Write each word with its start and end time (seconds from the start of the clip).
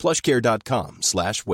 plushcare.com 0.00 0.96
slash. 1.02 1.44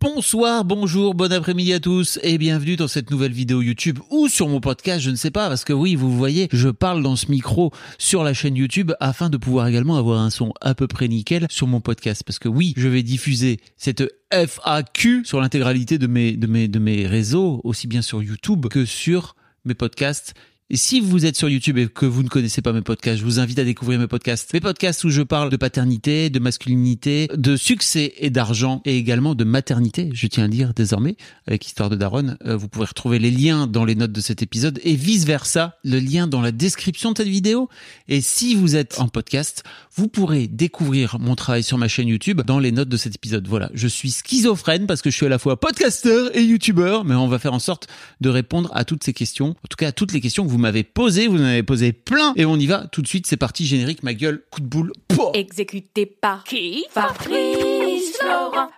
Bonsoir, 0.00 0.64
bonjour, 0.64 1.14
bon 1.14 1.32
après-midi 1.32 1.72
à 1.72 1.80
tous 1.80 2.20
et 2.22 2.38
bienvenue 2.38 2.76
dans 2.76 2.86
cette 2.86 3.10
nouvelle 3.10 3.32
vidéo 3.32 3.60
YouTube 3.60 3.98
ou 4.10 4.28
sur 4.28 4.48
mon 4.48 4.60
podcast, 4.60 5.00
je 5.00 5.10
ne 5.10 5.16
sais 5.16 5.32
pas, 5.32 5.48
parce 5.48 5.64
que 5.64 5.72
oui, 5.72 5.96
vous 5.96 6.16
voyez, 6.16 6.48
je 6.52 6.68
parle 6.68 7.02
dans 7.02 7.16
ce 7.16 7.28
micro 7.28 7.72
sur 7.98 8.22
la 8.22 8.34
chaîne 8.34 8.54
YouTube 8.54 8.92
afin 9.00 9.30
de 9.30 9.36
pouvoir 9.36 9.66
également 9.66 9.96
avoir 9.96 10.20
un 10.20 10.30
son 10.30 10.52
à 10.60 10.76
peu 10.76 10.86
près 10.86 11.08
nickel 11.08 11.46
sur 11.50 11.66
mon 11.66 11.80
podcast. 11.80 12.22
Parce 12.24 12.38
que 12.38 12.48
oui, 12.48 12.72
je 12.76 12.86
vais 12.86 13.02
diffuser 13.02 13.58
cette 13.76 14.04
FAQ 14.30 15.24
sur 15.24 15.40
l'intégralité 15.40 15.98
de 15.98 16.06
mes 16.06 17.06
réseaux, 17.06 17.60
aussi 17.64 17.88
bien 17.88 18.02
sur 18.02 18.22
YouTube 18.22 18.68
que 18.68 18.84
sur 18.84 19.34
mes 19.64 19.74
podcasts 19.74 20.34
et 20.72 20.78
si 20.78 21.00
vous 21.00 21.26
êtes 21.26 21.36
sur 21.36 21.50
YouTube 21.50 21.76
et 21.76 21.86
que 21.86 22.06
vous 22.06 22.22
ne 22.22 22.30
connaissez 22.30 22.62
pas 22.62 22.72
mes 22.72 22.80
podcasts, 22.80 23.18
je 23.18 23.24
vous 23.26 23.38
invite 23.38 23.58
à 23.58 23.64
découvrir 23.64 23.98
mes 24.00 24.06
podcasts. 24.06 24.54
Mes 24.54 24.60
podcasts 24.60 25.04
où 25.04 25.10
je 25.10 25.20
parle 25.20 25.50
de 25.50 25.58
paternité, 25.58 26.30
de 26.30 26.38
masculinité, 26.38 27.28
de 27.36 27.56
succès 27.56 28.14
et 28.16 28.30
d'argent 28.30 28.80
et 28.86 28.96
également 28.96 29.34
de 29.34 29.44
maternité, 29.44 30.08
je 30.14 30.26
tiens 30.28 30.44
à 30.44 30.48
dire 30.48 30.72
désormais, 30.72 31.16
avec 31.46 31.66
Histoire 31.66 31.90
de 31.90 31.96
Daronne. 31.96 32.38
Euh, 32.46 32.56
vous 32.56 32.68
pouvez 32.68 32.86
retrouver 32.86 33.18
les 33.18 33.30
liens 33.30 33.66
dans 33.66 33.84
les 33.84 33.94
notes 33.94 34.12
de 34.12 34.22
cet 34.22 34.40
épisode 34.40 34.80
et 34.82 34.96
vice 34.96 35.26
versa, 35.26 35.76
le 35.84 35.98
lien 35.98 36.26
dans 36.26 36.40
la 36.40 36.52
description 36.52 37.12
de 37.12 37.18
cette 37.18 37.28
vidéo. 37.28 37.68
Et 38.08 38.22
si 38.22 38.54
vous 38.54 38.74
êtes 38.74 38.98
en 38.98 39.08
podcast, 39.08 39.64
vous 39.94 40.08
pourrez 40.08 40.46
découvrir 40.46 41.18
mon 41.18 41.34
travail 41.34 41.62
sur 41.62 41.76
ma 41.76 41.86
chaîne 41.86 42.08
YouTube 42.08 42.40
dans 42.46 42.58
les 42.58 42.72
notes 42.72 42.88
de 42.88 42.96
cet 42.96 43.14
épisode. 43.14 43.46
Voilà, 43.46 43.70
je 43.74 43.88
suis 43.88 44.10
schizophrène 44.10 44.86
parce 44.86 45.02
que 45.02 45.10
je 45.10 45.16
suis 45.16 45.26
à 45.26 45.28
la 45.28 45.38
fois 45.38 45.60
podcasteur 45.60 46.34
et 46.34 46.42
youtubeur, 46.42 47.04
mais 47.04 47.14
on 47.14 47.28
va 47.28 47.38
faire 47.38 47.52
en 47.52 47.58
sorte 47.58 47.88
de 48.22 48.30
répondre 48.30 48.70
à 48.72 48.86
toutes 48.86 49.04
ces 49.04 49.12
questions, 49.12 49.50
en 49.50 49.68
tout 49.68 49.76
cas 49.76 49.88
à 49.88 49.92
toutes 49.92 50.14
les 50.14 50.22
questions 50.22 50.46
que 50.46 50.50
vous 50.50 50.61
m'avez 50.62 50.84
posé, 50.84 51.26
vous 51.26 51.38
en 51.38 51.44
avez 51.44 51.62
posé 51.62 51.92
plein, 51.92 52.32
et 52.36 52.44
on 52.44 52.56
y 52.56 52.66
va 52.66 52.86
tout 52.90 53.02
de 53.02 53.06
suite, 53.06 53.26
c'est 53.26 53.36
parti, 53.36 53.66
générique, 53.66 54.02
ma 54.02 54.14
gueule, 54.14 54.44
coup 54.50 54.60
de 54.60 54.66
boule, 54.66 54.92
Exécuté 55.34 56.06
par 56.06 56.44
qui 56.44 56.84
Fabrice 56.90 58.16
Florent. 58.18 58.70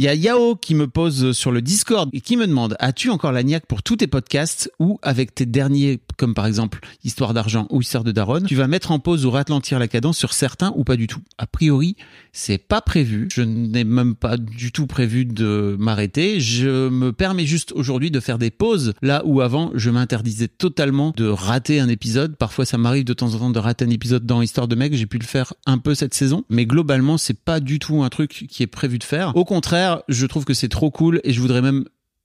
Il 0.00 0.04
y 0.04 0.08
a 0.08 0.14
Yao 0.14 0.54
qui 0.54 0.76
me 0.76 0.86
pose 0.86 1.32
sur 1.32 1.50
le 1.50 1.60
Discord 1.60 2.08
et 2.12 2.20
qui 2.20 2.36
me 2.36 2.46
demande 2.46 2.76
As-tu 2.78 3.10
encore 3.10 3.32
la 3.32 3.42
niaque 3.42 3.66
pour 3.66 3.82
tous 3.82 3.96
tes 3.96 4.06
podcasts 4.06 4.70
ou 4.78 5.00
avec 5.02 5.34
tes 5.34 5.44
derniers, 5.44 5.98
comme 6.16 6.34
par 6.34 6.46
exemple 6.46 6.78
Histoire 7.02 7.34
d'argent 7.34 7.66
ou 7.70 7.80
Histoire 7.80 8.04
de 8.04 8.12
Daronne, 8.12 8.44
tu 8.46 8.54
vas 8.54 8.68
mettre 8.68 8.92
en 8.92 9.00
pause 9.00 9.26
ou 9.26 9.32
ralentir 9.32 9.80
la 9.80 9.88
cadence 9.88 10.16
sur 10.16 10.34
certains 10.34 10.72
ou 10.76 10.84
pas 10.84 10.94
du 10.94 11.08
tout? 11.08 11.18
A 11.36 11.48
priori, 11.48 11.96
c'est 12.30 12.58
pas 12.58 12.80
prévu. 12.80 13.26
Je 13.32 13.42
n'ai 13.42 13.82
même 13.82 14.14
pas 14.14 14.36
du 14.36 14.70
tout 14.70 14.86
prévu 14.86 15.24
de 15.24 15.74
m'arrêter. 15.80 16.38
Je 16.38 16.88
me 16.88 17.12
permets 17.12 17.46
juste 17.46 17.72
aujourd'hui 17.72 18.12
de 18.12 18.20
faire 18.20 18.38
des 18.38 18.52
pauses 18.52 18.94
là 19.02 19.22
où 19.24 19.40
avant 19.40 19.72
je 19.74 19.90
m'interdisais 19.90 20.46
totalement 20.46 21.12
de 21.16 21.26
rater 21.26 21.80
un 21.80 21.88
épisode. 21.88 22.36
Parfois, 22.36 22.66
ça 22.66 22.78
m'arrive 22.78 23.04
de 23.04 23.14
temps 23.14 23.34
en 23.34 23.38
temps 23.40 23.50
de 23.50 23.58
rater 23.58 23.84
un 23.84 23.90
épisode 23.90 24.24
dans 24.24 24.42
Histoire 24.42 24.68
de 24.68 24.76
mec. 24.76 24.94
J'ai 24.94 25.06
pu 25.06 25.18
le 25.18 25.26
faire 25.26 25.54
un 25.66 25.78
peu 25.78 25.96
cette 25.96 26.14
saison, 26.14 26.44
mais 26.50 26.66
globalement, 26.66 27.18
c'est 27.18 27.36
pas 27.36 27.58
du 27.58 27.80
tout 27.80 28.04
un 28.04 28.08
truc 28.10 28.46
qui 28.48 28.62
est 28.62 28.68
prévu 28.68 29.00
de 29.00 29.04
faire. 29.04 29.36
Au 29.36 29.44
contraire, 29.44 29.87
je 30.08 30.26
trouve 30.26 30.44
que 30.44 30.54
c'est 30.54 30.68
trop 30.68 30.90
cool 30.90 31.20
et 31.24 31.32
je 31.32 31.40
voudrais 31.40 31.62
même 31.62 31.84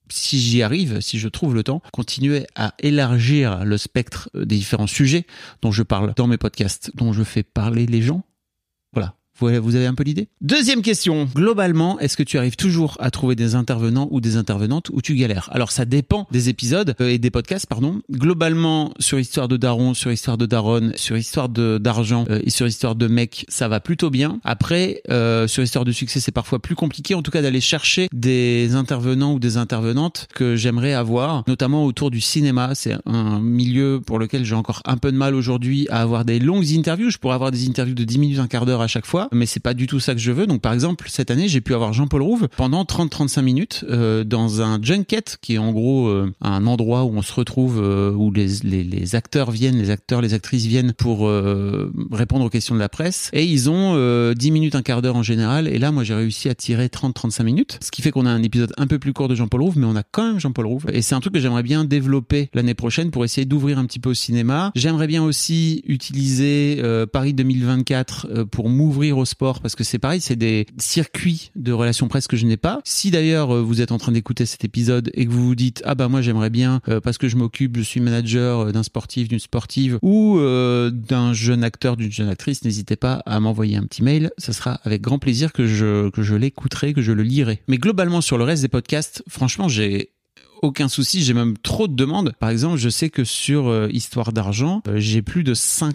si 0.09 0.39
j'y 0.39 0.61
arrive, 0.61 0.99
si 0.99 1.17
je 1.17 1.27
trouve 1.27 1.55
le 1.55 1.63
temps, 1.63 1.81
continuer 1.91 2.45
à 2.55 2.73
élargir 2.79 3.65
le 3.65 3.77
spectre 3.77 4.29
des 4.33 4.57
différents 4.57 4.87
sujets 4.87 5.25
dont 5.61 5.71
je 5.71 5.83
parle 5.83 6.13
dans 6.15 6.27
mes 6.27 6.37
podcasts, 6.37 6.91
dont 6.95 7.13
je 7.13 7.23
fais 7.23 7.43
parler 7.43 7.85
les 7.85 8.01
gens. 8.01 8.23
Vous 9.39 9.75
avez 9.75 9.87
un 9.87 9.93
peu 9.93 10.03
l'idée? 10.03 10.27
Deuxième 10.41 10.81
question. 10.81 11.27
Globalement, 11.35 11.99
est-ce 11.99 12.15
que 12.15 12.23
tu 12.23 12.37
arrives 12.37 12.55
toujours 12.55 12.95
à 12.99 13.11
trouver 13.11 13.35
des 13.35 13.55
intervenants 13.55 14.07
ou 14.11 14.21
des 14.21 14.37
intervenantes 14.37 14.89
ou 14.93 15.01
tu 15.01 15.15
galères? 15.15 15.49
Alors 15.51 15.71
ça 15.71 15.85
dépend 15.85 16.27
des 16.31 16.49
épisodes 16.49 16.95
euh, 17.01 17.09
et 17.09 17.17
des 17.17 17.31
podcasts, 17.31 17.65
pardon. 17.65 18.01
Globalement, 18.11 18.93
sur 18.99 19.19
Histoire 19.19 19.47
de 19.47 19.57
Daron, 19.57 19.93
sur 19.93 20.11
Histoire 20.11 20.37
de 20.37 20.45
Daronne, 20.45 20.93
sur 20.95 21.17
Histoire 21.17 21.49
d'argent 21.49 22.25
euh, 22.29 22.39
et 22.43 22.49
sur 22.49 22.67
Histoire 22.67 22.95
de 22.95 23.07
mec, 23.07 23.45
ça 23.49 23.67
va 23.67 23.79
plutôt 23.79 24.09
bien. 24.09 24.39
Après, 24.43 25.01
euh, 25.09 25.47
sur 25.47 25.63
Histoire 25.63 25.83
de 25.83 25.91
succès, 25.91 26.19
c'est 26.19 26.31
parfois 26.31 26.59
plus 26.59 26.75
compliqué, 26.75 27.15
en 27.15 27.21
tout 27.21 27.31
cas 27.31 27.41
d'aller 27.41 27.61
chercher 27.61 28.07
des 28.13 28.75
intervenants 28.75 29.33
ou 29.33 29.39
des 29.39 29.57
intervenantes 29.57 30.27
que 30.33 30.55
j'aimerais 30.55 30.93
avoir, 30.93 31.43
notamment 31.47 31.85
autour 31.85 32.11
du 32.11 32.21
cinéma. 32.21 32.75
C'est 32.75 32.95
un 33.05 33.39
milieu 33.39 33.99
pour 34.05 34.19
lequel 34.19 34.45
j'ai 34.45 34.55
encore 34.55 34.81
un 34.85 34.97
peu 34.97 35.11
de 35.11 35.17
mal 35.17 35.35
aujourd'hui 35.35 35.87
à 35.89 36.01
avoir 36.01 36.23
des 36.23 36.39
longues 36.39 36.71
interviews. 36.71 37.09
Je 37.09 37.17
pourrais 37.17 37.35
avoir 37.35 37.51
des 37.51 37.67
interviews 37.67 37.95
de 37.95 38.03
10 38.03 38.19
minutes, 38.19 38.39
un 38.39 38.47
quart 38.47 38.65
d'heure 38.65 38.81
à 38.81 38.87
chaque 38.87 39.05
fois 39.05 39.22
mais 39.31 39.45
c'est 39.45 39.59
pas 39.59 39.73
du 39.73 39.87
tout 39.87 39.99
ça 39.99 40.13
que 40.13 40.19
je 40.19 40.31
veux. 40.31 40.47
Donc 40.47 40.61
par 40.61 40.73
exemple, 40.73 41.07
cette 41.09 41.31
année, 41.31 41.47
j'ai 41.47 41.61
pu 41.61 41.73
avoir 41.73 41.93
Jean-Paul 41.93 42.21
Rouve 42.21 42.47
pendant 42.55 42.83
30-35 42.83 43.41
minutes 43.41 43.85
euh, 43.89 44.23
dans 44.23 44.61
un 44.61 44.81
junket 44.81 45.37
qui 45.41 45.55
est 45.55 45.57
en 45.57 45.71
gros 45.71 46.07
euh, 46.07 46.31
un 46.41 46.65
endroit 46.65 47.03
où 47.03 47.15
on 47.15 47.21
se 47.21 47.33
retrouve, 47.33 47.81
euh, 47.81 48.11
où 48.11 48.31
les, 48.31 48.47
les, 48.63 48.83
les, 48.83 49.15
acteurs 49.15 49.51
viennent, 49.51 49.77
les 49.77 49.89
acteurs, 49.89 50.21
les 50.21 50.33
actrices 50.33 50.65
viennent 50.65 50.93
pour 50.93 51.27
euh, 51.27 51.91
répondre 52.11 52.45
aux 52.45 52.49
questions 52.49 52.75
de 52.75 52.79
la 52.79 52.89
presse. 52.89 53.29
Et 53.33 53.45
ils 53.45 53.69
ont 53.69 53.93
10 54.33 54.51
minutes, 54.51 54.75
un 54.75 54.81
quart 54.81 55.01
d'heure 55.01 55.15
en 55.15 55.23
général. 55.23 55.67
Et 55.67 55.79
là, 55.79 55.91
moi, 55.91 56.03
j'ai 56.03 56.13
réussi 56.13 56.49
à 56.49 56.55
tirer 56.55 56.87
30-35 56.87 57.43
minutes, 57.43 57.79
ce 57.81 57.91
qui 57.91 58.01
fait 58.01 58.11
qu'on 58.11 58.25
a 58.25 58.29
un 58.29 58.43
épisode 58.43 58.73
un 58.77 58.87
peu 58.87 58.99
plus 58.99 59.13
court 59.13 59.27
de 59.27 59.35
Jean-Paul 59.35 59.61
Rouve, 59.61 59.77
mais 59.77 59.85
on 59.85 59.95
a 59.95 60.03
quand 60.03 60.27
même 60.27 60.39
Jean-Paul 60.39 60.65
Rouve. 60.65 60.85
Et 60.91 61.01
c'est 61.01 61.15
un 61.15 61.19
truc 61.19 61.33
que 61.33 61.39
j'aimerais 61.39 61.63
bien 61.63 61.85
développer 61.85 62.49
l'année 62.53 62.73
prochaine 62.73 63.11
pour 63.11 63.25
essayer 63.25 63.45
d'ouvrir 63.45 63.77
un 63.77 63.85
petit 63.85 63.99
peu 63.99 64.09
au 64.09 64.13
cinéma. 64.13 64.71
J'aimerais 64.75 65.07
bien 65.07 65.23
aussi 65.23 65.83
utiliser 65.87 66.81
Paris 67.11 67.33
2024 67.33 68.45
pour 68.45 68.69
m'ouvrir 68.69 69.12
au 69.17 69.25
sport 69.25 69.61
parce 69.61 69.75
que 69.75 69.83
c'est 69.83 69.99
pareil, 69.99 70.21
c'est 70.21 70.35
des 70.35 70.65
circuits 70.77 71.51
de 71.55 71.71
relations 71.71 72.07
presse 72.07 72.27
que 72.27 72.37
je 72.37 72.45
n'ai 72.45 72.57
pas. 72.57 72.79
Si 72.83 73.11
d'ailleurs 73.11 73.55
euh, 73.55 73.61
vous 73.61 73.81
êtes 73.81 73.91
en 73.91 73.97
train 73.97 74.11
d'écouter 74.11 74.45
cet 74.45 74.65
épisode 74.65 75.11
et 75.13 75.25
que 75.25 75.31
vous 75.31 75.45
vous 75.45 75.55
dites 75.55 75.81
ah 75.85 75.95
bah 75.95 76.07
moi 76.07 76.21
j'aimerais 76.21 76.49
bien 76.49 76.81
euh, 76.87 76.99
parce 76.99 77.17
que 77.17 77.27
je 77.27 77.37
m'occupe, 77.37 77.77
je 77.77 77.81
suis 77.81 77.99
manager 77.99 78.59
euh, 78.59 78.71
d'un 78.71 78.83
sportif, 78.83 79.27
d'une 79.27 79.39
sportive 79.39 79.99
ou 80.01 80.39
d'un 80.39 81.33
jeune 81.33 81.63
acteur, 81.63 81.97
d'une 81.97 82.11
jeune 82.11 82.29
actrice, 82.29 82.63
n'hésitez 82.63 82.95
pas 82.95 83.21
à 83.25 83.39
m'envoyer 83.39 83.77
un 83.77 83.83
petit 83.83 84.03
mail. 84.03 84.31
Ça 84.37 84.53
sera 84.53 84.79
avec 84.83 85.01
grand 85.01 85.19
plaisir 85.19 85.53
que 85.53 85.65
je 85.65 86.09
que 86.09 86.21
je 86.21 86.35
l'écouterai, 86.35 86.93
que 86.93 87.01
je 87.01 87.11
le 87.11 87.23
lirai. 87.23 87.61
Mais 87.67 87.77
globalement 87.77 88.21
sur 88.21 88.37
le 88.37 88.43
reste 88.43 88.61
des 88.61 88.67
podcasts, 88.67 89.23
franchement 89.27 89.67
j'ai 89.67 90.11
aucun 90.61 90.87
souci, 90.87 91.23
j'ai 91.23 91.33
même 91.33 91.57
trop 91.57 91.87
de 91.87 91.95
demandes. 91.95 92.33
Par 92.39 92.49
exemple, 92.49 92.77
je 92.77 92.87
sais 92.87 93.09
que 93.09 93.25
sur 93.25 93.89
Histoire 93.91 94.31
d'argent, 94.31 94.81
j'ai 94.95 95.21
plus 95.21 95.43
de 95.43 95.53
5 95.53 95.93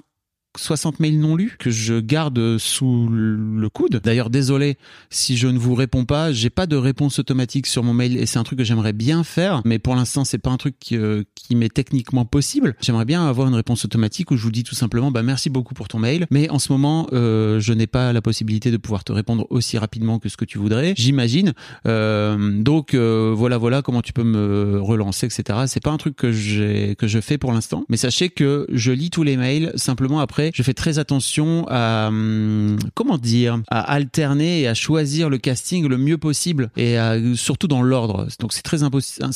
60 0.57 1.01
mails 1.01 1.19
non 1.19 1.37
lus 1.37 1.57
que 1.59 1.71
je 1.71 2.01
garde 2.01 2.59
sous 2.59 3.09
le 3.09 3.69
coude. 3.69 4.01
D'ailleurs, 4.03 4.31
désolé 4.31 4.77
si 5.11 5.37
je 5.37 5.47
ne 5.49 5.59
vous 5.59 5.75
réponds 5.75 6.05
pas. 6.05 6.33
J'ai 6.33 6.51
pas 6.51 6.67
de 6.67 6.77
réponse 6.77 7.19
automatique 7.19 7.67
sur 7.67 7.83
mon 7.83 7.95
mail 7.95 8.17
et 8.17 8.27
c'est 8.27 8.39
un 8.39 8.45
truc 8.45 8.59
que 8.59 8.65
j'aimerais 8.65 8.93
bien 8.93 9.25
faire, 9.25 9.63
mais 9.65 9.79
pour 9.79 9.95
l'instant, 9.95 10.25
c'est 10.25 10.39
pas 10.39 10.51
un 10.51 10.57
truc 10.57 10.77
qui, 10.81 10.97
euh, 10.97 11.23
qui 11.35 11.55
m'est 11.55 11.73
techniquement 11.73 12.25
possible. 12.25 12.75
J'aimerais 12.81 13.05
bien 13.05 13.27
avoir 13.27 13.49
une 13.49 13.55
réponse 13.55 13.85
automatique 13.85 14.31
où 14.31 14.37
je 14.37 14.43
vous 14.43 14.51
dis 14.51 14.65
tout 14.65 14.75
simplement, 14.75 15.11
bah 15.11 15.23
merci 15.23 15.51
beaucoup 15.51 15.75
pour 15.75 15.89
ton 15.89 15.99
mail, 15.99 16.27
mais 16.31 16.51
en 16.51 16.59
ce 16.59 16.73
moment, 16.73 17.07
euh, 17.13 17.61
je 17.61 17.73
n'ai 17.73 17.87
pas 17.87 18.13
la 18.13 18.23
possibilité 18.23 18.71
de 18.71 18.77
pouvoir 18.77 19.05
te 19.05 19.13
répondre 19.13 19.47
aussi 19.51 19.79
rapidement 19.79 20.19
que 20.19 20.29
ce 20.29 20.37
que 20.37 20.45
tu 20.45 20.59
voudrais. 20.59 20.95
J'imagine. 20.97 21.53
Euh, 21.87 22.63
donc 22.63 22.95
euh, 22.95 23.33
voilà, 23.37 23.59
voilà 23.59 23.83
comment 23.83 24.03
tu 24.03 24.13
peux 24.13 24.25
me 24.25 24.81
relancer, 24.81 25.27
etc. 25.27 25.61
C'est 25.67 25.83
pas 25.83 25.91
un 25.91 25.99
truc 25.99 26.17
que 26.17 26.33
j'ai 26.33 26.97
que 26.97 27.07
je 27.07 27.21
fais 27.21 27.39
pour 27.39 27.53
l'instant, 27.53 27.85
mais 27.89 27.97
sachez 27.97 28.31
que 28.31 28.67
je 28.73 28.93
lis 28.93 29.11
tous 29.11 29.23
les 29.23 29.37
mails 29.37 29.73
simplement 29.77 30.21
après 30.21 30.38
je 30.53 30.63
fais 30.63 30.75
très 30.75 30.99
attention 30.99 31.67
à 31.69 32.09
hum, 32.09 32.79
comment 32.95 33.19
dire, 33.19 33.61
à 33.69 33.81
alterner 33.81 34.61
et 34.61 34.69
à 34.69 34.75
choisir 34.75 35.29
le 35.31 35.39
casting 35.39 35.87
le 35.87 35.99
mieux 35.99 36.19
possible 36.19 36.71
et 36.77 36.97
surtout 37.35 37.69
dans 37.69 37.83
l'ordre. 37.83 38.29
Donc 38.41 38.53
c'est 38.53 38.63
très 38.63 38.79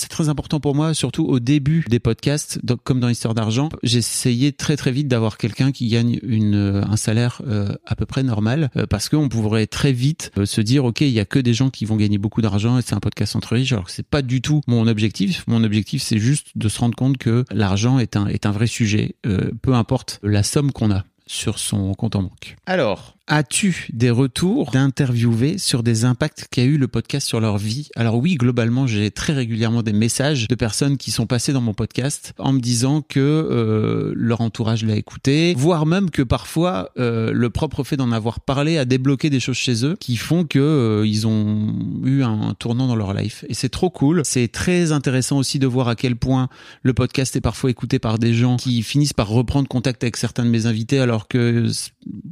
très 0.09 0.29
important 0.29 0.61
pour 0.61 0.75
moi, 0.75 0.95
surtout 0.95 1.25
au 1.25 1.41
début 1.41 1.85
des 1.89 2.01
podcasts, 2.01 2.61
comme 2.85 3.01
dans 3.01 3.09
Histoire 3.09 3.35
d'argent, 3.35 3.69
j'essayais 3.83 4.53
très 4.53 4.77
très 4.77 4.93
vite 4.93 5.09
d'avoir 5.09 5.37
quelqu'un 5.37 5.73
qui 5.73 5.89
gagne 5.89 6.19
une 6.23 6.83
un 6.89 6.97
salaire 6.97 7.43
euh, 7.47 7.75
à 7.87 7.97
peu 7.97 8.07
près 8.07 8.23
normal 8.23 8.71
euh, 8.77 8.87
parce 8.87 9.09
qu'on 9.09 9.29
pourrait 9.29 9.67
très 9.67 9.93
vite 9.93 10.31
euh, 10.39 10.47
se 10.47 10.61
dire 10.61 10.85
ok 10.85 11.01
il 11.01 11.09
y 11.09 11.21
a 11.21 11.25
que 11.25 11.39
des 11.39 11.55
gens 11.55 11.71
qui 11.71 11.85
vont 11.85 11.97
gagner 11.97 12.19
beaucoup 12.19 12.43
d'argent 12.43 12.79
et 12.79 12.83
c'est 12.83 12.95
un 12.95 13.01
podcast 13.01 13.37
entre 13.37 13.55
riches 13.55 13.73
alors 13.73 13.87
que 13.87 13.93
c'est 13.93 14.07
pas 14.07 14.23
du 14.23 14.41
tout 14.41 14.61
mon 14.67 14.87
objectif. 14.87 15.45
Mon 15.47 15.65
objectif 15.65 16.03
c'est 16.03 16.19
juste 16.19 16.49
de 16.55 16.69
se 16.69 16.79
rendre 16.79 16.95
compte 16.95 17.19
que 17.19 17.45
l'argent 17.51 17.99
est 17.99 18.17
un 18.17 18.27
est 18.27 18.47
un 18.47 18.51
vrai 18.51 18.67
sujet, 18.67 19.17
peu 19.63 19.75
importe 19.75 20.21
la 20.23 20.43
somme 20.43 20.73
qu'on 20.73 20.91
sur 21.33 21.59
son 21.59 21.95
compte 21.95 22.15
en 22.15 22.23
banque. 22.25 22.57
Alors, 22.67 23.15
As-tu 23.29 23.87
des 23.93 24.11
retours 24.11 24.73
d'interviewés 24.73 25.57
sur 25.57 25.85
des 25.85 26.05
impacts 26.05 26.49
qu'a 26.51 26.65
eu 26.65 26.77
le 26.77 26.89
podcast 26.89 27.29
sur 27.29 27.39
leur 27.39 27.57
vie? 27.57 27.89
Alors 27.95 28.17
oui, 28.17 28.35
globalement, 28.35 28.89
j'ai 28.89 29.13
très 29.13 29.33
régulièrement 29.33 29.85
des 29.85 29.93
messages 29.93 30.49
de 30.49 30.55
personnes 30.57 30.97
qui 30.97 31.13
sont 31.13 31.27
passées 31.27 31.53
dans 31.53 31.61
mon 31.61 31.73
podcast 31.73 32.35
en 32.39 32.53
me 32.53 32.59
disant 32.59 33.01
que 33.01 33.21
euh, 33.21 34.13
leur 34.17 34.41
entourage 34.41 34.85
l'a 34.85 34.97
écouté, 34.97 35.55
voire 35.57 35.87
même 35.87 36.11
que 36.11 36.23
parfois 36.23 36.91
euh, 36.99 37.31
le 37.33 37.49
propre 37.49 37.85
fait 37.85 37.97
d'en 37.97 38.11
avoir 38.11 38.41
parlé 38.41 38.77
a 38.77 38.85
débloqué 38.85 39.31
des 39.31 39.39
choses 39.39 39.57
chez 39.57 39.85
eux 39.85 39.97
qui 40.01 40.17
font 40.17 40.45
que 40.45 40.59
euh, 40.59 41.07
ils 41.07 41.25
ont 41.29 41.77
eu 42.05 42.25
un 42.25 42.55
tournant 42.59 42.89
dans 42.89 42.97
leur 42.97 43.15
life. 43.15 43.45
Et 43.49 43.55
c'est 43.55 43.69
trop 43.69 43.89
cool. 43.89 44.23
C'est 44.25 44.49
très 44.49 44.91
intéressant 44.91 45.39
aussi 45.39 45.61
de 45.61 45.69
voir 45.69 45.87
à 45.87 45.95
quel 45.95 46.17
point 46.17 46.49
le 46.83 46.93
podcast 46.93 47.37
est 47.37 47.41
parfois 47.41 47.71
écouté 47.71 48.01
par 48.01 48.19
des 48.19 48.35
gens 48.35 48.57
qui 48.57 48.83
finissent 48.83 49.13
par 49.13 49.29
reprendre 49.29 49.69
contact 49.69 50.03
avec 50.03 50.17
certains 50.17 50.45
de 50.45 50.51
mes 50.51 50.67
invités 50.67 50.99
alors 50.99 51.29
que 51.29 51.71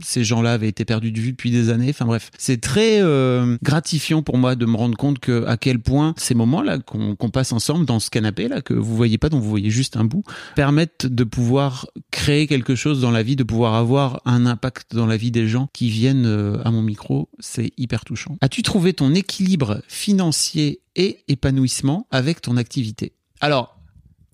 ces 0.02 0.24
gens-là 0.24 0.54
avaient 0.54 0.68
été 0.68 0.79
perdu 0.84 1.12
de 1.12 1.20
vue 1.20 1.32
depuis 1.32 1.50
des 1.50 1.70
années. 1.70 1.90
Enfin 1.90 2.06
bref, 2.06 2.30
c'est 2.38 2.60
très 2.60 3.00
euh, 3.00 3.56
gratifiant 3.62 4.22
pour 4.22 4.38
moi 4.38 4.54
de 4.54 4.66
me 4.66 4.76
rendre 4.76 4.96
compte 4.96 5.18
que 5.18 5.44
à 5.46 5.56
quel 5.56 5.78
point 5.78 6.14
ces 6.16 6.34
moments-là 6.34 6.78
qu'on 6.78 7.30
passe 7.30 7.52
ensemble 7.52 7.86
dans 7.86 8.00
ce 8.00 8.10
canapé 8.10 8.48
là 8.48 8.60
que 8.62 8.74
vous 8.74 8.96
voyez 8.96 9.18
pas, 9.18 9.28
dont 9.28 9.38
vous 9.38 9.48
voyez 9.48 9.70
juste 9.70 9.96
un 9.96 10.04
bout, 10.04 10.24
permettent 10.54 11.06
de 11.06 11.24
pouvoir 11.24 11.86
créer 12.10 12.46
quelque 12.46 12.74
chose 12.74 13.00
dans 13.00 13.10
la 13.10 13.22
vie, 13.22 13.36
de 13.36 13.44
pouvoir 13.44 13.74
avoir 13.74 14.20
un 14.24 14.46
impact 14.46 14.94
dans 14.94 15.06
la 15.06 15.16
vie 15.16 15.30
des 15.30 15.48
gens 15.48 15.68
qui 15.72 15.90
viennent 15.90 16.26
euh, 16.26 16.62
à 16.64 16.70
mon 16.70 16.82
micro. 16.82 17.28
C'est 17.38 17.72
hyper 17.76 18.04
touchant. 18.04 18.36
As-tu 18.40 18.62
trouvé 18.62 18.92
ton 18.92 19.14
équilibre 19.14 19.82
financier 19.88 20.80
et 20.96 21.20
épanouissement 21.28 22.06
avec 22.10 22.40
ton 22.40 22.56
activité? 22.56 23.12
Alors, 23.40 23.79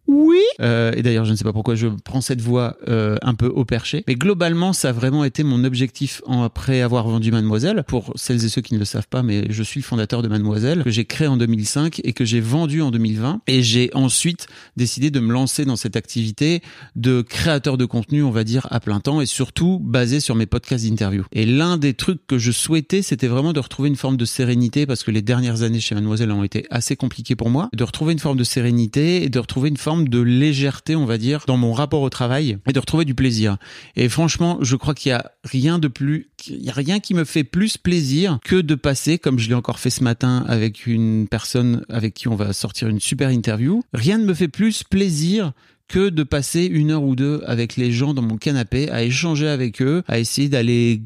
oui. 0.08 0.42
Euh, 0.60 0.92
et 0.96 1.02
d'ailleurs, 1.02 1.24
je 1.24 1.32
ne 1.32 1.36
sais 1.36 1.44
pas 1.44 1.52
pourquoi 1.52 1.74
je 1.74 1.88
prends 2.04 2.20
cette 2.20 2.40
voix 2.40 2.76
euh, 2.88 3.16
un 3.22 3.34
peu 3.34 3.46
au 3.46 3.64
perché. 3.64 4.04
Mais 4.06 4.14
globalement, 4.14 4.72
ça 4.72 4.90
a 4.90 4.92
vraiment 4.92 5.24
été 5.24 5.42
mon 5.42 5.64
objectif 5.64 6.22
en, 6.26 6.42
après 6.42 6.80
avoir 6.80 7.08
vendu 7.08 7.30
Mademoiselle. 7.30 7.84
Pour 7.86 8.12
celles 8.14 8.44
et 8.44 8.48
ceux 8.48 8.62
qui 8.62 8.74
ne 8.74 8.78
le 8.78 8.84
savent 8.84 9.08
pas, 9.08 9.22
mais 9.22 9.46
je 9.50 9.62
suis 9.62 9.80
le 9.80 9.84
fondateur 9.84 10.22
de 10.22 10.28
Mademoiselle, 10.28 10.84
que 10.84 10.90
j'ai 10.90 11.04
créé 11.04 11.28
en 11.28 11.36
2005 11.36 12.00
et 12.04 12.12
que 12.12 12.24
j'ai 12.24 12.40
vendu 12.40 12.82
en 12.82 12.90
2020. 12.90 13.40
Et 13.46 13.62
j'ai 13.62 13.90
ensuite 13.94 14.46
décidé 14.76 15.10
de 15.10 15.20
me 15.20 15.32
lancer 15.32 15.64
dans 15.64 15.76
cette 15.76 15.96
activité 15.96 16.62
de 16.94 17.22
créateur 17.22 17.76
de 17.76 17.84
contenu, 17.84 18.22
on 18.22 18.30
va 18.30 18.44
dire, 18.44 18.66
à 18.70 18.80
plein 18.80 19.00
temps 19.00 19.20
et 19.20 19.26
surtout 19.26 19.80
basé 19.82 20.20
sur 20.20 20.34
mes 20.34 20.46
podcasts 20.46 20.86
d'interview. 20.86 21.24
Et 21.32 21.46
l'un 21.46 21.78
des 21.78 21.94
trucs 21.94 22.26
que 22.26 22.38
je 22.38 22.52
souhaitais, 22.52 23.02
c'était 23.02 23.26
vraiment 23.26 23.52
de 23.52 23.60
retrouver 23.60 23.88
une 23.88 23.96
forme 23.96 24.16
de 24.16 24.24
sérénité 24.24 24.86
parce 24.86 25.02
que 25.02 25.10
les 25.10 25.22
dernières 25.22 25.62
années 25.62 25.80
chez 25.80 25.94
Mademoiselle 25.94 26.30
ont 26.30 26.44
été 26.44 26.66
assez 26.70 26.96
compliquées 26.96 27.36
pour 27.36 27.50
moi. 27.50 27.68
De 27.74 27.84
retrouver 27.84 28.12
une 28.12 28.18
forme 28.18 28.38
de 28.38 28.44
sérénité 28.44 29.24
et 29.24 29.28
de 29.28 29.38
retrouver 29.38 29.68
une 29.68 29.76
forme 29.76 29.95
de 29.98 30.20
légèreté, 30.20 30.96
on 30.96 31.04
va 31.04 31.18
dire, 31.18 31.44
dans 31.46 31.56
mon 31.56 31.72
rapport 31.72 32.02
au 32.02 32.10
travail 32.10 32.58
et 32.68 32.72
de 32.72 32.78
retrouver 32.78 33.04
du 33.04 33.14
plaisir. 33.14 33.56
Et 33.96 34.08
franchement, 34.08 34.58
je 34.60 34.76
crois 34.76 34.94
qu'il 34.94 35.10
y 35.10 35.12
a 35.12 35.30
rien 35.44 35.78
de 35.78 35.88
plus, 35.88 36.28
il 36.48 36.62
y 36.62 36.70
a 36.70 36.72
rien 36.72 37.00
qui 37.00 37.14
me 37.14 37.24
fait 37.24 37.44
plus 37.44 37.76
plaisir 37.76 38.38
que 38.44 38.56
de 38.56 38.74
passer, 38.74 39.18
comme 39.18 39.38
je 39.38 39.48
l'ai 39.48 39.54
encore 39.54 39.78
fait 39.78 39.90
ce 39.90 40.02
matin 40.02 40.44
avec 40.48 40.86
une 40.86 41.26
personne 41.28 41.84
avec 41.88 42.14
qui 42.14 42.28
on 42.28 42.36
va 42.36 42.52
sortir 42.52 42.88
une 42.88 43.00
super 43.00 43.30
interview. 43.30 43.82
Rien 43.92 44.18
ne 44.18 44.24
me 44.24 44.34
fait 44.34 44.48
plus 44.48 44.82
plaisir 44.82 45.52
que 45.88 46.08
de 46.08 46.22
passer 46.22 46.64
une 46.64 46.90
heure 46.90 47.04
ou 47.04 47.14
deux 47.14 47.42
avec 47.46 47.76
les 47.76 47.92
gens 47.92 48.12
dans 48.12 48.22
mon 48.22 48.36
canapé, 48.36 48.90
à 48.90 49.04
échanger 49.04 49.48
avec 49.48 49.80
eux, 49.80 50.02
à 50.08 50.18
essayer 50.18 50.48
d'aller 50.48 51.00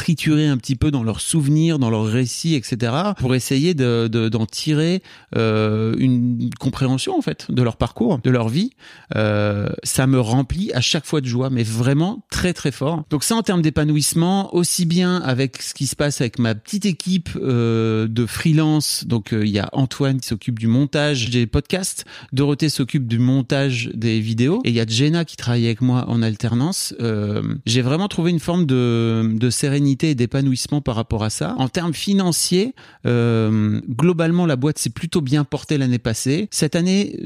triturer 0.00 0.46
un 0.46 0.56
petit 0.56 0.76
peu 0.76 0.90
dans 0.90 1.02
leurs 1.02 1.20
souvenirs, 1.20 1.78
dans 1.78 1.90
leurs 1.90 2.06
récits, 2.06 2.54
etc., 2.54 2.90
pour 3.18 3.34
essayer 3.34 3.74
de, 3.74 4.08
d'en 4.08 4.46
tirer 4.46 5.02
euh, 5.36 5.94
une 5.98 6.48
compréhension 6.58 7.18
en 7.18 7.20
fait 7.20 7.50
de 7.50 7.62
leur 7.62 7.76
parcours, 7.76 8.18
de 8.24 8.30
leur 8.30 8.48
vie. 8.48 8.70
Euh, 9.14 9.68
ça 9.82 10.06
me 10.06 10.18
remplit 10.18 10.72
à 10.72 10.80
chaque 10.80 11.04
fois 11.04 11.20
de 11.20 11.26
joie, 11.26 11.50
mais 11.50 11.64
vraiment 11.64 12.24
très 12.30 12.54
très 12.54 12.72
fort. 12.72 13.04
Donc 13.10 13.24
ça 13.24 13.36
en 13.36 13.42
termes 13.42 13.60
d'épanouissement, 13.60 14.54
aussi 14.54 14.86
bien 14.86 15.16
avec 15.18 15.60
ce 15.60 15.74
qui 15.74 15.86
se 15.86 15.94
passe 15.94 16.22
avec 16.22 16.38
ma 16.38 16.54
petite 16.54 16.86
équipe 16.86 17.28
euh, 17.36 18.08
de 18.08 18.24
freelance. 18.24 19.04
Donc 19.06 19.34
euh, 19.34 19.44
il 19.44 19.50
y 19.50 19.58
a 19.58 19.68
Antoine 19.74 20.18
qui 20.18 20.28
s'occupe 20.28 20.58
du 20.58 20.66
montage 20.66 21.28
des 21.28 21.46
podcasts, 21.46 22.06
Dorothée 22.32 22.70
s'occupe 22.70 23.06
du 23.06 23.18
montage 23.18 23.90
des 23.92 24.20
vidéos, 24.20 24.62
et 24.64 24.70
il 24.70 24.74
y 24.74 24.80
a 24.80 24.86
Jenna 24.86 25.26
qui 25.26 25.36
travaille 25.36 25.66
avec 25.66 25.82
moi 25.82 26.06
en 26.08 26.22
alternance. 26.22 26.94
Euh, 27.00 27.42
j'ai 27.66 27.82
vraiment 27.82 28.08
trouvé 28.08 28.30
une 28.30 28.40
forme 28.40 28.64
de, 28.64 29.36
de 29.36 29.50
sérénité 29.50 29.89
et 30.02 30.14
d'épanouissement 30.14 30.80
par 30.80 30.96
rapport 30.96 31.24
à 31.24 31.30
ça. 31.30 31.54
En 31.58 31.68
termes 31.68 31.94
financiers, 31.94 32.74
euh, 33.06 33.80
globalement, 33.88 34.46
la 34.46 34.56
boîte 34.56 34.78
s'est 34.78 34.90
plutôt 34.90 35.20
bien 35.20 35.44
portée 35.44 35.78
l'année 35.78 35.98
passée. 35.98 36.48
Cette 36.50 36.76
année, 36.76 37.18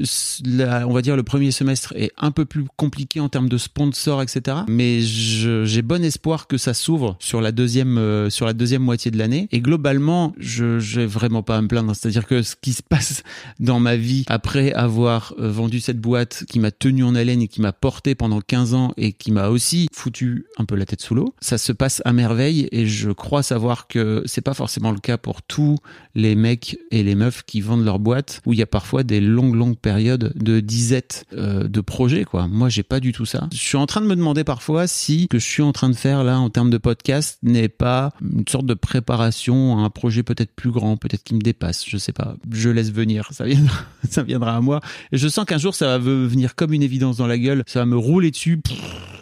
on 0.59 0.93
va 0.93 1.01
dire 1.01 1.15
le 1.15 1.23
premier 1.23 1.51
semestre 1.51 1.93
est 1.95 2.11
un 2.17 2.31
peu 2.31 2.45
plus 2.45 2.65
compliqué 2.75 3.19
en 3.19 3.29
termes 3.29 3.49
de 3.49 3.57
sponsors, 3.57 4.21
etc. 4.21 4.57
Mais 4.67 4.99
j'ai 5.01 5.81
bon 5.81 6.03
espoir 6.03 6.47
que 6.47 6.57
ça 6.57 6.73
s'ouvre 6.73 7.15
sur 7.19 7.41
la 7.41 7.51
deuxième 7.51 7.97
euh, 7.97 8.29
sur 8.29 8.45
la 8.45 8.53
deuxième 8.53 8.81
moitié 8.81 9.11
de 9.11 9.17
l'année. 9.17 9.47
Et 9.51 9.61
globalement, 9.61 10.33
je 10.37 10.79
j'ai 10.79 11.05
vraiment 11.05 11.43
pas 11.43 11.57
à 11.57 11.61
me 11.61 11.67
plaindre. 11.67 11.95
C'est-à-dire 11.95 12.25
que 12.25 12.41
ce 12.41 12.55
qui 12.59 12.73
se 12.73 12.83
passe 12.83 13.23
dans 13.59 13.79
ma 13.79 13.95
vie 13.95 14.23
après 14.27 14.73
avoir 14.73 15.33
euh, 15.39 15.49
vendu 15.49 15.79
cette 15.79 15.99
boîte 15.99 16.45
qui 16.49 16.59
m'a 16.59 16.71
tenu 16.71 17.03
en 17.03 17.15
haleine 17.15 17.41
et 17.41 17.47
qui 17.47 17.61
m'a 17.61 17.73
porté 17.73 18.15
pendant 18.15 18.41
15 18.41 18.73
ans 18.73 18.93
et 18.97 19.13
qui 19.13 19.31
m'a 19.31 19.49
aussi 19.49 19.87
foutu 19.93 20.45
un 20.57 20.65
peu 20.65 20.75
la 20.75 20.85
tête 20.85 21.01
sous 21.01 21.15
l'eau, 21.15 21.33
ça 21.39 21.57
se 21.57 21.71
passe 21.71 22.01
à 22.05 22.13
merveille 22.13 22.54
et 22.71 22.85
je 22.85 23.11
crois 23.11 23.43
savoir 23.43 23.87
que 23.87 24.23
c'est 24.25 24.41
pas 24.41 24.53
forcément 24.53 24.91
le 24.91 24.99
cas 24.99 25.17
pour 25.17 25.41
tous 25.41 25.77
les 26.13 26.35
mecs 26.35 26.77
et 26.91 27.03
les 27.03 27.15
meufs 27.15 27.43
qui 27.43 27.61
vendent 27.61 27.85
leur 27.85 27.99
boîte 27.99 28.41
où 28.45 28.53
il 28.53 28.59
y 28.59 28.61
a 28.61 28.67
parfois 28.67 29.03
des 29.03 29.19
longues 29.21 29.55
longues 29.55 29.77
périodes 29.77 30.33
de 30.35 30.59
disette 30.59 31.25
euh, 31.33 31.67
de 31.67 31.81
projets 31.81 32.25
quoi. 32.25 32.47
Moi 32.47 32.69
j'ai 32.69 32.83
pas 32.83 32.99
du 32.99 33.11
tout 33.11 33.25
ça. 33.25 33.47
Je 33.51 33.57
suis 33.57 33.77
en 33.77 33.85
train 33.85 34.01
de 34.01 34.07
me 34.07 34.15
demander 34.15 34.43
parfois 34.43 34.87
si 34.87 35.23
ce 35.23 35.27
que 35.27 35.39
je 35.39 35.45
suis 35.45 35.63
en 35.63 35.71
train 35.71 35.89
de 35.89 35.95
faire 35.95 36.23
là 36.23 36.39
en 36.39 36.49
termes 36.49 36.69
de 36.69 36.77
podcast 36.77 37.39
n'est 37.43 37.69
pas 37.69 38.13
une 38.21 38.47
sorte 38.47 38.65
de 38.65 38.73
préparation 38.73 39.77
à 39.77 39.81
un 39.81 39.89
projet 39.89 40.23
peut-être 40.23 40.53
plus 40.55 40.71
grand, 40.71 40.97
peut-être 40.97 41.23
qui 41.23 41.35
me 41.35 41.41
dépasse, 41.41 41.85
je 41.87 41.97
sais 41.97 42.13
pas. 42.13 42.35
Je 42.51 42.69
laisse 42.69 42.91
venir, 42.91 43.29
ça 43.31 43.45
viendra, 43.45 43.77
ça 44.09 44.23
viendra 44.23 44.55
à 44.55 44.61
moi 44.61 44.79
et 45.11 45.17
je 45.17 45.27
sens 45.27 45.45
qu'un 45.45 45.57
jour 45.57 45.75
ça 45.75 45.87
va 45.87 45.97
venir 45.97 46.55
comme 46.55 46.73
une 46.73 46.83
évidence 46.83 47.17
dans 47.17 47.27
la 47.27 47.37
gueule, 47.37 47.63
ça 47.67 47.79
va 47.79 47.85
me 47.85 47.97
rouler 47.97 48.31
dessus 48.31 48.61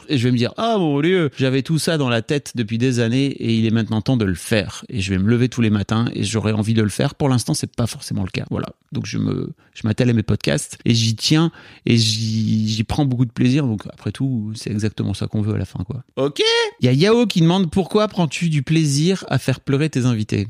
et 0.10 0.18
je 0.18 0.24
vais 0.26 0.32
me 0.32 0.38
dire 0.38 0.54
ah 0.58 0.78
mon 0.78 1.02
dieu, 1.02 1.30
j'avais 1.38 1.62
tout 1.62 1.80
ça 1.80 1.98
dans 1.98 2.10
la 2.10 2.22
tête 2.22 2.54
depuis 2.56 2.78
des 2.78 3.00
années 3.00 3.13
et 3.22 3.54
il 3.54 3.66
est 3.66 3.72
maintenant 3.72 4.02
temps 4.02 4.18
de 4.18 4.26
le 4.26 4.36
faire. 4.36 4.86
Et 4.90 5.02
je 5.02 5.12
vais 5.12 5.18
me 5.18 5.30
lever 5.30 5.50
tous 5.50 5.62
les 5.62 5.70
matins 5.70 6.06
et 6.14 6.24
j'aurais 6.24 6.52
envie 6.52 6.74
de 6.74 6.82
le 6.82 6.90
faire. 6.90 7.16
Pour 7.16 7.30
l'instant, 7.30 7.54
c'est 7.54 7.74
pas 7.74 7.88
forcément 7.88 8.24
le 8.24 8.30
cas. 8.30 8.46
Voilà. 8.50 8.68
Donc 8.92 9.06
je 9.06 9.18
me, 9.18 9.52
je 9.74 9.88
m'attelle 9.88 10.10
à 10.10 10.14
mes 10.14 10.24
podcasts 10.24 10.78
et 10.86 10.94
j'y 10.94 11.16
tiens 11.16 11.52
et 11.86 11.98
j'y 11.98 12.84
prends 12.84 13.06
beaucoup 13.06 13.26
de 13.26 13.32
plaisir. 13.32 13.66
Donc 13.66 13.84
après 13.92 14.12
tout, 14.12 14.52
c'est 14.56 14.72
exactement 14.72 15.14
ça 15.14 15.28
qu'on 15.28 15.42
veut 15.42 15.56
à 15.56 15.58
la 15.58 15.66
fin, 15.66 15.84
quoi. 15.84 16.04
Ok. 16.16 16.42
Il 16.82 16.86
y 16.86 16.90
a 16.90 16.94
Yao 16.94 17.26
qui 17.26 17.42
demande 17.42 17.72
pourquoi 17.72 18.08
prends-tu 18.08 18.50
du 18.50 18.64
plaisir 18.64 19.26
à 19.30 19.40
faire 19.40 19.60
pleurer 19.60 19.90
tes 19.90 20.06
invités? 20.06 20.48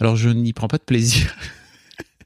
Alors 0.00 0.16
je 0.16 0.28
n'y 0.28 0.52
prends 0.52 0.68
pas 0.68 0.78
de 0.78 0.82
plaisir. 0.82 1.34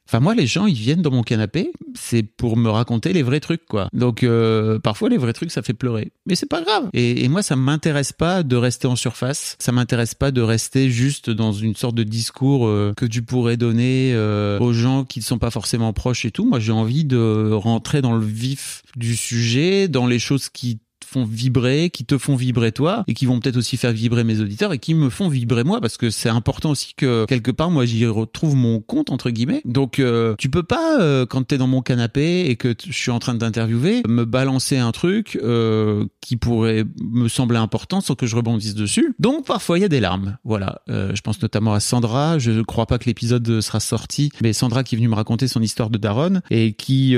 Enfin 0.08 0.20
moi 0.20 0.34
les 0.34 0.46
gens 0.46 0.66
ils 0.66 0.74
viennent 0.74 1.02
dans 1.02 1.10
mon 1.10 1.22
canapé, 1.22 1.72
c'est 1.94 2.22
pour 2.22 2.56
me 2.56 2.70
raconter 2.70 3.12
les 3.12 3.22
vrais 3.22 3.40
trucs 3.40 3.66
quoi. 3.66 3.88
Donc 3.92 4.22
euh, 4.22 4.78
parfois 4.78 5.08
les 5.08 5.16
vrais 5.16 5.32
trucs 5.32 5.50
ça 5.50 5.62
fait 5.62 5.74
pleurer, 5.74 6.12
mais 6.26 6.34
c'est 6.34 6.46
pas 6.46 6.62
grave. 6.62 6.88
Et, 6.92 7.26
moi 7.28 7.42
ça 7.42 7.56
m'intéresse 7.56 8.12
pas 8.12 8.42
de 8.42 8.56
rester 8.56 8.86
en 8.86 8.94
surface, 8.94 9.56
ça 9.58 9.72
m'intéresse 9.72 10.14
pas 10.14 10.30
de 10.30 10.40
rester 10.40 10.90
juste 10.90 11.28
dans 11.28 11.52
une 11.52 11.74
sorte 11.74 11.96
de 11.96 12.04
discours 12.04 12.66
euh, 12.66 12.92
que 12.96 13.04
tu 13.04 13.22
pourrais 13.22 13.56
donner 13.56 14.12
euh, 14.14 14.58
aux 14.60 14.72
gens 14.72 15.04
qui 15.04 15.18
ne 15.18 15.24
sont 15.24 15.38
pas 15.38 15.50
forcément 15.50 15.92
proches 15.92 16.24
et 16.24 16.30
tout. 16.30 16.44
Moi 16.44 16.60
j'ai 16.60 16.72
envie 16.72 17.04
de 17.04 17.50
rentrer 17.52 18.00
dans 18.00 18.14
le 18.16 18.24
vif 18.24 18.82
du 18.96 19.16
sujet, 19.16 19.88
dans 19.88 20.06
les 20.06 20.20
choses 20.20 20.48
qui 20.48 20.78
font 21.16 21.24
vibrer, 21.24 21.90
qui 21.90 22.04
te 22.04 22.18
font 22.18 22.36
vibrer 22.36 22.72
toi, 22.72 23.04
et 23.06 23.14
qui 23.14 23.24
vont 23.24 23.40
peut-être 23.40 23.56
aussi 23.56 23.76
faire 23.76 23.92
vibrer 23.92 24.24
mes 24.24 24.40
auditeurs 24.40 24.72
et 24.72 24.78
qui 24.78 24.94
me 24.94 25.08
font 25.08 25.28
vibrer 25.28 25.64
moi, 25.64 25.80
parce 25.80 25.96
que 25.96 26.10
c'est 26.10 26.28
important 26.28 26.70
aussi 26.70 26.94
que 26.94 27.24
quelque 27.26 27.50
part 27.50 27.70
moi 27.70 27.86
j'y 27.86 28.04
retrouve 28.06 28.54
mon 28.54 28.80
compte 28.80 29.10
entre 29.10 29.30
guillemets. 29.30 29.62
Donc 29.64 29.98
euh, 29.98 30.34
tu 30.38 30.50
peux 30.50 30.62
pas 30.62 31.00
euh, 31.00 31.24
quand 31.24 31.46
t'es 31.46 31.56
dans 31.56 31.66
mon 31.66 31.80
canapé 31.80 32.46
et 32.46 32.56
que 32.56 32.74
je 32.86 32.92
suis 32.92 33.10
en 33.10 33.18
train 33.18 33.34
de 33.34 33.38
t'interviewer 33.38 34.02
me 34.06 34.24
balancer 34.24 34.76
un 34.76 34.92
truc 34.92 35.38
euh, 35.42 36.04
qui 36.20 36.36
pourrait 36.36 36.84
me 37.00 37.28
sembler 37.28 37.58
important 37.58 38.00
sans 38.00 38.14
que 38.14 38.26
je 38.26 38.36
rebondisse 38.36 38.74
dessus. 38.74 39.14
Donc 39.18 39.46
parfois 39.46 39.78
il 39.78 39.82
y 39.82 39.84
a 39.84 39.88
des 39.88 40.00
larmes. 40.00 40.36
Voilà, 40.44 40.82
je 40.88 41.20
pense 41.22 41.40
notamment 41.40 41.72
à 41.72 41.80
Sandra. 41.80 42.38
Je 42.38 42.60
crois 42.62 42.86
pas 42.86 42.98
que 42.98 43.06
l'épisode 43.06 43.60
sera 43.60 43.80
sorti, 43.80 44.30
mais 44.42 44.52
Sandra 44.52 44.84
qui 44.84 44.94
est 44.94 44.98
venue 44.98 45.08
me 45.08 45.14
raconter 45.14 45.48
son 45.48 45.62
histoire 45.62 45.88
de 45.88 45.98
Daron 45.98 46.40
et 46.50 46.74
qui 46.74 47.16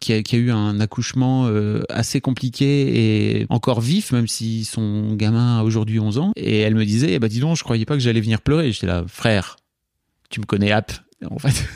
qui 0.00 0.12
a, 0.12 0.22
qui, 0.22 0.36
a, 0.36 0.38
eu 0.38 0.50
un 0.50 0.78
accouchement 0.80 1.50
assez 1.88 2.20
compliqué 2.20 2.60
et 2.60 2.99
encore 3.48 3.80
vif, 3.80 4.12
même 4.12 4.28
si 4.28 4.64
son 4.64 5.14
gamin 5.14 5.58
a 5.58 5.62
aujourd'hui 5.62 6.00
11 6.00 6.18
ans. 6.18 6.32
Et 6.36 6.60
elle 6.60 6.74
me 6.74 6.84
disait, 6.84 7.12
eh 7.12 7.18
ben 7.18 7.28
dis 7.28 7.40
donc, 7.40 7.56
je 7.56 7.64
croyais 7.64 7.84
pas 7.84 7.94
que 7.94 8.00
j'allais 8.00 8.20
venir 8.20 8.40
pleurer. 8.40 8.72
J'étais 8.72 8.86
là, 8.86 9.04
frère, 9.06 9.56
tu 10.30 10.40
me 10.40 10.46
connais 10.46 10.72
app, 10.72 10.92
en 11.28 11.38
fait. 11.38 11.68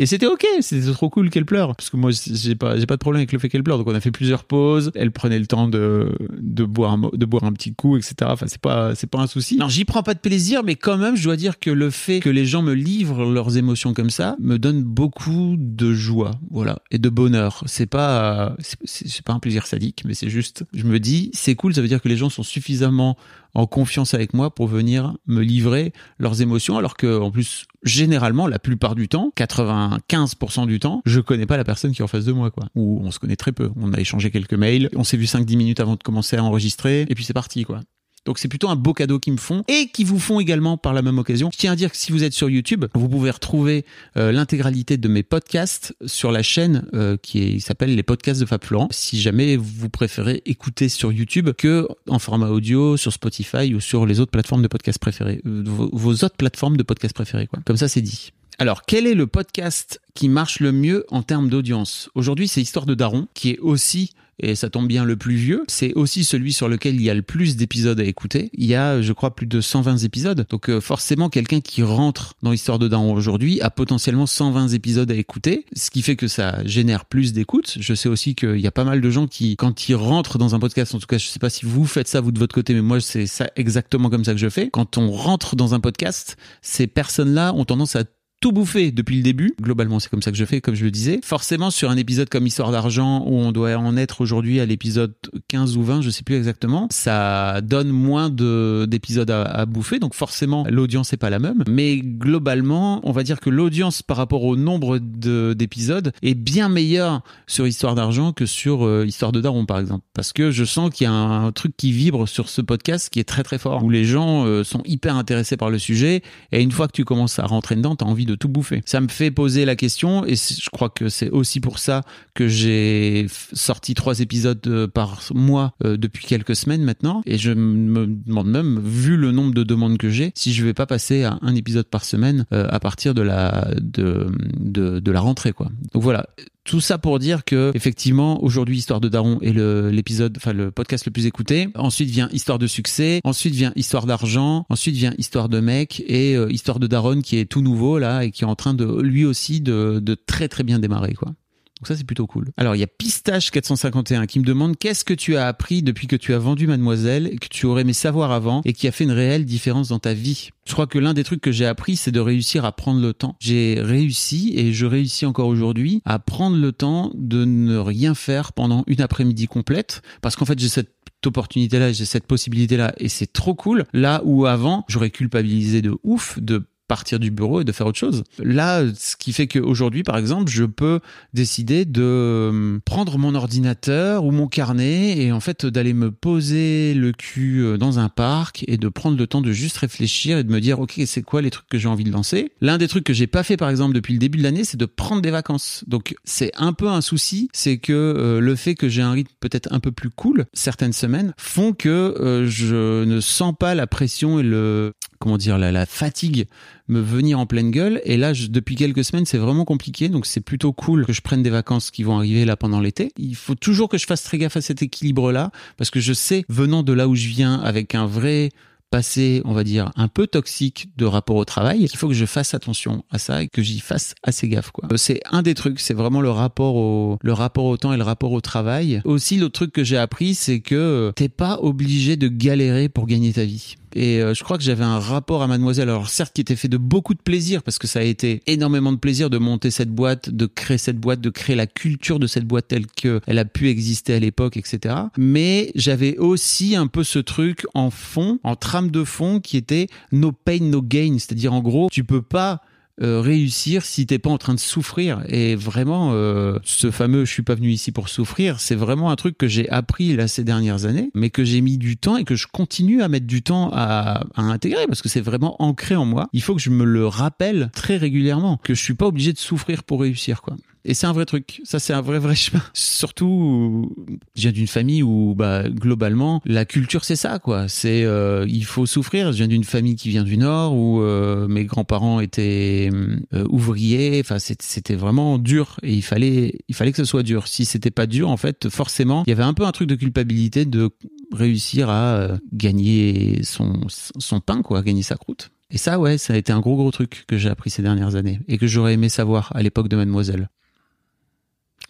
Et 0.00 0.06
c'était 0.06 0.26
ok, 0.26 0.46
c'était 0.60 0.90
trop 0.92 1.10
cool 1.10 1.28
qu'elle 1.28 1.44
pleure. 1.44 1.76
Parce 1.76 1.90
que 1.90 1.98
moi, 1.98 2.10
j'ai 2.10 2.54
pas, 2.54 2.78
j'ai 2.78 2.86
pas 2.86 2.96
de 2.96 3.00
problème 3.00 3.20
avec 3.20 3.32
le 3.32 3.38
fait 3.38 3.50
qu'elle 3.50 3.62
pleure. 3.62 3.76
Donc 3.76 3.86
on 3.86 3.94
a 3.94 4.00
fait 4.00 4.10
plusieurs 4.10 4.44
pauses. 4.44 4.90
Elle 4.94 5.12
prenait 5.12 5.38
le 5.38 5.46
temps 5.46 5.68
de, 5.68 6.16
de 6.38 6.64
boire, 6.64 6.92
un, 6.92 7.10
de 7.12 7.26
boire 7.26 7.44
un 7.44 7.52
petit 7.52 7.74
coup, 7.74 7.98
etc. 7.98 8.14
Enfin, 8.22 8.46
c'est 8.48 8.62
pas, 8.62 8.94
c'est 8.94 9.08
pas 9.08 9.18
un 9.18 9.26
souci. 9.26 9.58
Non, 9.58 9.68
j'y 9.68 9.84
prends 9.84 10.02
pas 10.02 10.14
de 10.14 10.18
plaisir, 10.18 10.62
mais 10.64 10.74
quand 10.74 10.96
même, 10.96 11.16
je 11.16 11.24
dois 11.24 11.36
dire 11.36 11.58
que 11.58 11.68
le 11.68 11.90
fait 11.90 12.20
que 12.20 12.30
les 12.30 12.46
gens 12.46 12.62
me 12.62 12.72
livrent 12.72 13.30
leurs 13.30 13.58
émotions 13.58 13.92
comme 13.92 14.08
ça 14.08 14.36
me 14.40 14.58
donne 14.58 14.82
beaucoup 14.82 15.56
de 15.58 15.92
joie, 15.92 16.30
voilà, 16.50 16.78
et 16.90 16.98
de 16.98 17.10
bonheur. 17.10 17.62
C'est 17.66 17.84
pas, 17.84 18.56
c'est 18.84 19.22
pas 19.22 19.34
un 19.34 19.38
plaisir 19.38 19.66
sadique, 19.66 20.04
mais 20.06 20.14
c'est 20.14 20.30
juste, 20.30 20.64
je 20.72 20.84
me 20.84 20.98
dis, 20.98 21.30
c'est 21.34 21.54
cool, 21.56 21.74
ça 21.74 21.82
veut 21.82 21.88
dire 21.88 22.00
que 22.00 22.08
les 22.08 22.16
gens 22.16 22.30
sont 22.30 22.42
suffisamment 22.42 23.18
en 23.54 23.66
confiance 23.66 24.14
avec 24.14 24.34
moi 24.34 24.54
pour 24.54 24.66
venir 24.66 25.16
me 25.26 25.42
livrer 25.42 25.92
leurs 26.18 26.42
émotions 26.42 26.78
alors 26.78 26.96
que 26.96 27.20
en 27.20 27.30
plus 27.30 27.66
généralement 27.82 28.46
la 28.46 28.58
plupart 28.58 28.94
du 28.94 29.08
temps 29.08 29.32
95% 29.36 30.66
du 30.66 30.78
temps 30.78 31.02
je 31.06 31.20
connais 31.20 31.46
pas 31.46 31.56
la 31.56 31.64
personne 31.64 31.92
qui 31.92 32.02
est 32.02 32.04
en 32.04 32.08
face 32.08 32.24
de 32.24 32.32
moi 32.32 32.50
quoi. 32.50 32.66
Ou 32.74 33.00
on 33.02 33.10
se 33.10 33.18
connaît 33.18 33.36
très 33.36 33.52
peu. 33.52 33.70
On 33.76 33.92
a 33.92 34.00
échangé 34.00 34.30
quelques 34.30 34.54
mails 34.54 34.88
on 34.96 35.04
s'est 35.04 35.16
vu 35.16 35.26
5 35.26 35.44
10 35.44 35.56
minutes 35.56 35.80
avant 35.80 35.96
de 35.96 36.02
commencer 36.02 36.36
à 36.36 36.44
enregistrer 36.44 37.06
et 37.08 37.14
puis 37.14 37.24
c'est 37.24 37.32
parti 37.32 37.64
quoi 37.64 37.80
donc 38.26 38.38
c'est 38.38 38.48
plutôt 38.48 38.68
un 38.68 38.76
beau 38.76 38.92
cadeau 38.92 39.18
qu'ils 39.18 39.32
me 39.32 39.38
font 39.38 39.64
et 39.68 39.88
qui 39.88 40.04
vous 40.04 40.18
font 40.18 40.40
également 40.40 40.76
par 40.76 40.92
la 40.92 41.02
même 41.02 41.18
occasion. 41.18 41.50
Je 41.52 41.58
tiens 41.58 41.72
à 41.72 41.76
dire 41.76 41.90
que 41.90 41.96
si 41.96 42.12
vous 42.12 42.22
êtes 42.22 42.34
sur 42.34 42.50
YouTube, 42.50 42.84
vous 42.94 43.08
pouvez 43.08 43.30
retrouver 43.30 43.84
euh, 44.16 44.30
l'intégralité 44.30 44.98
de 44.98 45.08
mes 45.08 45.22
podcasts 45.22 45.94
sur 46.04 46.30
la 46.30 46.42
chaîne 46.42 46.86
euh, 46.92 47.16
qui 47.16 47.60
s'appelle 47.60 47.94
les 47.94 48.02
podcasts 48.02 48.40
de 48.40 48.46
Fab 48.46 48.62
Florent. 48.62 48.88
Si 48.90 49.20
jamais 49.20 49.56
vous 49.56 49.88
préférez 49.88 50.42
écouter 50.44 50.88
sur 50.88 51.12
YouTube 51.12 51.50
que 51.52 51.88
en 52.08 52.18
format 52.18 52.48
audio 52.48 52.96
sur 52.96 53.12
Spotify 53.12 53.74
ou 53.74 53.80
sur 53.80 54.04
les 54.04 54.20
autres 54.20 54.32
plateformes 54.32 54.62
de 54.62 54.68
podcasts 54.68 54.98
préférées, 54.98 55.40
euh, 55.46 55.62
vos, 55.64 56.12
autres 56.12 56.36
plateformes 56.36 56.76
de 56.76 56.82
podcasts 56.82 57.14
préférées 57.14 57.46
quoi. 57.46 57.60
Comme 57.64 57.78
ça 57.78 57.88
c'est 57.88 58.02
dit. 58.02 58.32
Alors, 58.58 58.82
quel 58.82 59.06
est 59.06 59.14
le 59.14 59.26
podcast 59.26 60.02
qui 60.12 60.28
marche 60.28 60.60
le 60.60 60.70
mieux 60.70 61.06
en 61.08 61.22
termes 61.22 61.48
d'audience? 61.48 62.10
Aujourd'hui, 62.14 62.46
c'est 62.46 62.60
Histoire 62.60 62.84
de 62.84 62.92
Daron, 62.92 63.26
qui 63.32 63.52
est 63.52 63.58
aussi, 63.58 64.10
et 64.42 64.54
ça 64.54 64.70
tombe 64.70 64.88
bien, 64.88 65.04
le 65.04 65.16
plus 65.16 65.36
vieux. 65.36 65.64
C'est 65.68 65.92
aussi 65.94 66.24
celui 66.24 66.52
sur 66.52 66.68
lequel 66.68 66.94
il 66.96 67.02
y 67.02 67.10
a 67.10 67.14
le 67.14 67.22
plus 67.22 67.56
d'épisodes 67.56 67.98
à 68.00 68.04
écouter. 68.04 68.50
Il 68.54 68.66
y 68.66 68.74
a, 68.74 69.02
je 69.02 69.12
crois, 69.12 69.34
plus 69.34 69.46
de 69.46 69.60
120 69.60 69.98
épisodes. 69.98 70.46
Donc, 70.48 70.68
euh, 70.68 70.80
forcément, 70.80 71.28
quelqu'un 71.28 71.60
qui 71.60 71.82
rentre 71.82 72.34
dans 72.42 72.52
Histoire 72.52 72.78
de 72.78 72.88
Daron 72.88 73.12
aujourd'hui 73.12 73.60
a 73.60 73.70
potentiellement 73.70 74.26
120 74.26 74.68
épisodes 74.68 75.10
à 75.10 75.14
écouter, 75.14 75.66
ce 75.74 75.90
qui 75.90 76.02
fait 76.02 76.16
que 76.16 76.28
ça 76.28 76.64
génère 76.64 77.04
plus 77.04 77.32
d'écoute. 77.32 77.76
Je 77.78 77.94
sais 77.94 78.08
aussi 78.08 78.34
qu'il 78.34 78.60
y 78.60 78.66
a 78.66 78.72
pas 78.72 78.84
mal 78.84 79.00
de 79.00 79.10
gens 79.10 79.26
qui, 79.26 79.56
quand 79.56 79.88
ils 79.88 79.94
rentrent 79.94 80.38
dans 80.38 80.54
un 80.54 80.58
podcast, 80.58 80.94
en 80.94 80.98
tout 80.98 81.06
cas, 81.06 81.18
je 81.18 81.26
sais 81.26 81.38
pas 81.38 81.50
si 81.50 81.66
vous 81.66 81.86
faites 81.86 82.08
ça 82.08 82.20
vous 82.20 82.32
de 82.32 82.38
votre 82.38 82.54
côté, 82.54 82.74
mais 82.74 82.82
moi, 82.82 83.00
c'est 83.00 83.26
ça 83.26 83.50
exactement 83.56 84.10
comme 84.10 84.24
ça 84.24 84.32
que 84.32 84.38
je 84.38 84.48
fais. 84.48 84.70
Quand 84.70 84.98
on 84.98 85.10
rentre 85.10 85.56
dans 85.56 85.74
un 85.74 85.80
podcast, 85.80 86.36
ces 86.62 86.86
personnes-là 86.86 87.54
ont 87.54 87.64
tendance 87.64 87.96
à 87.96 88.04
tout 88.40 88.52
bouffer 88.52 88.90
depuis 88.90 89.16
le 89.16 89.22
début. 89.22 89.54
Globalement, 89.60 90.00
c'est 90.00 90.08
comme 90.08 90.22
ça 90.22 90.30
que 90.30 90.36
je 90.36 90.44
fais, 90.46 90.62
comme 90.62 90.74
je 90.74 90.84
le 90.84 90.90
disais. 90.90 91.20
Forcément, 91.22 91.70
sur 91.70 91.90
un 91.90 91.96
épisode 91.96 92.30
comme 92.30 92.46
Histoire 92.46 92.72
d'argent, 92.72 93.22
où 93.26 93.34
on 93.34 93.52
doit 93.52 93.76
en 93.76 93.96
être 93.98 94.22
aujourd'hui 94.22 94.60
à 94.60 94.66
l'épisode 94.66 95.12
15 95.48 95.76
ou 95.76 95.82
20, 95.82 96.00
je 96.00 96.08
sais 96.08 96.22
plus 96.22 96.36
exactement, 96.36 96.88
ça 96.90 97.60
donne 97.60 97.90
moins 97.90 98.30
de 98.30 98.86
d'épisodes 98.88 99.30
à, 99.30 99.66
bouffer. 99.66 99.98
Donc 99.98 100.14
forcément, 100.14 100.64
l'audience 100.70 101.12
n'est 101.12 101.18
pas 101.18 101.28
la 101.28 101.38
même. 101.38 101.62
Mais 101.68 101.98
globalement, 101.98 103.00
on 103.04 103.12
va 103.12 103.22
dire 103.22 103.40
que 103.40 103.50
l'audience 103.50 104.02
par 104.02 104.16
rapport 104.16 104.44
au 104.44 104.56
nombre 104.56 104.98
d'épisodes 104.98 106.12
est 106.22 106.34
bien 106.34 106.68
meilleure 106.68 107.22
sur 107.46 107.66
Histoire 107.66 107.94
d'argent 107.94 108.32
que 108.32 108.46
sur 108.46 108.86
euh, 108.86 109.04
Histoire 109.06 109.32
de 109.32 109.40
Daron, 109.40 109.66
par 109.66 109.78
exemple. 109.78 110.04
Parce 110.14 110.32
que 110.32 110.50
je 110.50 110.64
sens 110.64 110.90
qu'il 110.90 111.04
y 111.04 111.08
a 111.08 111.12
un, 111.12 111.46
un, 111.46 111.52
truc 111.52 111.76
qui 111.76 111.92
vibre 111.92 112.26
sur 112.26 112.48
ce 112.48 112.62
podcast 112.62 113.10
qui 113.10 113.20
est 113.20 113.24
très 113.24 113.42
très 113.42 113.58
fort, 113.58 113.84
où 113.84 113.90
les 113.90 114.04
gens 114.04 114.46
euh, 114.46 114.64
sont 114.64 114.82
hyper 114.86 115.16
intéressés 115.16 115.58
par 115.58 115.68
le 115.68 115.78
sujet. 115.78 116.22
Et 116.52 116.62
une 116.62 116.72
fois 116.72 116.88
que 116.88 116.92
tu 116.92 117.04
commences 117.04 117.38
à 117.38 117.44
rentrer 117.44 117.76
dedans, 117.76 117.96
tu 117.96 118.04
as 118.04 118.06
envie 118.06 118.26
de 118.26 118.29
tout 118.34 118.48
bouffer. 118.48 118.82
Ça 118.86 119.00
me 119.00 119.08
fait 119.08 119.30
poser 119.30 119.64
la 119.64 119.76
question, 119.76 120.24
et 120.26 120.34
je 120.36 120.70
crois 120.70 120.90
que 120.90 121.08
c'est 121.08 121.30
aussi 121.30 121.60
pour 121.60 121.78
ça 121.78 122.02
que 122.34 122.48
j'ai 122.48 123.26
sorti 123.52 123.94
trois 123.94 124.20
épisodes 124.20 124.60
euh, 124.66 124.86
par 124.86 125.22
mois 125.34 125.74
euh, 125.84 125.96
depuis 125.96 126.26
quelques 126.26 126.56
semaines 126.56 126.82
maintenant, 126.82 127.22
et 127.26 127.38
je 127.38 127.52
me 127.52 128.06
demande 128.06 128.48
même, 128.48 128.80
vu 128.80 129.16
le 129.16 129.32
nombre 129.32 129.54
de 129.54 129.62
demandes 129.62 129.98
que 129.98 130.10
j'ai, 130.10 130.32
si 130.34 130.52
je 130.52 130.64
vais 130.64 130.74
pas 130.74 130.86
passer 130.86 131.24
à 131.24 131.38
un 131.42 131.54
épisode 131.54 131.86
par 131.86 132.04
semaine 132.04 132.46
euh, 132.52 132.66
à 132.70 132.80
partir 132.80 133.14
de 133.14 133.22
la 133.22 133.70
de, 133.80 134.26
de, 134.58 135.00
de 135.00 135.10
la 135.10 135.20
rentrée 135.20 135.52
quoi. 135.52 135.70
Donc 135.92 136.02
voilà, 136.02 136.26
tout 136.64 136.80
ça 136.80 136.98
pour 136.98 137.18
dire 137.18 137.44
que 137.44 137.72
effectivement 137.74 138.42
aujourd'hui 138.42 138.78
Histoire 138.78 139.00
de 139.00 139.08
Daron 139.08 139.38
est 139.40 139.52
l'épisode, 139.52 140.36
enfin 140.36 140.52
le 140.52 140.70
podcast 140.70 141.06
le 141.06 141.12
plus 141.12 141.26
écouté. 141.26 141.68
Ensuite 141.74 142.10
vient 142.10 142.28
Histoire 142.32 142.58
de 142.58 142.66
succès. 142.66 143.20
Ensuite 143.24 143.54
vient 143.54 143.72
Histoire 143.76 144.06
d'argent. 144.06 144.66
Ensuite 144.68 144.94
vient 144.94 145.14
Histoire 145.18 145.48
de 145.48 145.60
mec 145.60 146.02
et 146.06 146.36
euh, 146.36 146.50
Histoire 146.50 146.78
de 146.78 146.86
Daron 146.86 147.22
qui 147.22 147.38
est 147.38 147.46
tout 147.46 147.62
nouveau 147.62 147.98
là 147.98 148.24
et 148.24 148.30
qui 148.30 148.44
est 148.44 148.46
en 148.46 148.56
train 148.56 148.74
de 148.74 149.00
lui 149.00 149.24
aussi 149.24 149.60
de, 149.60 150.00
de 150.00 150.14
très 150.14 150.48
très 150.48 150.62
bien 150.62 150.78
démarrer 150.78 151.14
quoi. 151.14 151.32
Donc 151.80 151.88
ça, 151.88 151.96
c'est 151.96 152.04
plutôt 152.04 152.26
cool. 152.26 152.50
Alors, 152.58 152.76
il 152.76 152.78
y 152.78 152.82
a 152.82 152.86
Pistache451 152.86 154.26
qui 154.26 154.38
me 154.38 154.44
demande 154.44 154.76
qu'est-ce 154.76 155.02
que 155.02 155.14
tu 155.14 155.36
as 155.36 155.46
appris 155.46 155.82
depuis 155.82 156.06
que 156.06 156.16
tu 156.16 156.34
as 156.34 156.38
vendu 156.38 156.66
Mademoiselle 156.66 157.38
que 157.40 157.48
tu 157.48 157.64
aurais 157.64 157.82
aimé 157.82 157.94
savoir 157.94 158.32
avant 158.32 158.60
et 158.66 158.74
qui 158.74 158.86
a 158.86 158.92
fait 158.92 159.04
une 159.04 159.12
réelle 159.12 159.46
différence 159.46 159.88
dans 159.88 159.98
ta 159.98 160.12
vie? 160.12 160.50
Je 160.66 160.72
crois 160.74 160.86
que 160.86 160.98
l'un 160.98 161.14
des 161.14 161.24
trucs 161.24 161.40
que 161.40 161.52
j'ai 161.52 161.64
appris, 161.64 161.96
c'est 161.96 162.12
de 162.12 162.20
réussir 162.20 162.66
à 162.66 162.72
prendre 162.72 163.00
le 163.00 163.14
temps. 163.14 163.34
J'ai 163.40 163.80
réussi 163.80 164.52
et 164.56 164.74
je 164.74 164.84
réussis 164.84 165.24
encore 165.24 165.48
aujourd'hui 165.48 166.02
à 166.04 166.18
prendre 166.18 166.56
le 166.56 166.70
temps 166.70 167.10
de 167.14 167.46
ne 167.46 167.78
rien 167.78 168.14
faire 168.14 168.52
pendant 168.52 168.84
une 168.86 169.00
après-midi 169.00 169.46
complète 169.46 170.02
parce 170.20 170.36
qu'en 170.36 170.44
fait, 170.44 170.58
j'ai 170.58 170.68
cette 170.68 170.92
opportunité-là, 171.26 171.92
j'ai 171.92 172.04
cette 172.04 172.26
possibilité-là 172.26 172.92
et 172.98 173.08
c'est 173.08 173.32
trop 173.32 173.54
cool. 173.54 173.84
Là 173.92 174.22
où 174.24 174.46
avant, 174.46 174.84
j'aurais 174.88 175.10
culpabilisé 175.10 175.82
de 175.82 175.96
ouf 176.02 176.38
de 176.38 176.64
partir 176.90 177.20
du 177.20 177.30
bureau 177.30 177.60
et 177.60 177.64
de 177.64 177.70
faire 177.70 177.86
autre 177.86 178.00
chose. 178.00 178.24
Là, 178.40 178.82
ce 178.98 179.14
qui 179.14 179.32
fait 179.32 179.46
qu'aujourd'hui, 179.46 180.02
par 180.02 180.16
exemple, 180.16 180.50
je 180.50 180.64
peux 180.64 180.98
décider 181.34 181.84
de 181.84 182.02
euh, 182.02 182.78
prendre 182.84 183.16
mon 183.16 183.36
ordinateur 183.36 184.24
ou 184.24 184.32
mon 184.32 184.48
carnet 184.48 185.16
et 185.16 185.30
en 185.30 185.38
fait 185.38 185.64
d'aller 185.66 185.94
me 185.94 186.10
poser 186.10 186.94
le 186.94 187.12
cul 187.12 187.60
euh, 187.62 187.78
dans 187.78 188.00
un 188.00 188.08
parc 188.08 188.64
et 188.66 188.76
de 188.76 188.88
prendre 188.88 189.16
le 189.16 189.28
temps 189.28 189.40
de 189.40 189.52
juste 189.52 189.76
réfléchir 189.76 190.38
et 190.38 190.42
de 190.42 190.50
me 190.50 190.60
dire, 190.60 190.80
ok, 190.80 191.00
c'est 191.06 191.22
quoi 191.22 191.42
les 191.42 191.50
trucs 191.50 191.68
que 191.68 191.78
j'ai 191.78 191.86
envie 191.86 192.02
de 192.02 192.10
lancer? 192.10 192.50
L'un 192.60 192.76
des 192.76 192.88
trucs 192.88 193.04
que 193.04 193.12
j'ai 193.12 193.28
pas 193.28 193.44
fait, 193.44 193.56
par 193.56 193.70
exemple, 193.70 193.94
depuis 193.94 194.14
le 194.14 194.18
début 194.18 194.38
de 194.38 194.42
l'année, 194.42 194.64
c'est 194.64 194.76
de 194.76 194.86
prendre 194.86 195.22
des 195.22 195.30
vacances. 195.30 195.84
Donc, 195.86 196.16
c'est 196.24 196.50
un 196.56 196.72
peu 196.72 196.88
un 196.88 197.02
souci, 197.02 197.50
c'est 197.52 197.78
que 197.78 197.92
euh, 197.92 198.40
le 198.40 198.56
fait 198.56 198.74
que 198.74 198.88
j'ai 198.88 199.02
un 199.02 199.12
rythme 199.12 199.32
peut-être 199.38 199.72
un 199.72 199.78
peu 199.78 199.92
plus 199.92 200.10
cool 200.10 200.46
certaines 200.52 200.92
semaines 200.92 201.34
font 201.36 201.72
que 201.72 201.88
euh, 201.88 202.46
je 202.48 203.04
ne 203.04 203.20
sens 203.20 203.54
pas 203.56 203.76
la 203.76 203.86
pression 203.86 204.40
et 204.40 204.42
le 204.42 204.92
comment 205.20 205.36
dire 205.36 205.58
la 205.58 205.86
fatigue 205.86 206.46
me 206.88 207.00
venir 207.00 207.38
en 207.38 207.46
pleine 207.46 207.70
gueule. 207.70 208.00
Et 208.04 208.16
là, 208.16 208.32
je, 208.32 208.46
depuis 208.46 208.76
quelques 208.76 209.04
semaines, 209.04 209.26
c'est 209.26 209.38
vraiment 209.38 209.64
compliqué. 209.64 210.08
Donc, 210.08 210.26
c'est 210.26 210.40
plutôt 210.40 210.72
cool 210.72 211.06
que 211.06 211.12
je 211.12 211.20
prenne 211.20 211.42
des 211.42 211.50
vacances 211.50 211.90
qui 211.90 212.02
vont 212.02 212.16
arriver 212.16 212.44
là 212.44 212.56
pendant 212.56 212.80
l'été. 212.80 213.12
Il 213.16 213.36
faut 213.36 213.54
toujours 213.54 213.88
que 213.88 213.98
je 213.98 214.06
fasse 214.06 214.22
très 214.22 214.38
gaffe 214.38 214.56
à 214.56 214.60
cet 214.60 214.82
équilibre-là, 214.82 215.50
parce 215.76 215.90
que 215.90 216.00
je 216.00 216.12
sais, 216.12 216.44
venant 216.48 216.82
de 216.82 216.92
là 216.92 217.08
où 217.08 217.14
je 217.14 217.28
viens, 217.28 217.60
avec 217.60 217.94
un 217.94 218.06
vrai 218.06 218.50
passé, 218.90 219.40
on 219.44 219.52
va 219.52 219.64
dire, 219.64 219.92
un 219.96 220.08
peu 220.08 220.26
toxique 220.26 220.90
de 220.96 221.04
rapport 221.04 221.36
au 221.36 221.44
travail, 221.44 221.82
il 221.82 221.96
faut 221.96 222.08
que 222.08 222.14
je 222.14 222.26
fasse 222.26 222.54
attention 222.54 223.04
à 223.10 223.18
ça 223.18 223.42
et 223.42 223.48
que 223.48 223.62
j'y 223.62 223.78
fasse 223.78 224.14
assez 224.22 224.48
gaffe, 224.48 224.72
quoi. 224.72 224.88
C'est 224.96 225.20
un 225.30 225.42
des 225.42 225.54
trucs, 225.54 225.80
c'est 225.80 225.94
vraiment 225.94 226.20
le 226.20 226.30
rapport 226.30 226.74
au, 226.74 227.18
le 227.22 227.32
rapport 227.32 227.64
au 227.64 227.76
temps 227.76 227.92
et 227.92 227.96
le 227.96 228.02
rapport 228.02 228.32
au 228.32 228.40
travail. 228.40 229.00
Aussi, 229.04 229.36
l'autre 229.36 229.52
truc 229.52 229.72
que 229.72 229.84
j'ai 229.84 229.96
appris, 229.96 230.34
c'est 230.34 230.60
que 230.60 231.12
t'es 231.14 231.28
pas 231.28 231.58
obligé 231.62 232.16
de 232.16 232.28
galérer 232.28 232.88
pour 232.88 233.06
gagner 233.06 233.32
ta 233.32 233.44
vie. 233.44 233.76
Et 233.94 234.20
euh, 234.20 234.34
je 234.34 234.44
crois 234.44 234.56
que 234.56 234.62
j'avais 234.62 234.84
un 234.84 234.98
rapport 234.98 235.42
à 235.42 235.46
Mademoiselle, 235.46 235.88
alors 235.88 236.08
certes 236.08 236.32
qui 236.34 236.40
était 236.40 236.56
fait 236.56 236.68
de 236.68 236.76
beaucoup 236.76 237.14
de 237.14 237.20
plaisir, 237.20 237.62
parce 237.62 237.78
que 237.78 237.86
ça 237.86 238.00
a 238.00 238.02
été 238.02 238.42
énormément 238.46 238.92
de 238.92 238.98
plaisir 238.98 239.30
de 239.30 239.38
monter 239.38 239.70
cette 239.70 239.90
boîte, 239.90 240.30
de 240.30 240.46
créer 240.46 240.78
cette 240.78 240.98
boîte, 240.98 241.20
de 241.20 241.30
créer 241.30 241.56
la 241.56 241.66
culture 241.66 242.18
de 242.18 242.26
cette 242.26 242.44
boîte 242.44 242.68
telle 242.68 242.86
qu'elle 242.86 243.38
a 243.38 243.44
pu 243.44 243.68
exister 243.68 244.14
à 244.14 244.18
l'époque, 244.18 244.56
etc. 244.56 244.94
Mais 245.16 245.72
j'avais 245.74 246.16
aussi 246.18 246.76
un 246.76 246.86
peu 246.86 247.04
ce 247.04 247.18
truc 247.18 247.66
en 247.74 247.90
fond, 247.90 248.38
en 248.44 248.56
trame 248.56 248.90
de 248.90 249.04
fond, 249.04 249.40
qui 249.40 249.56
était 249.56 249.88
no 250.12 250.32
pain, 250.32 250.60
no 250.60 250.82
gain. 250.82 251.16
C'est-à-dire 251.18 251.52
en 251.52 251.60
gros, 251.60 251.88
tu 251.90 252.04
peux 252.04 252.22
pas 252.22 252.62
euh, 253.02 253.20
réussir 253.20 253.84
si 253.84 254.06
t'es 254.06 254.18
pas 254.18 254.30
en 254.30 254.38
train 254.38 254.54
de 254.54 254.60
souffrir. 254.60 255.22
Et 255.28 255.54
vraiment, 255.56 256.10
euh, 256.12 256.58
ce 256.64 256.90
fameux 256.90 257.24
"je 257.24 257.32
suis 257.32 257.42
pas 257.42 257.54
venu 257.54 257.70
ici 257.70 257.92
pour 257.92 258.08
souffrir", 258.08 258.60
c'est 258.60 258.74
vraiment 258.74 259.10
un 259.10 259.16
truc 259.16 259.36
que 259.38 259.48
j'ai 259.48 259.68
appris 259.70 260.14
là 260.16 260.28
ces 260.28 260.44
dernières 260.44 260.84
années, 260.84 261.10
mais 261.14 261.30
que 261.30 261.44
j'ai 261.44 261.60
mis 261.60 261.78
du 261.78 261.96
temps 261.96 262.16
et 262.16 262.24
que 262.24 262.34
je 262.34 262.46
continue 262.46 263.02
à 263.02 263.08
mettre 263.08 263.26
du 263.26 263.42
temps 263.42 263.70
à, 263.72 264.24
à 264.34 264.42
intégrer 264.42 264.86
parce 264.86 265.02
que 265.02 265.08
c'est 265.08 265.20
vraiment 265.20 265.60
ancré 265.62 265.96
en 265.96 266.04
moi. 266.04 266.28
Il 266.32 266.42
faut 266.42 266.54
que 266.54 266.60
je 266.62 266.70
me 266.70 266.84
le 266.84 267.06
rappelle 267.06 267.70
très 267.74 267.96
régulièrement 267.96 268.58
que 268.62 268.74
je 268.74 268.82
suis 268.82 268.94
pas 268.94 269.06
obligé 269.06 269.32
de 269.32 269.38
souffrir 269.38 269.82
pour 269.84 270.00
réussir, 270.00 270.42
quoi. 270.42 270.56
Et 270.84 270.94
c'est 270.94 271.06
un 271.06 271.12
vrai 271.12 271.26
truc. 271.26 271.60
Ça, 271.64 271.78
c'est 271.78 271.92
un 271.92 272.00
vrai, 272.00 272.18
vrai 272.18 272.34
chemin. 272.34 272.62
Surtout, 272.72 273.94
je 274.34 274.42
viens 274.42 274.52
d'une 274.52 274.66
famille 274.66 275.02
où, 275.02 275.34
bah, 275.36 275.68
globalement, 275.68 276.40
la 276.44 276.64
culture, 276.64 277.04
c'est 277.04 277.16
ça, 277.16 277.38
quoi. 277.38 277.68
C'est, 277.68 278.04
euh, 278.04 278.46
il 278.48 278.64
faut 278.64 278.86
souffrir. 278.86 279.32
Je 279.32 279.38
viens 279.38 279.48
d'une 279.48 279.64
famille 279.64 279.96
qui 279.96 280.08
vient 280.08 280.24
du 280.24 280.38
Nord 280.38 280.74
où 280.74 281.00
euh, 281.00 281.48
mes 281.48 281.64
grands-parents 281.64 282.20
étaient 282.20 282.90
euh, 283.34 283.44
ouvriers. 283.48 284.20
Enfin, 284.20 284.38
c'était 284.38 284.94
vraiment 284.94 285.38
dur 285.38 285.76
et 285.82 285.92
il 285.92 286.02
fallait, 286.02 286.58
il 286.68 286.74
fallait 286.74 286.92
que 286.92 286.98
ce 286.98 287.04
soit 287.04 287.22
dur. 287.22 287.46
Si 287.46 287.64
c'était 287.64 287.90
pas 287.90 288.06
dur, 288.06 288.30
en 288.30 288.36
fait, 288.36 288.68
forcément, 288.68 289.24
il 289.26 289.30
y 289.30 289.32
avait 289.32 289.42
un 289.42 289.54
peu 289.54 289.64
un 289.64 289.72
truc 289.72 289.88
de 289.88 289.94
culpabilité 289.94 290.64
de 290.64 290.90
réussir 291.32 291.90
à 291.90 292.38
gagner 292.52 293.42
son, 293.42 293.86
son 293.88 294.40
pain, 294.40 294.62
quoi, 294.62 294.82
gagner 294.82 295.02
sa 295.02 295.16
croûte. 295.16 295.50
Et 295.70 295.78
ça, 295.78 296.00
ouais, 296.00 296.18
ça 296.18 296.34
a 296.34 296.36
été 296.36 296.52
un 296.52 296.60
gros, 296.60 296.76
gros 296.76 296.90
truc 296.90 297.24
que 297.28 297.38
j'ai 297.38 297.48
appris 297.48 297.70
ces 297.70 297.82
dernières 297.82 298.16
années 298.16 298.40
et 298.48 298.58
que 298.58 298.66
j'aurais 298.66 298.94
aimé 298.94 299.08
savoir 299.08 299.52
à 299.54 299.62
l'époque 299.62 299.88
de 299.88 299.96
Mademoiselle 299.96 300.48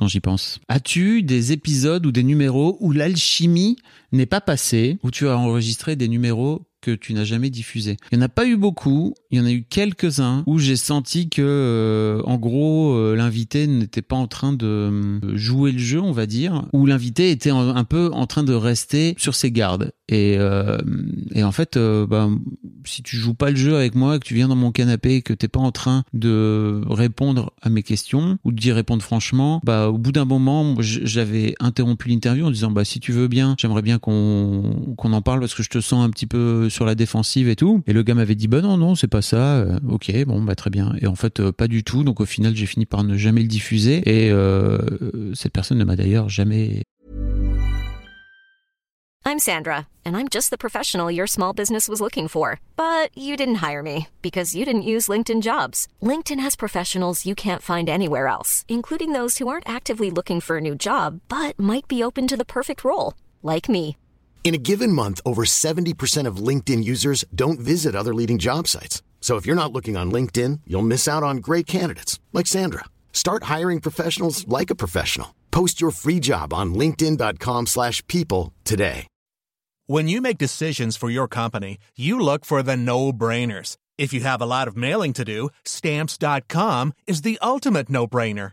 j'y 0.07 0.21
pense. 0.21 0.61
As-tu 0.69 1.23
des 1.23 1.53
épisodes 1.53 2.05
ou 2.07 2.13
des 2.13 2.23
numéros 2.23 2.77
où 2.81 2.93
l'alchimie 2.93 3.77
n'est 4.13 4.27
pas 4.27 4.41
passée, 4.41 4.99
où 5.03 5.11
tu 5.11 5.29
as 5.29 5.37
enregistré 5.37 5.97
des 5.97 6.09
numéros 6.09 6.63
que 6.81 6.93
tu 6.93 7.15
n'as 7.15 7.25
jamais 7.25 7.51
diffusé. 7.51 7.97
Il 8.11 8.19
n'y 8.19 8.25
en 8.25 8.27
a 8.27 8.29
pas 8.29 8.47
eu 8.47 8.57
beaucoup, 8.57 9.15
il 9.31 9.39
y 9.39 9.41
en 9.41 9.47
a 9.47 9.53
eu 9.53 9.65
quelques-uns 9.69 10.43
où 10.47 10.59
j'ai 10.59 10.77
senti 10.77 11.29
que, 11.29 11.43
euh, 11.43 12.23
en 12.25 12.39
gros, 12.39 12.95
euh, 12.95 13.15
l'invité 13.15 13.67
n'était 13.67 14.03
pas 14.03 14.17
en 14.17 14.27
train 14.27 14.53
de 14.53 14.67
euh, 14.67 15.37
jouer 15.37 15.73
le 15.73 15.79
jeu, 15.79 16.01
on 16.01 16.13
va 16.13 16.27
dire, 16.27 16.67
où 16.73 16.87
l'invité 16.87 17.31
était 17.31 17.51
un 17.51 17.85
peu 17.85 18.11
en 18.13 18.27
train 18.27 18.43
de 18.43 18.55
rester 18.55 19.15
sur 19.19 19.35
ses 19.35 19.51
gardes. 19.51 19.93
Et, 20.09 20.39
et 21.35 21.45
en 21.45 21.53
fait, 21.53 21.79
bah, 21.79 22.29
si 22.85 23.05
tu 23.05 23.17
joues 23.17 23.35
pas 23.35 23.51
le 23.51 23.57
jeu 23.57 23.77
avec 23.77 23.95
moi, 23.95 24.19
que 24.19 24.27
tu 24.27 24.35
viens 24.35 24.49
dans 24.49 24.57
mon 24.57 24.73
canapé, 24.73 25.15
et 25.17 25.23
que 25.23 25.33
t'es 25.33 25.47
pas 25.47 25.61
en 25.61 25.71
train 25.71 26.03
de 26.13 26.81
répondre 26.89 27.53
à 27.63 27.71
mes 27.71 27.85
questions 27.85 28.39
ou 28.45 28.51
d'y 28.51 28.73
répondre 28.73 29.03
franchement, 29.05 29.61
bah 29.65 29.89
au 29.89 29.99
bout 29.99 30.11
d'un 30.11 30.25
moment, 30.25 30.75
j'avais 30.81 31.55
interrompu 31.61 32.09
l'interview 32.09 32.45
en 32.47 32.51
disant 32.51 32.73
bah 32.73 32.85
si 32.85 32.99
tu 32.99 33.13
veux 33.13 33.29
bien, 33.29 33.55
j'aimerais 33.57 33.83
bien 33.83 33.99
qu'on 33.99 34.95
qu'on 34.97 35.13
en 35.13 35.23
parle 35.23 35.39
parce 35.39 35.55
que 35.55 35.63
je 35.63 35.69
te 35.69 35.81
sens 35.81 36.05
un 36.05 36.11
petit 36.11 36.27
peu 36.27 36.69
sur 36.71 36.87
la 36.87 36.95
défensive 36.95 37.49
et 37.49 37.57
tout. 37.57 37.83
Et 37.87 37.93
le 37.93 38.03
gars 38.03 38.15
m'avait 38.15 38.35
dit 38.35 38.49
bah 38.49 38.61
non 38.61 38.77
non 38.77 38.95
c'est 38.95 39.09
pas 39.09 39.23
ça. 39.23 39.57
Euh, 39.57 39.79
ok 39.89 40.13
bon 40.25 40.43
bah 40.43 40.55
très 40.55 40.71
bien. 40.71 40.95
Et 41.01 41.07
en 41.07 41.15
fait 41.15 41.41
euh, 41.41 41.53
pas 41.53 41.69
du 41.69 41.85
tout. 41.85 42.05
Donc 42.05 42.21
au 42.21 42.27
final 42.27 42.57
j'ai 42.57 42.67
fini 42.67 42.87
par 42.87 43.05
ne 43.05 43.17
jamais 43.17 43.43
le 43.43 43.49
diffuser 43.49 44.03
et 44.07 44.31
euh, 44.31 44.79
cette 45.35 45.53
personne 45.53 45.79
ne 45.79 45.85
m'a 45.85 45.97
d'ailleurs 45.97 46.29
jamais. 46.29 46.83
I'm 49.27 49.39
Sandra 49.39 49.87
and 50.05 50.17
I'm 50.17 50.29
just 50.29 50.51
the 50.51 50.59
professional 50.59 51.11
your 51.11 51.27
small 51.27 51.53
business 51.53 51.89
was 51.89 52.01
looking 52.01 52.27
for, 52.27 52.59
but 52.75 53.17
you 53.17 53.37
didn't 53.37 53.57
hire 53.57 53.83
me 53.83 54.09
because 54.23 54.57
you 54.57 54.65
didn't 54.65 54.83
use 54.83 55.09
LinkedIn 55.09 55.43
Jobs. 55.43 55.87
LinkedIn 56.03 56.41
has 56.41 56.57
professionals 56.57 57.27
you 57.27 57.35
can't 57.35 57.63
find 57.63 57.89
anywhere 57.89 58.27
else, 58.27 58.65
including 58.67 59.13
those 59.13 59.39
who 59.39 59.47
aren't 59.47 59.69
actively 59.69 60.11
looking 60.11 60.41
for 60.41 60.57
a 60.57 60.61
new 60.61 60.75
job 60.75 61.21
but 61.29 61.59
might 61.59 61.87
be 61.87 62.03
open 62.03 62.27
to 62.27 62.37
the 62.37 62.47
perfect 62.47 62.83
role, 62.83 63.13
like 63.43 63.69
me. 63.69 63.97
In 64.43 64.55
a 64.55 64.59
given 64.59 64.93
month, 64.93 65.21
over 65.25 65.45
70% 65.45 66.27
of 66.27 66.45
LinkedIn 66.49 66.83
users 66.83 67.25
don't 67.33 67.61
visit 67.61 67.95
other 67.95 68.13
leading 68.13 68.39
job 68.39 68.67
sites. 68.67 69.01
So 69.21 69.37
if 69.37 69.47
you're 69.47 69.55
not 69.55 69.73
looking 69.73 69.97
on 69.97 70.11
LinkedIn, 70.11 70.63
you'll 70.67 70.83
miss 70.83 71.07
out 71.07 71.23
on 71.23 71.37
great 71.37 71.69
candidates 71.69 72.19
like 72.33 72.49
Sandra. 72.49 72.87
Start 73.13 73.45
hiring 73.45 73.81
professionals 73.81 74.49
like 74.49 74.71
a 74.71 74.75
professional. 74.75 75.37
Post 75.53 75.81
your 75.81 75.93
free 75.93 76.19
job 76.19 76.53
on 76.53 76.75
linkedin.com/people 76.75 78.53
today. 78.65 79.07
When 79.87 80.09
you 80.09 80.21
make 80.21 80.39
decisions 80.39 80.97
for 80.97 81.11
your 81.11 81.29
company, 81.29 81.79
you 81.97 82.21
look 82.21 82.45
for 82.45 82.63
the 82.63 82.77
no-brainers. 82.77 83.77
If 83.99 84.13
you 84.15 84.21
have 84.21 84.41
a 84.41 84.47
lot 84.47 84.69
of 84.69 84.77
mailing 84.77 85.13
to 85.15 85.25
do, 85.25 85.51
stamps.com 85.65 86.93
is 87.09 87.23
the 87.23 87.39
ultimate 87.43 87.91
no-brainer. 87.91 88.53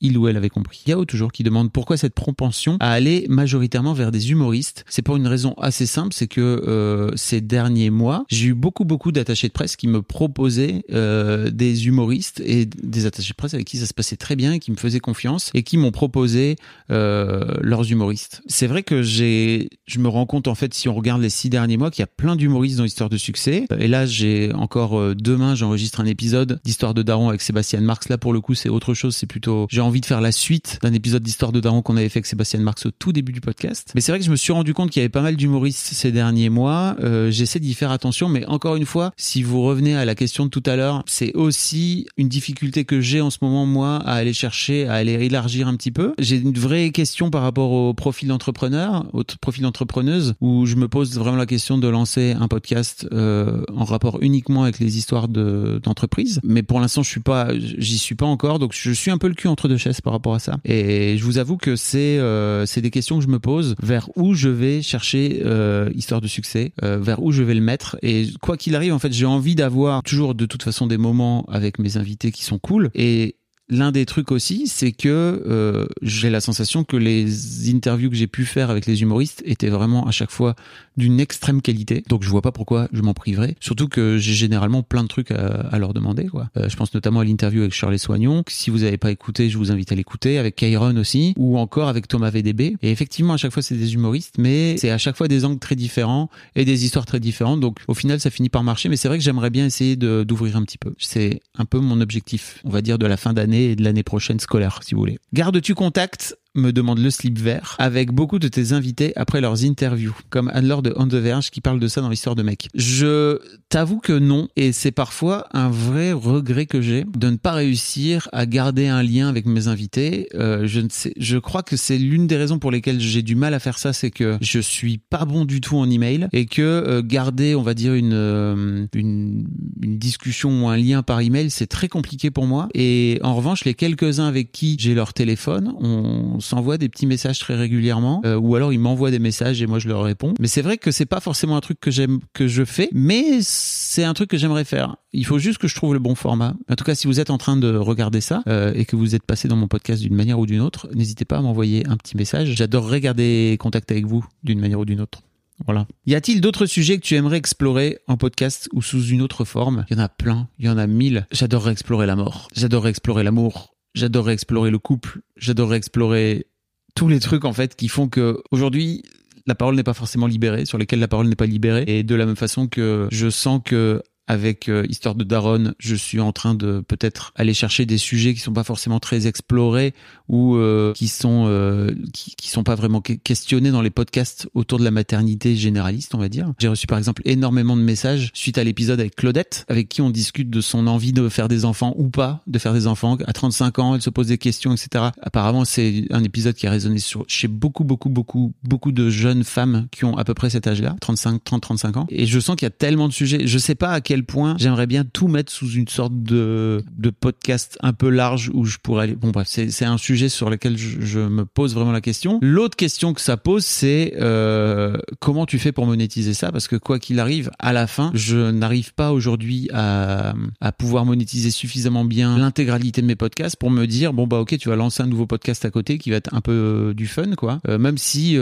il 0.00 0.18
ou 0.18 0.28
elle 0.28 0.36
avait 0.36 0.50
compris. 0.50 0.82
Yao 0.86 1.04
toujours 1.04 1.32
qui 1.32 1.42
demande 1.42 1.72
pourquoi 1.72 1.96
cette 1.96 2.14
propension 2.14 2.76
à 2.80 2.90
aller 2.92 3.26
majoritairement 3.28 3.94
vers 3.94 4.12
des 4.12 4.30
humoristes. 4.30 4.84
C'est 4.88 5.02
pour 5.02 5.16
une 5.16 5.26
raison 5.26 5.54
assez 5.58 5.86
simple, 5.86 6.12
c'est 6.12 6.26
que 6.26 6.40
euh, 6.40 7.10
ces 7.16 7.40
derniers 7.40 7.90
mois, 7.90 8.24
j'ai 8.28 8.48
eu 8.48 8.54
beaucoup 8.54 8.84
beaucoup 8.84 9.12
d'attachés 9.12 9.48
de 9.48 9.52
presse 9.52 9.76
qui 9.76 9.88
me 9.88 10.02
proposaient 10.02 10.82
euh, 10.92 11.50
des 11.50 11.86
humoristes 11.86 12.42
et 12.44 12.66
des 12.66 13.06
attachés 13.06 13.30
de 13.30 13.36
presse 13.36 13.54
avec 13.54 13.66
qui 13.66 13.78
ça 13.78 13.86
se 13.86 13.94
passait 13.94 14.16
très 14.16 14.36
bien 14.36 14.58
qui 14.58 14.70
me 14.70 14.76
faisaient 14.76 15.00
confiance 15.00 15.50
et 15.54 15.62
qui 15.62 15.78
m'ont 15.78 15.92
proposé 15.92 16.56
euh, 16.90 17.54
leurs 17.60 17.90
humoristes. 17.90 18.42
C'est 18.46 18.66
vrai 18.66 18.82
que 18.82 19.02
j'ai, 19.02 19.70
je 19.86 19.98
me 19.98 20.08
rends 20.08 20.26
compte 20.26 20.48
en 20.48 20.54
fait 20.54 20.74
si 20.74 20.88
on 20.88 20.94
regarde 20.94 21.22
les 21.22 21.30
six 21.30 21.48
derniers 21.48 21.76
mois 21.76 21.90
qu'il 21.90 22.02
y 22.02 22.04
a 22.04 22.08
plein 22.08 22.36
d'humoristes 22.36 22.76
dans 22.76 22.84
l'histoire 22.84 23.10
de 23.10 23.16
succès. 23.16 23.66
Et 23.78 23.88
là 23.88 24.06
j'ai 24.06 24.52
encore 24.54 25.14
demain 25.14 25.54
j'enregistre 25.54 26.00
un 26.00 26.06
épisode 26.06 26.60
d'histoire 26.64 26.94
de 26.94 27.02
Daron 27.02 27.28
avec 27.28 27.40
Sébastien 27.40 27.80
Marx. 27.80 28.08
Là 28.08 28.18
pour 28.18 28.32
le 28.32 28.40
coup 28.40 28.54
c'est 28.54 28.68
autre 28.68 28.94
chose, 28.94 29.16
c'est 29.16 29.26
plutôt 29.26 29.66
envie 29.86 30.00
de 30.00 30.06
faire 30.06 30.20
la 30.20 30.32
suite 30.32 30.78
d'un 30.82 30.92
épisode 30.92 31.22
d'Histoire 31.22 31.52
de 31.52 31.60
Daron 31.60 31.82
qu'on 31.82 31.96
avait 31.96 32.08
fait 32.08 32.18
avec 32.18 32.26
Sébastien 32.26 32.60
Marx 32.60 32.86
au 32.86 32.90
tout 32.90 33.12
début 33.12 33.32
du 33.32 33.40
podcast. 33.40 33.92
Mais 33.94 34.00
c'est 34.00 34.12
vrai 34.12 34.18
que 34.18 34.24
je 34.24 34.30
me 34.30 34.36
suis 34.36 34.52
rendu 34.52 34.74
compte 34.74 34.90
qu'il 34.90 35.00
y 35.00 35.04
avait 35.04 35.08
pas 35.08 35.22
mal 35.22 35.36
d'humoristes 35.36 35.86
ces 35.92 36.12
derniers 36.12 36.50
mois. 36.50 36.96
Euh, 37.00 37.30
J'essaie 37.30 37.60
d'y 37.60 37.74
faire 37.74 37.90
attention, 37.90 38.28
mais 38.28 38.44
encore 38.46 38.76
une 38.76 38.86
fois, 38.86 39.12
si 39.16 39.42
vous 39.42 39.62
revenez 39.62 39.96
à 39.96 40.04
la 40.04 40.14
question 40.14 40.44
de 40.44 40.50
tout 40.50 40.62
à 40.66 40.76
l'heure, 40.76 41.02
c'est 41.06 41.34
aussi 41.34 42.06
une 42.16 42.28
difficulté 42.28 42.84
que 42.84 43.00
j'ai 43.00 43.20
en 43.20 43.30
ce 43.30 43.38
moment, 43.42 43.66
moi, 43.66 43.96
à 43.96 44.14
aller 44.14 44.32
chercher, 44.32 44.86
à 44.88 44.94
aller 44.94 45.12
élargir 45.12 45.68
un 45.68 45.76
petit 45.76 45.90
peu. 45.90 46.14
J'ai 46.18 46.36
une 46.36 46.52
vraie 46.52 46.90
question 46.90 47.30
par 47.30 47.42
rapport 47.42 47.70
au 47.70 47.94
profil 47.94 48.28
d'entrepreneur, 48.28 49.06
au 49.12 49.22
profil 49.40 49.62
d'entrepreneuse, 49.62 50.34
où 50.40 50.66
je 50.66 50.76
me 50.76 50.88
pose 50.88 51.18
vraiment 51.18 51.36
la 51.36 51.46
question 51.46 51.78
de 51.78 51.88
lancer 51.88 52.34
un 52.38 52.48
podcast 52.48 53.06
euh, 53.12 53.62
en 53.74 53.84
rapport 53.84 54.18
uniquement 54.22 54.64
avec 54.64 54.78
les 54.78 54.98
histoires 54.98 55.28
d'entreprise. 55.28 56.40
mais 56.42 56.62
pour 56.62 56.80
l'instant, 56.80 57.02
je 57.02 57.10
suis 57.10 57.20
pas, 57.20 57.48
j'y 57.58 57.98
suis 57.98 58.14
pas 58.14 58.26
encore, 58.26 58.58
donc 58.58 58.72
je 58.74 58.92
suis 58.92 59.10
un 59.10 59.18
peu 59.18 59.28
le 59.28 59.34
cul 59.34 59.48
entre 59.48 59.68
deux 59.68 59.75
par 60.02 60.12
rapport 60.12 60.34
à 60.34 60.38
ça. 60.38 60.58
Et 60.64 61.16
je 61.18 61.24
vous 61.24 61.38
avoue 61.38 61.56
que 61.56 61.76
c'est 61.76 62.18
euh, 62.18 62.66
c'est 62.66 62.80
des 62.80 62.90
questions 62.90 63.18
que 63.18 63.24
je 63.24 63.28
me 63.28 63.38
pose 63.38 63.74
vers 63.82 64.08
où 64.16 64.34
je 64.34 64.48
vais 64.48 64.82
chercher 64.82 65.42
euh, 65.44 65.90
histoire 65.94 66.20
de 66.20 66.28
succès, 66.28 66.72
euh, 66.82 66.98
vers 66.98 67.22
où 67.22 67.32
je 67.32 67.42
vais 67.42 67.54
le 67.54 67.60
mettre. 67.60 67.96
Et 68.02 68.28
quoi 68.40 68.56
qu'il 68.56 68.74
arrive, 68.74 68.92
en 68.92 68.98
fait, 68.98 69.12
j'ai 69.12 69.26
envie 69.26 69.54
d'avoir 69.54 70.02
toujours 70.02 70.34
de 70.34 70.46
toute 70.46 70.62
façon 70.62 70.86
des 70.86 70.98
moments 70.98 71.44
avec 71.48 71.78
mes 71.78 71.96
invités 71.96 72.32
qui 72.32 72.44
sont 72.44 72.58
cool. 72.58 72.90
Et 72.94 73.36
l'un 73.68 73.92
des 73.92 74.06
trucs 74.06 74.30
aussi, 74.30 74.66
c'est 74.66 74.92
que 74.92 75.08
euh, 75.46 75.86
j'ai 76.02 76.30
la 76.30 76.40
sensation 76.40 76.84
que 76.84 76.96
les 76.96 77.70
interviews 77.70 78.10
que 78.10 78.16
j'ai 78.16 78.26
pu 78.26 78.44
faire 78.44 78.70
avec 78.70 78.86
les 78.86 79.02
humoristes 79.02 79.42
étaient 79.44 79.68
vraiment 79.68 80.06
à 80.06 80.10
chaque 80.12 80.30
fois 80.30 80.54
d'une 80.96 81.20
extrême 81.20 81.60
qualité. 81.60 82.04
Donc 82.08 82.22
je 82.22 82.28
vois 82.28 82.42
pas 82.42 82.52
pourquoi 82.52 82.88
je 82.92 83.02
m'en 83.02 83.12
priverais. 83.12 83.56
Surtout 83.60 83.88
que 83.88 84.18
j'ai 84.18 84.34
généralement 84.34 84.82
plein 84.82 85.02
de 85.02 85.08
trucs 85.08 85.30
à, 85.30 85.78
leur 85.78 85.94
demander. 85.94 86.26
Quoi. 86.26 86.48
Euh, 86.56 86.68
je 86.68 86.76
pense 86.76 86.94
notamment 86.94 87.20
à 87.20 87.24
l'interview 87.24 87.60
avec 87.60 87.74
Shirley 87.74 87.98
Soignon. 87.98 88.44
Si 88.48 88.70
vous 88.70 88.78
n'avez 88.78 88.96
pas 88.96 89.10
écouté, 89.10 89.50
je 89.50 89.58
vous 89.58 89.72
invite 89.72 89.92
à 89.92 89.94
l'écouter. 89.94 90.38
Avec 90.38 90.56
Kairon 90.56 90.96
aussi, 90.96 91.34
ou 91.36 91.58
encore 91.58 91.88
avec 91.88 92.08
Thomas 92.08 92.30
VDB. 92.30 92.76
Et 92.82 92.90
effectivement, 92.90 93.34
à 93.34 93.36
chaque 93.36 93.52
fois, 93.52 93.62
c'est 93.62 93.76
des 93.76 93.94
humoristes, 93.94 94.36
mais 94.38 94.76
c'est 94.78 94.90
à 94.90 94.98
chaque 94.98 95.16
fois 95.16 95.28
des 95.28 95.44
angles 95.44 95.58
très 95.58 95.76
différents 95.76 96.30
et 96.54 96.64
des 96.64 96.84
histoires 96.84 97.04
très 97.04 97.20
différentes. 97.20 97.60
Donc 97.60 97.80
au 97.88 97.94
final, 97.94 98.20
ça 98.20 98.30
finit 98.30 98.48
par 98.48 98.62
marcher. 98.62 98.88
Mais 98.88 98.96
c'est 98.96 99.08
vrai 99.08 99.18
que 99.18 99.24
j'aimerais 99.24 99.50
bien 99.50 99.66
essayer 99.66 99.96
d'ouvrir 99.96 100.56
un 100.56 100.62
petit 100.62 100.78
peu. 100.78 100.94
C'est 100.98 101.40
un 101.58 101.64
peu 101.64 101.78
mon 101.78 102.00
objectif, 102.00 102.60
on 102.64 102.70
va 102.70 102.80
dire, 102.80 102.98
de 102.98 103.06
la 103.06 103.16
fin 103.16 103.32
d'année 103.32 103.55
et 103.56 103.76
de 103.76 103.84
l'année 103.84 104.02
prochaine 104.02 104.40
scolaire, 104.40 104.80
si 104.82 104.94
vous 104.94 105.00
voulez. 105.00 105.18
Gardes-tu 105.32 105.74
contact 105.74 106.36
me 106.56 106.72
demande 106.72 106.98
le 106.98 107.10
slip 107.10 107.38
vert, 107.38 107.76
avec 107.78 108.12
beaucoup 108.12 108.38
de 108.38 108.48
tes 108.48 108.72
invités 108.72 109.12
après 109.16 109.40
leurs 109.40 109.64
interviews, 109.64 110.16
comme 110.30 110.50
Anne-Laure 110.52 110.82
de 110.82 110.92
On 110.96 111.06
Verge 111.06 111.50
qui 111.50 111.60
parle 111.60 111.80
de 111.80 111.88
ça 111.88 112.00
dans 112.00 112.08
l'histoire 112.08 112.34
de 112.34 112.42
mec. 112.42 112.68
Je 112.74 113.38
t'avoue 113.68 113.98
que 113.98 114.12
non, 114.12 114.48
et 114.56 114.72
c'est 114.72 114.92
parfois 114.92 115.46
un 115.52 115.68
vrai 115.68 116.12
regret 116.12 116.66
que 116.66 116.80
j'ai 116.80 117.04
de 117.16 117.30
ne 117.30 117.36
pas 117.36 117.52
réussir 117.52 118.28
à 118.32 118.46
garder 118.46 118.88
un 118.88 119.02
lien 119.02 119.28
avec 119.28 119.46
mes 119.46 119.68
invités. 119.68 120.28
Euh, 120.34 120.66
je 120.66 120.80
ne 120.80 120.88
sais, 120.90 121.12
je 121.16 121.38
crois 121.38 121.62
que 121.62 121.76
c'est 121.76 121.98
l'une 121.98 122.26
des 122.26 122.36
raisons 122.36 122.58
pour 122.58 122.70
lesquelles 122.70 123.00
j'ai 123.00 123.22
du 123.22 123.36
mal 123.36 123.54
à 123.54 123.58
faire 123.58 123.78
ça, 123.78 123.92
c'est 123.92 124.10
que 124.10 124.36
je 124.40 124.58
suis 124.58 124.98
pas 124.98 125.24
bon 125.24 125.44
du 125.44 125.60
tout 125.60 125.76
en 125.76 125.88
email 125.88 126.28
et 126.32 126.46
que 126.46 126.62
euh, 126.62 127.02
garder, 127.02 127.54
on 127.54 127.62
va 127.62 127.74
dire 127.74 127.94
une, 127.94 128.12
euh, 128.12 128.86
une 128.94 129.46
une 129.82 129.98
discussion 129.98 130.64
ou 130.64 130.68
un 130.68 130.76
lien 130.76 131.02
par 131.02 131.20
email, 131.20 131.50
c'est 131.50 131.66
très 131.66 131.88
compliqué 131.88 132.30
pour 132.30 132.46
moi. 132.46 132.68
Et 132.74 133.18
en 133.22 133.34
revanche, 133.34 133.64
les 133.64 133.74
quelques-uns 133.74 134.26
avec 134.26 134.52
qui 134.52 134.76
j'ai 134.78 134.94
leur 134.94 135.12
téléphone, 135.12 135.74
on 135.80 136.40
s'envoie 136.46 136.78
des 136.78 136.88
petits 136.88 137.06
messages 137.06 137.38
très 137.38 137.54
régulièrement, 137.54 138.22
euh, 138.24 138.36
ou 138.36 138.56
alors 138.56 138.72
ils 138.72 138.78
m'envoient 138.78 139.10
des 139.10 139.18
messages 139.18 139.60
et 139.62 139.66
moi 139.66 139.78
je 139.78 139.88
leur 139.88 140.02
réponds. 140.02 140.34
Mais 140.40 140.48
c'est 140.48 140.62
vrai 140.62 140.78
que 140.78 140.90
c'est 140.90 141.06
pas 141.06 141.20
forcément 141.20 141.56
un 141.56 141.60
truc 141.60 141.78
que 141.80 141.90
j'aime, 141.90 142.20
que 142.32 142.48
je 142.48 142.64
fais, 142.64 142.88
mais 142.92 143.38
c'est 143.42 144.04
un 144.04 144.14
truc 144.14 144.30
que 144.30 144.38
j'aimerais 144.38 144.64
faire. 144.64 144.96
Il 145.12 145.26
faut 145.26 145.38
juste 145.38 145.58
que 145.58 145.68
je 145.68 145.74
trouve 145.74 145.94
le 145.94 145.98
bon 145.98 146.14
format. 146.14 146.54
En 146.70 146.74
tout 146.74 146.84
cas, 146.84 146.94
si 146.94 147.06
vous 147.06 147.20
êtes 147.20 147.30
en 147.30 147.38
train 147.38 147.56
de 147.56 147.74
regarder 147.76 148.20
ça 148.20 148.42
euh, 148.48 148.72
et 148.74 148.84
que 148.84 148.96
vous 148.96 149.14
êtes 149.14 149.24
passé 149.24 149.48
dans 149.48 149.56
mon 149.56 149.68
podcast 149.68 150.02
d'une 150.02 150.14
manière 150.14 150.38
ou 150.38 150.46
d'une 150.46 150.60
autre, 150.60 150.88
n'hésitez 150.94 151.24
pas 151.24 151.38
à 151.38 151.42
m'envoyer 151.42 151.86
un 151.86 151.96
petit 151.96 152.16
message. 152.16 152.52
J'adorerais 152.54 153.00
garder 153.00 153.56
contact 153.58 153.90
avec 153.90 154.06
vous 154.06 154.24
d'une 154.42 154.60
manière 154.60 154.80
ou 154.80 154.84
d'une 154.84 155.00
autre. 155.00 155.22
Voilà. 155.64 155.86
Y 156.04 156.14
a-t-il 156.14 156.40
d'autres 156.40 156.66
sujets 156.66 156.96
que 156.96 157.02
tu 157.02 157.14
aimerais 157.14 157.38
explorer 157.38 157.98
en 158.08 158.16
podcast 158.16 158.68
ou 158.72 158.82
sous 158.82 159.06
une 159.06 159.22
autre 159.22 159.44
forme? 159.44 159.86
Il 159.90 159.96
y 159.96 160.00
en 160.00 160.04
a 160.04 160.08
plein, 160.08 160.48
il 160.58 160.66
y 160.66 160.68
en 160.68 160.76
a 160.76 160.86
mille. 160.86 161.26
J'adorerais 161.32 161.72
explorer 161.72 162.06
la 162.06 162.16
mort. 162.16 162.48
J'adorerais 162.54 162.90
explorer 162.90 163.22
l'amour. 163.22 163.75
J'adorerais 163.96 164.34
explorer 164.34 164.70
le 164.70 164.78
couple. 164.78 165.20
J'adorerais 165.36 165.78
explorer 165.78 166.46
tous 166.94 167.08
les 167.08 167.18
trucs 167.18 167.46
en 167.46 167.52
fait 167.54 167.74
qui 167.74 167.88
font 167.88 168.08
que 168.08 168.42
aujourd'hui 168.50 169.02
la 169.46 169.54
parole 169.54 169.74
n'est 169.74 169.84
pas 169.84 169.94
forcément 169.94 170.26
libérée, 170.26 170.66
sur 170.66 170.76
lesquels 170.76 170.98
la 170.98 171.08
parole 171.08 171.28
n'est 171.28 171.36
pas 171.36 171.46
libérée. 171.46 171.84
Et 171.86 172.02
de 172.02 172.14
la 172.14 172.26
même 172.26 172.36
façon 172.36 172.68
que 172.68 173.08
je 173.10 173.30
sens 173.30 173.60
que 173.64 174.02
avec 174.26 174.68
euh, 174.68 174.84
Histoire 174.88 175.14
de 175.14 175.24
Daron, 175.24 175.72
je 175.78 175.94
suis 175.94 176.20
en 176.20 176.32
train 176.32 176.54
de 176.54 176.82
peut-être 176.86 177.32
aller 177.36 177.54
chercher 177.54 177.86
des 177.86 177.98
sujets 177.98 178.34
qui 178.34 178.40
sont 178.40 178.52
pas 178.52 178.64
forcément 178.64 179.00
très 179.00 179.26
explorés 179.26 179.94
ou 180.28 180.56
euh, 180.56 180.92
qui 180.94 181.08
sont 181.08 181.44
euh, 181.46 181.94
qui, 182.12 182.34
qui, 182.34 182.50
sont 182.50 182.64
pas 182.64 182.74
vraiment 182.74 183.00
questionnés 183.00 183.70
dans 183.70 183.82
les 183.82 183.90
podcasts 183.90 184.48
autour 184.54 184.78
de 184.78 184.84
la 184.84 184.90
maternité 184.90 185.54
généraliste, 185.56 186.14
on 186.14 186.18
va 186.18 186.28
dire. 186.28 186.52
J'ai 186.58 186.68
reçu 186.68 186.86
par 186.86 186.98
exemple 186.98 187.22
énormément 187.24 187.76
de 187.76 187.82
messages 187.82 188.30
suite 188.34 188.58
à 188.58 188.64
l'épisode 188.64 188.98
avec 188.98 189.14
Claudette, 189.14 189.64
avec 189.68 189.88
qui 189.88 190.02
on 190.02 190.10
discute 190.10 190.50
de 190.50 190.60
son 190.60 190.86
envie 190.86 191.12
de 191.12 191.28
faire 191.28 191.48
des 191.48 191.64
enfants 191.64 191.94
ou 191.96 192.08
pas, 192.08 192.42
de 192.46 192.58
faire 192.58 192.72
des 192.72 192.86
enfants. 192.86 193.16
À 193.26 193.32
35 193.32 193.78
ans, 193.78 193.94
elle 193.94 194.02
se 194.02 194.10
pose 194.10 194.28
des 194.28 194.38
questions, 194.38 194.72
etc. 194.72 195.06
Apparemment, 195.22 195.64
c'est 195.64 196.06
un 196.10 196.24
épisode 196.24 196.54
qui 196.54 196.66
a 196.66 196.70
résonné 196.70 196.98
sur, 196.98 197.24
chez 197.28 197.48
beaucoup, 197.48 197.84
beaucoup, 197.84 198.08
beaucoup, 198.08 198.52
beaucoup 198.64 198.92
de 198.92 199.10
jeunes 199.10 199.44
femmes 199.44 199.86
qui 199.92 200.04
ont 200.04 200.16
à 200.16 200.24
peu 200.24 200.34
près 200.34 200.50
cet 200.50 200.66
âge-là, 200.66 200.96
35, 201.00 201.44
30, 201.44 201.62
35 201.62 201.96
ans. 201.96 202.06
Et 202.08 202.26
je 202.26 202.40
sens 202.40 202.56
qu'il 202.56 202.66
y 202.66 202.68
a 202.68 202.70
tellement 202.70 203.08
de 203.08 203.12
sujets. 203.12 203.46
Je 203.46 203.58
sais 203.58 203.74
pas 203.74 203.92
à 203.92 204.00
quel 204.00 204.15
point 204.24 204.56
j'aimerais 204.58 204.86
bien 204.86 205.04
tout 205.04 205.28
mettre 205.28 205.52
sous 205.52 205.70
une 205.70 205.88
sorte 205.88 206.22
de, 206.22 206.82
de 206.96 207.10
podcast 207.10 207.78
un 207.82 207.92
peu 207.92 208.08
large 208.08 208.50
où 208.54 208.64
je 208.64 208.78
pourrais 208.78 209.04
aller. 209.04 209.14
Bon, 209.14 209.30
bref, 209.30 209.48
c'est 209.48 209.84
un 209.84 209.98
sujet 209.98 210.28
sur 210.28 210.50
lequel 210.50 210.76
je, 210.76 211.20
me 211.20 211.44
pose 211.44 211.74
vraiment 211.74 211.92
la 211.92 212.00
question. 212.00 212.38
L'autre 212.42 212.76
question 212.76 213.14
que 213.14 213.20
ça 213.20 213.36
pose, 213.36 213.64
c'est 213.64 214.14
euh, 214.20 214.96
comment 215.20 215.46
tu 215.46 215.58
fais 215.58 215.72
pour 215.72 215.86
monétiser 215.86 216.34
ça? 216.34 216.52
Parce 216.52 216.68
que 216.68 216.76
quoi 216.76 216.98
qu'il 216.98 217.20
arrive, 217.20 217.50
à 217.58 217.72
la 217.72 217.86
fin, 217.86 218.10
je 218.14 218.50
n'arrive 218.50 218.94
pas 218.94 219.12
aujourd'hui 219.12 219.68
à, 219.72 220.34
à 220.60 220.72
pouvoir 220.72 221.04
monétiser 221.04 221.50
suffisamment 221.50 222.04
bien 222.04 222.38
l'intégralité 222.38 223.02
de 223.02 223.06
mes 223.06 223.16
podcasts 223.16 223.56
pour 223.56 223.70
me 223.70 223.86
dire 223.86 224.12
bon 224.12 224.26
bah 224.26 224.38
ok, 224.38 224.56
tu 224.58 224.68
vas 224.68 224.76
lancer 224.76 225.02
un 225.02 225.06
nouveau 225.06 225.26
podcast 225.26 225.64
à 225.64 225.70
côté 225.70 225.98
qui 225.98 226.10
va 226.10 226.16
être 226.16 226.34
un 226.34 226.40
peu 226.40 226.52
euh, 226.52 226.94
du 226.94 227.06
fun 227.06 227.34
quoi. 227.36 227.60
Euh, 227.68 227.78
même 227.78 227.98
si 227.98 228.36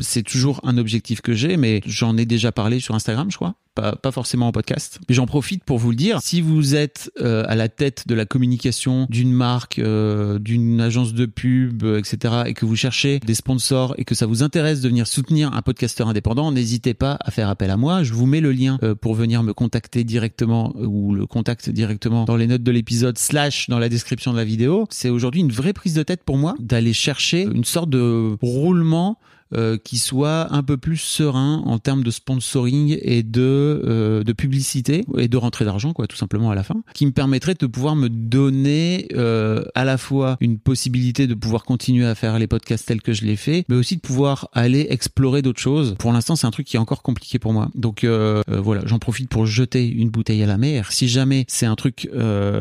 c'est 0.00 0.22
toujours 0.22 0.60
un 0.64 0.78
objectif 0.78 1.20
que 1.20 1.34
j'ai, 1.34 1.56
mais 1.56 1.80
j'en 1.86 2.16
ai 2.16 2.26
déjà 2.26 2.52
parlé 2.52 2.80
sur 2.80 2.94
Instagram, 2.94 3.30
je 3.30 3.36
crois 3.36 3.54
pas, 3.78 4.12
forcément 4.12 4.48
en 4.48 4.52
podcast. 4.52 5.00
J'en 5.08 5.26
profite 5.26 5.64
pour 5.64 5.78
vous 5.78 5.90
le 5.90 5.96
dire. 5.96 6.20
Si 6.22 6.40
vous 6.40 6.74
êtes 6.74 7.10
euh, 7.20 7.44
à 7.46 7.54
la 7.54 7.68
tête 7.68 8.08
de 8.08 8.14
la 8.14 8.24
communication 8.24 9.06
d'une 9.10 9.32
marque, 9.32 9.78
euh, 9.78 10.38
d'une 10.38 10.80
agence 10.80 11.14
de 11.14 11.26
pub, 11.26 11.84
etc., 11.84 12.42
et 12.46 12.54
que 12.54 12.66
vous 12.66 12.76
cherchez 12.76 13.20
des 13.20 13.34
sponsors 13.34 13.94
et 13.98 14.04
que 14.04 14.14
ça 14.14 14.26
vous 14.26 14.42
intéresse 14.42 14.80
de 14.80 14.88
venir 14.88 15.06
soutenir 15.06 15.52
un 15.54 15.62
podcasteur 15.62 16.08
indépendant, 16.08 16.52
n'hésitez 16.52 16.94
pas 16.94 17.18
à 17.20 17.30
faire 17.30 17.48
appel 17.48 17.70
à 17.70 17.76
moi. 17.76 18.02
Je 18.02 18.12
vous 18.12 18.26
mets 18.26 18.40
le 18.40 18.52
lien 18.52 18.78
euh, 18.82 18.94
pour 18.94 19.14
venir 19.14 19.42
me 19.42 19.52
contacter 19.52 20.04
directement 20.04 20.74
ou 20.76 21.14
le 21.14 21.26
contact 21.26 21.70
directement 21.70 22.24
dans 22.24 22.36
les 22.36 22.46
notes 22.46 22.62
de 22.62 22.70
l'épisode 22.70 23.18
slash 23.18 23.68
dans 23.68 23.78
la 23.78 23.88
description 23.88 24.32
de 24.32 24.38
la 24.38 24.44
vidéo. 24.44 24.86
C'est 24.90 25.10
aujourd'hui 25.10 25.40
une 25.40 25.52
vraie 25.52 25.72
prise 25.72 25.94
de 25.94 26.02
tête 26.02 26.24
pour 26.24 26.36
moi 26.36 26.54
d'aller 26.58 26.92
chercher 26.92 27.42
une 27.42 27.64
sorte 27.64 27.90
de 27.90 28.36
roulement 28.40 29.18
euh, 29.54 29.78
qui 29.82 29.96
soit 29.96 30.52
un 30.52 30.62
peu 30.62 30.76
plus 30.76 30.98
serein 30.98 31.62
en 31.64 31.78
termes 31.78 32.02
de 32.02 32.10
sponsoring 32.10 32.98
et 33.00 33.22
de 33.22 33.80
euh, 33.82 34.22
de 34.22 34.32
publicité 34.34 35.06
et 35.16 35.26
de 35.26 35.36
rentrée 35.38 35.64
d'argent 35.64 35.94
quoi 35.94 36.06
tout 36.06 36.18
simplement 36.18 36.50
à 36.50 36.54
la 36.54 36.62
fin 36.62 36.82
qui 36.92 37.06
me 37.06 37.12
permettrait 37.12 37.54
de 37.54 37.66
pouvoir 37.66 37.96
me 37.96 38.10
donner 38.10 39.08
euh, 39.14 39.64
à 39.74 39.86
la 39.86 39.96
fois 39.96 40.36
une 40.42 40.58
possibilité 40.58 41.26
de 41.26 41.32
pouvoir 41.32 41.64
continuer 41.64 42.04
à 42.04 42.14
faire 42.14 42.38
les 42.38 42.46
podcasts 42.46 42.86
tels 42.86 43.00
que 43.00 43.14
je 43.14 43.24
l'ai 43.24 43.36
fait 43.36 43.64
mais 43.70 43.76
aussi 43.76 43.96
de 43.96 44.02
pouvoir 44.02 44.50
aller 44.52 44.86
explorer 44.90 45.40
d'autres 45.40 45.62
choses. 45.62 45.96
Pour 45.98 46.12
l'instant 46.12 46.36
c'est 46.36 46.46
un 46.46 46.50
truc 46.50 46.66
qui 46.66 46.76
est 46.76 46.80
encore 46.80 47.02
compliqué 47.02 47.38
pour 47.38 47.54
moi. 47.54 47.70
Donc 47.74 48.04
voilà 48.04 48.82
j'en 48.84 48.98
profite 48.98 49.30
pour 49.30 49.46
jeter 49.46 49.88
une 49.88 50.10
bouteille 50.10 50.42
à 50.42 50.46
la 50.46 50.58
mer. 50.58 50.92
Si 50.92 51.08
jamais 51.08 51.46
c'est 51.48 51.64
un 51.64 51.76
truc 51.76 52.10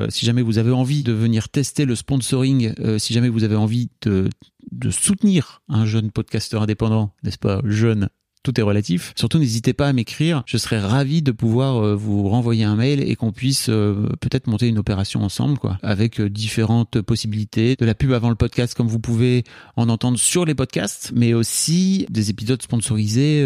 si 0.07 0.25
jamais 0.25 0.41
vous 0.41 0.57
avez 0.57 0.71
envie 0.71 1.03
de 1.03 1.11
venir 1.11 1.49
tester 1.49 1.83
le 1.83 1.95
sponsoring 1.95 2.73
si 2.97 3.13
jamais 3.13 3.27
vous 3.27 3.43
avez 3.43 3.57
envie 3.57 3.89
de 4.03 4.29
de 4.71 4.89
soutenir 4.89 5.61
un 5.69 5.85
jeune 5.85 6.11
podcasteur 6.11 6.63
indépendant, 6.63 7.13
n'est-ce 7.23 7.37
pas, 7.37 7.61
jeune 7.65 8.09
tout 8.47 8.59
est 8.61 8.63
relatif. 8.63 9.13
Surtout, 9.17 9.39
n'hésitez 9.39 9.73
pas 9.73 9.89
à 9.89 9.93
m'écrire. 9.93 10.43
Je 10.45 10.57
serais 10.57 10.79
ravi 10.79 11.21
de 11.21 11.31
pouvoir 11.31 11.83
euh, 11.83 11.95
vous 11.95 12.29
renvoyer 12.29 12.63
un 12.63 12.77
mail 12.77 13.01
et 13.01 13.17
qu'on 13.17 13.33
puisse 13.33 13.67
euh, 13.67 14.07
peut-être 14.21 14.47
monter 14.47 14.67
une 14.67 14.77
opération 14.77 15.21
ensemble, 15.21 15.57
quoi, 15.57 15.77
avec 15.83 16.21
euh, 16.21 16.29
différentes 16.29 17.01
possibilités. 17.01 17.75
De 17.77 17.85
la 17.85 17.93
pub 17.93 18.13
avant 18.13 18.29
le 18.29 18.35
podcast, 18.35 18.73
comme 18.73 18.87
vous 18.87 18.99
pouvez 18.99 19.43
en 19.75 19.89
entendre 19.89 20.17
sur 20.17 20.45
les 20.45 20.55
podcasts, 20.55 21.11
mais 21.13 21.33
aussi 21.33 22.05
des 22.09 22.29
épisodes 22.29 22.61
sponsorisés, 22.61 23.45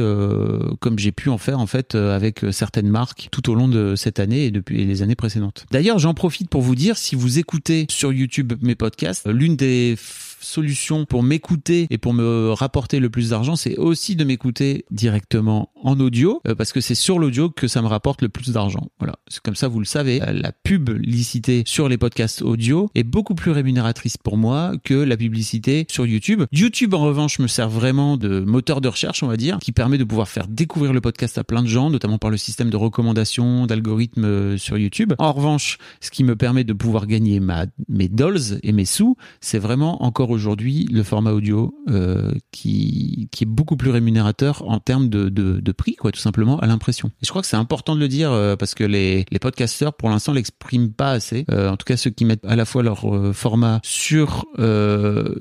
comme 0.80 1.00
j'ai 1.00 1.12
pu 1.12 1.30
en 1.30 1.38
faire 1.38 1.60
en 1.60 1.66
fait 1.66 1.96
avec 1.96 2.46
certaines 2.52 2.90
marques 2.90 3.30
tout 3.32 3.50
au 3.50 3.56
long 3.56 3.68
de 3.68 3.96
cette 3.96 4.20
année 4.20 4.46
et 4.46 4.52
depuis 4.52 4.86
les 4.86 5.02
années 5.02 5.16
précédentes. 5.16 5.66
D'ailleurs, 5.72 6.00
j'en 6.00 6.14
profite 6.14 6.50
pour 6.50 6.62
vous 6.62 6.76
dire, 6.76 6.98
si 6.98 7.16
vous 7.16 7.40
écoutez 7.40 7.88
sur 7.90 8.14
YouTube 8.14 8.54
mes 8.62 8.76
podcasts, 8.76 9.28
l'une 9.28 9.56
des 9.56 9.96
solution 10.42 11.06
pour 11.06 11.24
m'écouter 11.24 11.88
et 11.90 11.98
pour 11.98 12.14
me 12.14 12.52
rapporter 12.52 13.00
le 13.00 13.10
plus 13.10 13.30
d'argent, 13.30 13.56
c'est 13.56 13.78
aussi 13.78 14.16
de 14.16 14.24
m'écouter 14.24 14.86
directement 14.92 15.70
en 15.84 16.00
audio, 16.00 16.42
euh, 16.48 16.56
parce 16.56 16.72
que 16.72 16.82
c'est 16.82 16.96
sur 16.96 17.20
l'audio 17.20 17.50
que 17.50 17.68
ça 17.68 17.82
me 17.82 17.88
rapporte 17.88 18.22
le 18.22 18.30
plus 18.30 18.52
d'argent. 18.52 18.90
Voilà, 19.00 19.16
comme 19.44 19.56
ça, 19.56 19.68
vous 19.68 19.80
le 19.80 19.86
savez. 19.86 20.20
La 20.20 20.52
publicité 20.52 21.64
sur 21.66 21.90
les 21.90 21.98
podcasts 21.98 22.42
audio 22.42 22.90
est 22.96 23.04
beaucoup 23.04 23.36
plus 23.36 23.52
rémunératrice 23.52 24.18
pour 24.18 24.38
moi 24.38 24.74
que 24.84 24.94
la 24.94 25.18
publicité 25.18 25.86
sur 25.90 26.06
YouTube. 26.06 26.44
YouTube, 26.52 26.94
en 26.94 27.02
revanche, 27.02 27.40
me 27.40 27.48
sert 27.48 27.70
vraiment 27.70 28.18
de 28.18 28.40
moteur 28.40 28.82
de 28.82 28.88
recherche, 28.88 29.24
on 29.24 29.28
va 29.28 29.38
dire, 29.38 29.60
qui 29.60 29.72
permet 29.72 29.98
de 29.98 30.04
pouvoir 30.04 30.28
faire 30.28 30.48
découvrir 30.48 30.94
le 30.94 31.02
podcast 31.02 31.38
à 31.38 31.44
plein 31.44 31.62
de 31.62 31.68
gens, 31.68 31.90
notamment 31.90 32.18
par 32.18 32.30
le 32.30 32.38
système 32.38 32.70
de 32.70 32.78
recommandation, 32.78 33.66
d'algorithmes 33.66 34.26
euh, 34.26 34.58
sur 34.58 34.78
YouTube. 34.78 35.14
En 35.18 35.32
revanche, 35.34 35.78
ce 36.00 36.12
qui 36.12 36.24
me 36.24 36.36
permet 36.36 36.64
de 36.64 36.74
pouvoir 36.74 37.08
gagner 37.08 37.40
ma, 37.40 37.66
mes 37.88 38.08
dolls 38.08 38.60
et 38.64 38.72
mes 38.72 38.86
sous, 38.86 39.16
c'est 39.40 39.60
vraiment 39.60 40.04
encore 40.04 40.31
aujourd'hui 40.32 40.88
le 40.92 41.04
format 41.04 41.32
audio 41.32 41.74
euh, 41.90 42.32
qui, 42.52 43.30
qui 43.32 43.44
est 43.44 43.48
beaucoup 43.48 43.78
plus 43.78 43.92
rémunérateur 43.92 44.68
en 44.68 44.80
termes 44.80 45.10
de, 45.10 45.30
de, 45.30 45.72
prix, 45.72 45.96
quoi, 45.96 46.12
tout 46.12 46.20
simplement, 46.20 46.60
à 46.60 46.68
l'impression. 46.68 47.10
Et 47.22 47.26
je 47.26 47.30
crois 47.30 47.42
que 47.42 47.48
c'est 47.48 47.58
important 47.58 47.96
de 47.96 48.00
le 48.00 48.08
dire 48.08 48.32
euh, 48.32 48.56
parce 48.56 48.76
que 48.76 48.84
les, 48.84 49.26
les 49.32 49.40
podcasteurs, 49.40 49.94
pour 49.94 50.10
l'instant, 50.10 50.34
l'expriment 50.34 50.92
pas 50.92 51.12
assez. 51.12 51.46
Euh, 51.52 51.70
en 51.70 51.78
tout 51.78 51.86
cas, 51.86 51.98
ceux 51.98 52.10
qui 52.10 52.26
mettent 52.26 52.46
à 52.46 52.56
la 52.56 52.66
fois 52.66 52.84
leur 52.84 53.06
format 53.36 53.80
sur 53.84 54.46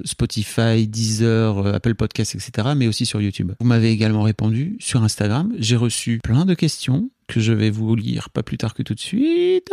Spotify, 0.05 0.87
Deezer, 0.87 1.67
Apple 1.75 1.95
Podcasts, 1.95 2.35
etc., 2.35 2.69
mais 2.77 2.87
aussi 2.87 3.07
sur 3.07 3.21
YouTube. 3.21 3.53
Vous 3.61 3.67
m'avez 3.67 3.91
également 3.91 4.23
répondu 4.23 4.77
sur 4.81 5.03
Instagram. 5.03 5.53
J'ai 5.59 5.77
reçu 5.77 6.21
plein 6.23 6.45
de 6.45 6.55
questions 6.55 7.11
que 7.27 7.41
je 7.41 7.53
vais 7.53 7.71
vous 7.71 7.95
lire 7.95 8.31
pas 8.31 8.43
plus 8.43 8.59
tard 8.59 8.75
que 8.75 8.83
tout 8.83 8.95
de 8.95 9.01
suite. 9.01 9.71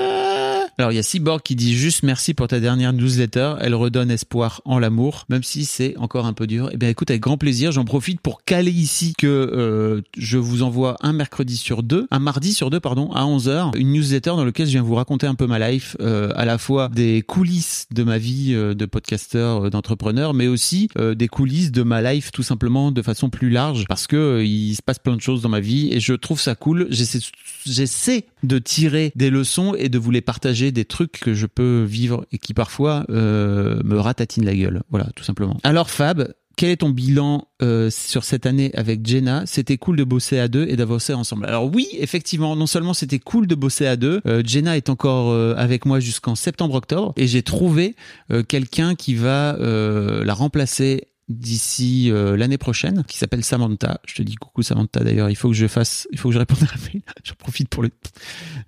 Alors 0.79 0.91
il 0.91 0.95
y 0.95 0.99
a 0.99 1.03
Cyborg 1.03 1.41
qui 1.41 1.55
dit 1.55 1.75
juste 1.75 2.03
merci 2.03 2.35
pour 2.35 2.47
ta 2.47 2.59
dernière 2.59 2.93
newsletter, 2.93 3.55
elle 3.61 3.73
redonne 3.73 4.11
espoir 4.11 4.61
en 4.63 4.77
l'amour, 4.77 5.25
même 5.27 5.41
si 5.41 5.65
c'est 5.65 5.97
encore 5.97 6.27
un 6.27 6.33
peu 6.33 6.45
dur. 6.45 6.69
Eh 6.71 6.77
bien 6.77 6.87
écoute, 6.87 7.09
avec 7.09 7.19
grand 7.19 7.39
plaisir, 7.39 7.71
j'en 7.71 7.83
profite 7.83 8.21
pour 8.21 8.43
caler 8.43 8.69
ici 8.69 9.15
que 9.17 9.25
euh, 9.25 10.01
je 10.19 10.37
vous 10.37 10.61
envoie 10.61 10.95
un 11.01 11.13
mercredi 11.13 11.57
sur 11.57 11.81
deux, 11.81 12.05
un 12.11 12.19
mardi 12.19 12.53
sur 12.53 12.69
deux, 12.69 12.79
pardon, 12.79 13.11
à 13.13 13.23
11h, 13.23 13.75
une 13.75 13.91
newsletter 13.91 14.29
dans 14.29 14.45
laquelle 14.45 14.67
je 14.67 14.73
viens 14.73 14.83
vous 14.83 14.93
raconter 14.93 15.25
un 15.25 15.33
peu 15.33 15.47
ma 15.47 15.57
life, 15.57 15.97
euh, 15.99 16.31
à 16.35 16.45
la 16.45 16.59
fois 16.59 16.89
des 16.93 17.23
coulisses 17.23 17.87
de 17.89 18.03
ma 18.03 18.19
vie 18.19 18.53
euh, 18.53 18.75
de 18.75 18.85
podcasteur, 18.85 19.71
d'entrepreneur, 19.71 20.35
mais 20.35 20.45
aussi 20.45 20.89
des 21.15 21.27
coulisses 21.27 21.71
de 21.71 21.81
ma 21.81 22.03
life 22.03 22.31
tout 22.31 22.43
simplement 22.43 22.91
de 22.91 23.01
façon 23.01 23.31
plus 23.31 23.49
large, 23.49 23.85
parce 23.89 24.05
que 24.05 24.43
il 24.43 24.75
se 24.75 24.83
passe 24.83 24.99
plein 24.99 25.15
de 25.15 25.21
choses 25.21 25.41
dans 25.41 25.49
ma 25.49 25.59
vie 25.59 25.89
et 25.91 25.99
je 25.99 26.13
trouve 26.13 26.39
ça 26.39 26.53
cool. 26.53 26.85
J'essaie 26.91 27.19
j'essaie 27.65 28.25
de 28.43 28.59
tirer 28.59 29.11
des 29.15 29.29
leçons 29.29 29.73
et 29.75 29.89
de 29.89 29.97
vous 29.97 30.11
les 30.11 30.21
partager 30.21 30.66
des 30.71 30.85
trucs 30.85 31.19
que 31.19 31.33
je 31.33 31.45
peux 31.45 31.83
vivre 31.83 32.25
et 32.31 32.37
qui 32.37 32.53
parfois 32.53 33.05
euh, 33.09 33.81
me 33.83 33.99
ratatinent 33.99 34.45
la 34.45 34.55
gueule. 34.55 34.81
Voilà, 34.89 35.09
tout 35.15 35.23
simplement. 35.23 35.57
Alors 35.63 35.89
Fab, 35.89 36.33
quel 36.57 36.71
est 36.71 36.77
ton 36.77 36.89
bilan 36.89 37.47
euh, 37.61 37.89
sur 37.91 38.23
cette 38.23 38.47
année 38.47 38.71
avec 38.73 39.05
Jenna? 39.05 39.43
C'était 39.45 39.77
cool 39.77 39.95
de 39.95 40.03
bosser 40.03 40.39
à 40.39 40.47
deux 40.47 40.65
et 40.67 40.75
d'avancer 40.75 41.13
ensemble. 41.13 41.45
Alors 41.45 41.71
oui, 41.73 41.87
effectivement, 41.93 42.55
non 42.55 42.65
seulement 42.65 42.95
c'était 42.95 43.19
cool 43.19 43.45
de 43.45 43.53
bosser 43.53 43.85
à 43.85 43.95
deux, 43.95 44.21
euh, 44.25 44.41
Jenna 44.43 44.75
est 44.75 44.89
encore 44.89 45.29
euh, 45.29 45.53
avec 45.55 45.85
moi 45.85 45.99
jusqu'en 45.99 46.33
septembre-octobre 46.33 47.13
et 47.15 47.27
j'ai 47.27 47.43
trouvé 47.43 47.95
euh, 48.31 48.41
quelqu'un 48.43 48.95
qui 48.95 49.13
va 49.13 49.55
euh, 49.59 50.25
la 50.25 50.33
remplacer 50.33 51.07
d'ici 51.29 52.09
euh, 52.09 52.37
l'année 52.37 52.57
prochaine 52.57 53.03
qui 53.07 53.17
s'appelle 53.17 53.43
Samantha. 53.43 53.99
Je 54.05 54.15
te 54.15 54.21
dis 54.23 54.35
coucou 54.35 54.63
Samantha 54.63 55.03
d'ailleurs, 55.03 55.29
il 55.29 55.35
faut 55.35 55.49
que 55.49 55.55
je 55.55 55.67
fasse 55.67 56.07
il 56.11 56.17
faut 56.17 56.29
que 56.29 56.33
je 56.33 56.39
réponde 56.39 56.63
à 56.63 56.75
la 56.75 56.81
mail. 56.81 57.03
J'en 57.23 57.35
profite 57.35 57.69
pour 57.69 57.83
les 57.83 57.91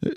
euh, 0.05 0.13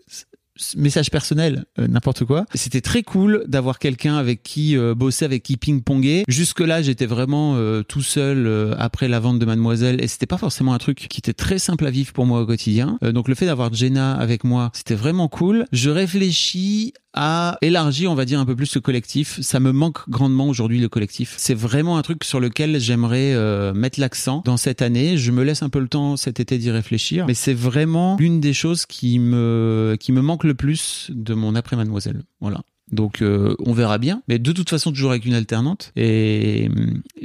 message 0.77 1.11
personnel, 1.11 1.65
euh, 1.79 1.87
n'importe 1.87 2.25
quoi. 2.25 2.45
C'était 2.55 2.81
très 2.81 3.03
cool 3.03 3.45
d'avoir 3.47 3.79
quelqu'un 3.79 4.17
avec 4.17 4.43
qui 4.43 4.77
bosser, 4.97 5.25
avec 5.25 5.43
qui 5.43 5.57
ping-ponguer. 5.57 6.25
Jusque-là, 6.29 6.83
j'étais 6.83 7.07
vraiment 7.07 7.57
tout 7.85 8.03
seul 8.03 8.75
après 8.79 9.09
la 9.09 9.21
vente 9.21 9.39
de 9.39 9.45
Mademoiselle 9.45 10.03
et 10.03 10.09
c'était 10.09 10.27
pas 10.27 10.39
forcément 10.39 10.75
un 10.75 10.79
truc 10.79 11.07
qui 11.09 11.19
était 11.19 11.33
très 11.33 11.59
simple 11.59 11.87
à 11.87 11.91
vivre 11.91 12.13
pour 12.13 12.27
moi 12.27 12.41
au 12.41 12.47
quotidien. 12.47 12.99
donc 13.03 13.29
le 13.29 13.35
fait 13.35 13.47
d'avoir 13.47 13.73
Jenna 13.73 14.15
avec 14.15 14.45
moi, 14.45 14.71
c'était 14.75 14.95
vraiment 14.95 15.29
cool. 15.29 15.67
Je 15.73 15.91
réfléchis 15.91 16.93
a 17.15 17.59
élargi, 17.61 18.07
on 18.07 18.15
va 18.15 18.25
dire, 18.25 18.41
un 18.41 18.47
peu 18.47 18.57
plus 18.57 18.67
ce 18.67 18.79
collectif. 18.79 19.41
Ça 19.41 19.61
me 19.61 19.73
manque 19.73 20.09
grandement 20.09 20.49
aujourd'hui 20.49 20.81
le 20.81 20.89
collectif. 20.89 21.35
C'est 21.37 21.55
vraiment 21.55 21.99
un 21.99 22.03
truc 22.03 22.25
sur 22.25 22.41
lequel 22.41 22.81
j'aimerais 22.81 23.35
euh, 23.35 23.75
mettre 23.75 24.01
l'accent 24.01 24.43
dans 24.45 24.57
cette 24.57 24.83
année. 24.83 25.17
Je 25.17 25.31
me 25.31 25.43
laisse 25.45 25.63
un 25.63 25.69
peu 25.69 25.81
le 25.81 25.89
temps 25.89 26.17
cet 26.17 26.41
été 26.41 26.59
d'y 26.59 26.71
réfléchir, 26.71 27.27
mais 27.27 27.35
c'est 27.35 27.55
vraiment 27.55 28.17
l'une 28.19 28.41
des 28.41 28.53
choses 28.53 28.87
qui 28.87 29.19
me 29.19 29.97
qui 30.01 30.13
me 30.13 30.23
manque 30.23 30.45
le 30.45 30.52
plus 30.55 31.11
de 31.15 31.35
mon 31.35 31.55
après 31.55 31.77
Mademoiselle. 31.77 32.23
Voilà. 32.41 32.63
Donc 32.91 33.23
euh, 33.23 33.55
on 33.61 33.73
verra 33.73 33.99
bien, 33.99 34.23
mais 34.29 34.39
de 34.39 34.53
toute 34.53 34.69
façon 34.69 34.91
toujours 34.91 35.11
avec 35.11 35.25
une 35.25 35.35
alternante. 35.35 35.93
Et 35.97 36.69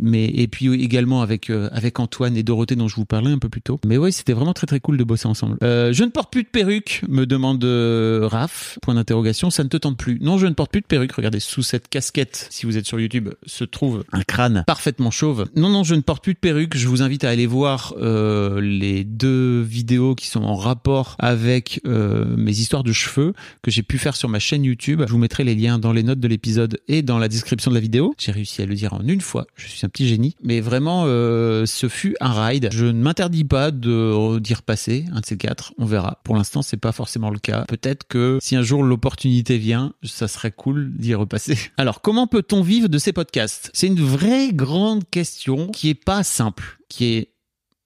mais 0.02 0.26
et 0.26 0.48
puis 0.48 0.72
également 0.74 1.22
avec 1.22 1.50
euh, 1.50 1.70
avec 1.72 2.00
Antoine 2.00 2.38
et 2.38 2.44
Dorothée 2.44 2.76
dont 2.76 2.88
je 2.88 2.96
vous 2.96 3.06
parlais 3.06 3.32
un 3.32 3.40
peu 3.40 3.50
plus 3.50 3.62
tôt. 3.62 3.80
Mais 3.86 3.98
ouais, 3.98 4.12
c'était 4.12 4.34
vraiment 4.34 4.54
très 4.54 4.68
très 4.68 4.80
cool 4.80 4.98
de 4.98 5.04
bosser 5.04 5.28
ensemble. 5.28 5.58
Euh, 5.64 5.92
je 5.94 6.04
ne 6.04 6.10
porte 6.10 6.32
plus 6.32 6.44
de 6.44 6.48
perruque, 6.48 7.02
me 7.08 7.26
demande 7.26 7.64
euh, 7.64 8.28
Raph. 8.28 8.80
Point 8.82 8.96
d'interrogation. 8.96 9.50
Ça 9.50 9.64
ne 9.64 9.70
te 9.70 9.78
tente 9.78 9.98
plus 9.98 10.20
Non, 10.22 10.38
je 10.38 10.48
ne 10.48 10.54
porte 10.54 10.72
plus 10.72 10.82
de 10.82 10.88
perruque. 10.88 11.12
Regardez 11.14 11.40
sous 11.40 11.64
cette 11.64 11.88
casquette, 11.88 12.48
si 12.50 12.66
vous 12.66 12.78
êtes 12.78 12.86
sur 12.86 13.00
YouTube, 13.00 13.30
se 13.46 13.64
trouve 13.64 14.04
un 14.12 14.24
crâne 14.24 14.64
parfaitement 14.68 15.12
chauve. 15.12 15.46
Non, 15.56 15.70
non, 15.70 15.84
je 15.84 15.96
ne 15.96 16.02
porte 16.02 16.24
plus 16.24 16.34
de 16.34 16.40
perruque. 16.40 16.78
Je 16.78 16.88
vous 16.88 17.02
invite 17.02 17.24
à 17.24 17.30
aller 17.30 17.46
voir 17.46 17.94
euh, 17.98 18.62
les 18.62 19.04
deux 19.04 19.62
vidéos 19.62 20.16
qui 20.16 20.28
sont 20.28 20.44
en 20.44 20.56
rapport 20.56 21.16
avec 21.20 21.82
euh, 21.86 22.26
mes 22.38 22.52
histoires 22.52 22.84
de 22.84 22.92
cheveux 22.92 23.34
que 23.62 23.72
j'ai 23.72 23.84
pu 23.84 23.98
faire 23.98 24.16
sur 24.16 24.30
ma 24.30 24.40
chaîne 24.40 24.64
YouTube. 24.64 25.04
Je 25.06 25.12
vous 25.12 25.18
mettrai 25.18 25.44
les 25.48 25.56
liens 25.56 25.80
dans 25.80 25.94
les 25.94 26.04
notes 26.04 26.20
de 26.20 26.28
l'épisode 26.28 26.80
et 26.88 27.02
dans 27.02 27.18
la 27.18 27.30
description 27.30 27.72
de 27.72 27.76
la 27.76 27.82
vidéo. 27.82 28.14
J'ai 28.18 28.32
réussi 28.32 28.62
à 28.62 28.66
le 28.66 28.76
dire 28.76 28.94
en 28.94 29.02
une 29.02 29.22
fois. 29.22 29.48
Je 29.56 29.68
suis 29.68 29.86
un 29.86 29.90
petit 29.90 30.08
génie. 30.08 30.36
Mais 30.44 30.60
vraiment, 30.60 31.04
euh, 31.06 31.66
ce 31.66 31.88
fut 31.88 32.16
un 32.20 32.48
ride. 32.48 32.70
Je 32.72 32.86
ne 32.86 33.02
m'interdis 33.02 33.46
pas 33.46 33.72
de 33.72 34.40
d'y 34.40 34.54
repasser, 34.54 35.06
un 35.14 35.22
de 35.22 35.26
ces 35.26 35.38
quatre. 35.38 35.74
On 35.78 35.86
verra. 35.86 36.20
Pour 36.24 36.36
l'instant, 36.36 36.62
c'est 36.62 36.78
pas 36.78 36.92
forcément 36.92 37.30
le 37.30 37.40
cas. 37.40 37.64
Peut-être 37.68 38.06
que 38.08 38.40
si 38.42 38.56
un 38.56 38.62
jour 38.62 38.84
l'opportunité 38.84 39.58
vient, 39.58 39.94
ça 40.04 40.28
serait 40.28 40.52
cool 40.52 40.92
d'y 40.96 41.16
repasser. 41.16 41.58
Alors, 41.78 42.02
comment 42.02 42.28
peut-on 42.28 42.62
vivre 42.62 42.90
de 42.90 42.98
ces 42.98 43.14
podcasts? 43.14 43.72
C'est 43.74 43.88
une 43.88 44.02
vraie 44.02 44.52
grande 44.52 45.10
question 45.10 45.68
qui 45.70 45.90
est 45.90 45.96
pas 45.96 46.24
simple, 46.24 46.80
qui 46.90 47.06
est 47.06 47.34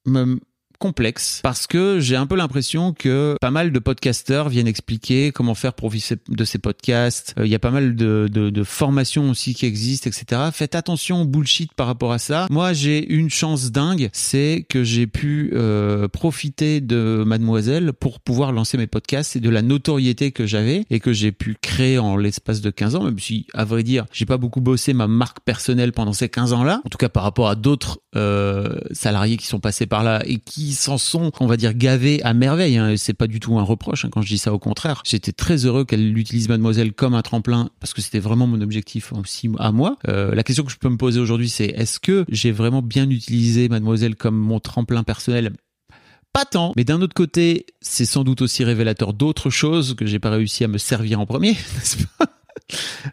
même 0.05 0.39
complexe 0.81 1.41
parce 1.43 1.67
que 1.67 1.99
j'ai 1.99 2.15
un 2.15 2.25
peu 2.25 2.35
l'impression 2.35 2.91
que 2.91 3.35
pas 3.39 3.51
mal 3.51 3.71
de 3.71 3.79
podcasteurs 3.79 4.49
viennent 4.49 4.67
expliquer 4.67 5.31
comment 5.31 5.53
faire 5.53 5.73
vivre 5.89 6.15
de 6.27 6.43
ces 6.43 6.57
podcasts. 6.57 7.35
Euh, 7.37 7.45
Il 7.45 7.51
y 7.51 7.55
a 7.55 7.59
pas 7.59 7.69
mal 7.69 7.95
de, 7.95 8.27
de, 8.31 8.49
de, 8.49 8.63
formations 8.63 9.29
aussi 9.29 9.53
qui 9.53 9.65
existent, 9.65 10.09
etc. 10.09 10.41
Faites 10.51 10.73
attention 10.73 11.21
au 11.21 11.25
bullshit 11.25 11.71
par 11.73 11.87
rapport 11.87 12.11
à 12.11 12.17
ça. 12.17 12.47
Moi, 12.49 12.73
j'ai 12.73 13.13
une 13.13 13.29
chance 13.29 13.71
dingue, 13.71 14.09
c'est 14.11 14.65
que 14.67 14.83
j'ai 14.83 15.05
pu 15.05 15.51
euh, 15.53 16.07
profiter 16.07 16.81
de 16.81 17.23
Mademoiselle 17.25 17.93
pour 17.93 18.19
pouvoir 18.19 18.51
lancer 18.51 18.77
mes 18.77 18.87
podcasts 18.87 19.35
et 19.35 19.39
de 19.39 19.49
la 19.49 19.61
notoriété 19.61 20.31
que 20.31 20.47
j'avais 20.47 20.85
et 20.89 20.99
que 20.99 21.13
j'ai 21.13 21.31
pu 21.31 21.55
créer 21.61 21.99
en 21.99 22.17
l'espace 22.17 22.61
de 22.61 22.71
15 22.71 22.95
ans, 22.95 23.03
même 23.03 23.19
si, 23.19 23.45
à 23.53 23.65
vrai 23.65 23.83
dire, 23.83 24.05
j'ai 24.11 24.25
pas 24.25 24.37
beaucoup 24.37 24.61
bossé 24.61 24.93
ma 24.93 25.07
marque 25.07 25.41
personnelle 25.41 25.91
pendant 25.91 26.13
ces 26.13 26.29
15 26.29 26.53
ans-là. 26.53 26.81
En 26.85 26.89
tout 26.89 26.97
cas, 26.97 27.09
par 27.09 27.23
rapport 27.23 27.49
à 27.49 27.55
d'autres 27.55 27.99
euh, 28.15 28.79
salariés 28.91 29.37
qui 29.37 29.47
sont 29.47 29.59
passés 29.59 29.85
par 29.85 30.03
là 30.03 30.21
et 30.25 30.39
qui 30.39 30.70
s'en 30.75 30.97
sont, 30.97 31.31
on 31.39 31.47
va 31.47 31.57
dire, 31.57 31.73
gavés 31.73 32.21
à 32.23 32.33
merveille. 32.33 32.77
Hein. 32.77 32.95
C'est 32.97 33.13
pas 33.13 33.27
du 33.27 33.39
tout 33.39 33.57
un 33.57 33.63
reproche 33.63 34.05
hein, 34.05 34.09
quand 34.11 34.21
je 34.21 34.27
dis 34.27 34.37
ça. 34.37 34.53
Au 34.53 34.59
contraire, 34.59 35.01
j'étais 35.05 35.31
très 35.31 35.65
heureux 35.65 35.85
qu'elle 35.85 36.17
utilise 36.17 36.49
Mademoiselle 36.49 36.93
comme 36.93 37.13
un 37.13 37.21
tremplin 37.21 37.69
parce 37.79 37.93
que 37.93 38.01
c'était 38.01 38.19
vraiment 38.19 38.47
mon 38.47 38.61
objectif 38.61 39.13
aussi 39.13 39.49
à 39.59 39.71
moi. 39.71 39.97
Euh, 40.07 40.33
la 40.33 40.43
question 40.43 40.63
que 40.63 40.71
je 40.71 40.77
peux 40.77 40.89
me 40.89 40.97
poser 40.97 41.19
aujourd'hui, 41.19 41.49
c'est 41.49 41.65
est-ce 41.65 41.99
que 41.99 42.25
j'ai 42.29 42.51
vraiment 42.51 42.81
bien 42.81 43.09
utilisé 43.09 43.69
Mademoiselle 43.69 44.15
comme 44.15 44.37
mon 44.37 44.59
tremplin 44.59 45.03
personnel? 45.03 45.53
Pas 46.33 46.45
tant, 46.45 46.71
mais 46.77 46.85
d'un 46.85 47.01
autre 47.01 47.13
côté, 47.13 47.65
c'est 47.81 48.05
sans 48.05 48.23
doute 48.23 48.41
aussi 48.41 48.63
révélateur 48.63 49.13
d'autres 49.13 49.49
choses 49.49 49.95
que 49.95 50.05
j'ai 50.05 50.19
pas 50.19 50.29
réussi 50.29 50.63
à 50.63 50.69
me 50.69 50.77
servir 50.77 51.19
en 51.19 51.25
premier, 51.25 51.51
n'est-ce 51.75 51.97
pas? 52.17 52.40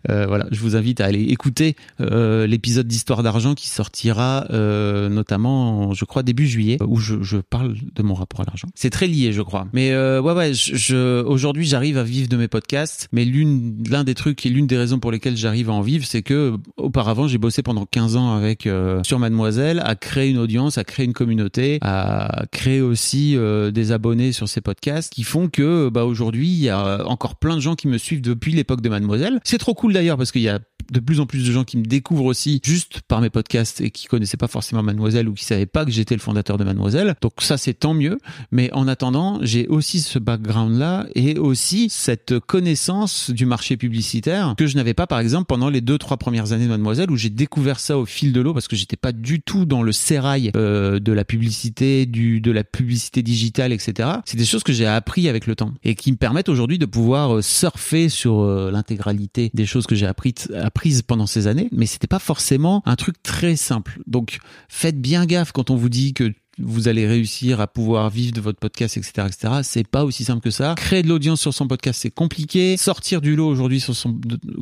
Euh, 0.09 0.27
voilà, 0.27 0.47
je 0.51 0.61
vous 0.61 0.77
invite 0.77 1.01
à 1.01 1.07
aller 1.07 1.23
écouter 1.23 1.77
euh, 2.01 2.47
l'épisode 2.47 2.87
d'Histoire 2.87 3.23
d'argent 3.23 3.55
qui 3.55 3.68
sortira 3.68 4.47
euh, 4.51 5.09
notamment, 5.09 5.92
je 5.94 6.05
crois, 6.05 6.23
début 6.23 6.47
juillet, 6.47 6.79
où 6.87 6.99
je, 6.99 7.23
je 7.23 7.38
parle 7.38 7.75
de 7.94 8.03
mon 8.03 8.14
rapport 8.14 8.40
à 8.40 8.44
l'argent. 8.44 8.68
C'est 8.75 8.90
très 8.90 9.07
lié, 9.07 9.33
je 9.33 9.42
crois. 9.42 9.66
Mais 9.73 9.92
euh, 9.92 10.21
ouais, 10.21 10.33
ouais, 10.33 10.55
je, 10.55 10.77
je 10.77 11.23
aujourd'hui, 11.23 11.66
j'arrive 11.66 11.99
à 11.99 12.03
vivre 12.03 12.29
de 12.29 12.37
mes 12.37 12.49
podcasts, 12.49 13.09
mais 13.12 13.25
l'une, 13.25 13.83
l'un 13.88 14.05
des 14.05 14.14
trucs 14.14 14.44
et 14.47 14.49
l'une 14.49 14.66
des 14.66 14.77
raisons 14.77 14.99
pour 14.99 15.12
lesquelles 15.12 15.37
j'arrive 15.37 15.71
à 15.71 15.73
en 15.73 15.81
vivre, 15.81 16.05
c'est 16.07 16.23
que 16.23 16.57
auparavant, 16.77 17.29
j'ai 17.29 17.38
bossé 17.38 17.62
pendant 17.62 17.87
15 17.87 18.16
ans 18.16 18.35
avec 18.35 18.66
euh, 18.66 19.03
sur 19.05 19.18
Mademoiselle, 19.18 19.83
à 19.85 19.94
créer 19.94 20.31
une 20.31 20.38
audience, 20.38 20.79
à 20.79 20.85
créer 20.85 21.07
une 21.07 21.12
communauté, 21.12 21.79
à 21.83 22.44
créer 22.51 22.81
aussi 22.81 23.37
euh, 23.37 23.71
des 23.71 23.92
abonnés 23.92 24.33
sur 24.33 24.49
ces 24.49 24.61
podcasts, 24.61 25.12
qui 25.12 25.23
font 25.23 25.49
que, 25.49 25.88
bah, 25.88 26.05
aujourd'hui, 26.05 26.49
il 26.49 26.61
y 26.61 26.68
a 26.68 27.07
encore 27.07 27.37
plein 27.37 27.57
de 27.57 27.61
gens 27.61 27.75
qui 27.75 27.88
me 27.88 27.99
suivent 27.99 28.23
depuis 28.23 28.53
l'époque 28.53 28.81
de 28.81 28.88
Mademoiselle. 28.88 29.40
C'est 29.48 29.56
trop 29.56 29.72
cool 29.72 29.94
d'ailleurs 29.94 30.18
parce 30.18 30.30
qu'il 30.30 30.42
y 30.42 30.50
a 30.50 30.58
de 30.92 31.00
plus 31.00 31.20
en 31.20 31.26
plus 31.26 31.46
de 31.46 31.52
gens 31.52 31.64
qui 31.64 31.76
me 31.76 31.84
découvrent 31.84 32.24
aussi 32.24 32.61
juste 32.62 33.00
par 33.08 33.20
mes 33.20 33.30
podcasts 33.30 33.80
et 33.80 33.90
qui 33.90 34.06
connaissaient 34.06 34.37
pas 34.37 34.48
forcément 34.48 34.82
Mademoiselle 34.82 35.28
ou 35.28 35.34
qui 35.34 35.44
savaient 35.44 35.66
pas 35.66 35.84
que 35.84 35.90
j'étais 35.90 36.14
le 36.14 36.20
fondateur 36.20 36.56
de 36.58 36.64
Mademoiselle. 36.64 37.14
Donc 37.20 37.32
ça 37.38 37.56
c'est 37.56 37.74
tant 37.74 37.94
mieux. 37.94 38.18
Mais 38.52 38.70
en 38.72 38.88
attendant, 38.88 39.38
j'ai 39.42 39.66
aussi 39.68 40.00
ce 40.00 40.18
background 40.18 40.78
là 40.78 41.06
et 41.14 41.38
aussi 41.38 41.88
cette 41.90 42.38
connaissance 42.40 43.30
du 43.30 43.46
marché 43.46 43.76
publicitaire 43.76 44.54
que 44.56 44.66
je 44.66 44.76
n'avais 44.76 44.94
pas 44.94 45.06
par 45.06 45.18
exemple 45.18 45.46
pendant 45.46 45.70
les 45.70 45.80
deux 45.80 45.96
trois 45.98 46.18
premières 46.18 46.52
années 46.52 46.64
de 46.64 46.70
Mademoiselle 46.70 47.11
où 47.11 47.16
j'ai 47.16 47.30
découvert 47.30 47.80
ça 47.80 47.98
au 47.98 48.04
fil 48.04 48.34
de 48.34 48.40
l'eau 48.42 48.52
parce 48.52 48.68
que 48.68 48.76
j'étais 48.76 48.96
pas 48.96 49.12
du 49.12 49.40
tout 49.40 49.64
dans 49.64 49.82
le 49.82 49.92
sérail 49.92 50.50
euh, 50.56 50.98
de 50.98 51.12
la 51.12 51.24
publicité, 51.24 52.04
du 52.04 52.40
de 52.40 52.50
la 52.50 52.64
publicité 52.64 53.22
digitale, 53.22 53.72
etc. 53.72 54.08
C'est 54.24 54.37
des 54.37 54.44
choses 54.44 54.62
que 54.62 54.72
j'ai 54.72 54.87
appris 54.87 55.28
avec 55.28 55.46
le 55.46 55.54
temps 55.54 55.72
et 55.84 55.94
qui 55.94 56.12
me 56.12 56.16
permettent 56.16 56.48
aujourd'hui 56.48 56.78
de 56.78 56.87
pouvoir 56.87 57.37
euh, 57.37 57.42
surfer 57.42 58.08
sur 58.08 58.40
euh, 58.40 58.70
l'intégralité 58.70 59.38
des 59.55 59.66
choses 59.66 59.87
que 59.87 59.94
j'ai 59.94 60.07
apprises 60.07 60.48
apprises 60.55 61.03
pendant 61.03 61.27
ces 61.27 61.46
années, 61.46 61.68
mais 61.72 61.87
c'était 61.87 62.07
pas 62.07 62.18
forcément 62.18 62.83
un 62.87 62.96
truc 62.96 63.22
très 63.22 63.57
simple. 63.57 64.01
Donc 64.07 64.38
faites 64.68 65.01
bien 65.01 65.27
gaffe 65.27 65.53
quand 65.53 65.70
on 65.70 65.77
vous 65.77 65.88
dit 65.88 66.14
que 66.14 66.33
vous 66.59 66.88
allez 66.88 67.07
réussir 67.07 67.61
à 67.61 67.66
pouvoir 67.66 68.11
vivre 68.11 68.33
de 68.33 68.40
votre 68.40 68.59
podcast, 68.59 68.97
etc., 68.97 69.27
etc. 69.27 69.55
C'est 69.62 69.87
pas 69.87 70.05
aussi 70.05 70.25
simple 70.25 70.40
que 70.40 70.51
ça. 70.51 70.75
Créer 70.77 71.03
de 71.03 71.09
l'audience 71.09 71.40
sur 71.40 71.55
son 71.55 71.66
podcast, 71.66 72.01
c'est 72.03 72.11
compliqué. 72.11 72.77
Sortir 72.77 73.21
du 73.21 73.37
lot 73.37 73.49
aujourd'hui 73.49 73.81
sur 73.81 73.94
son, 73.94 74.18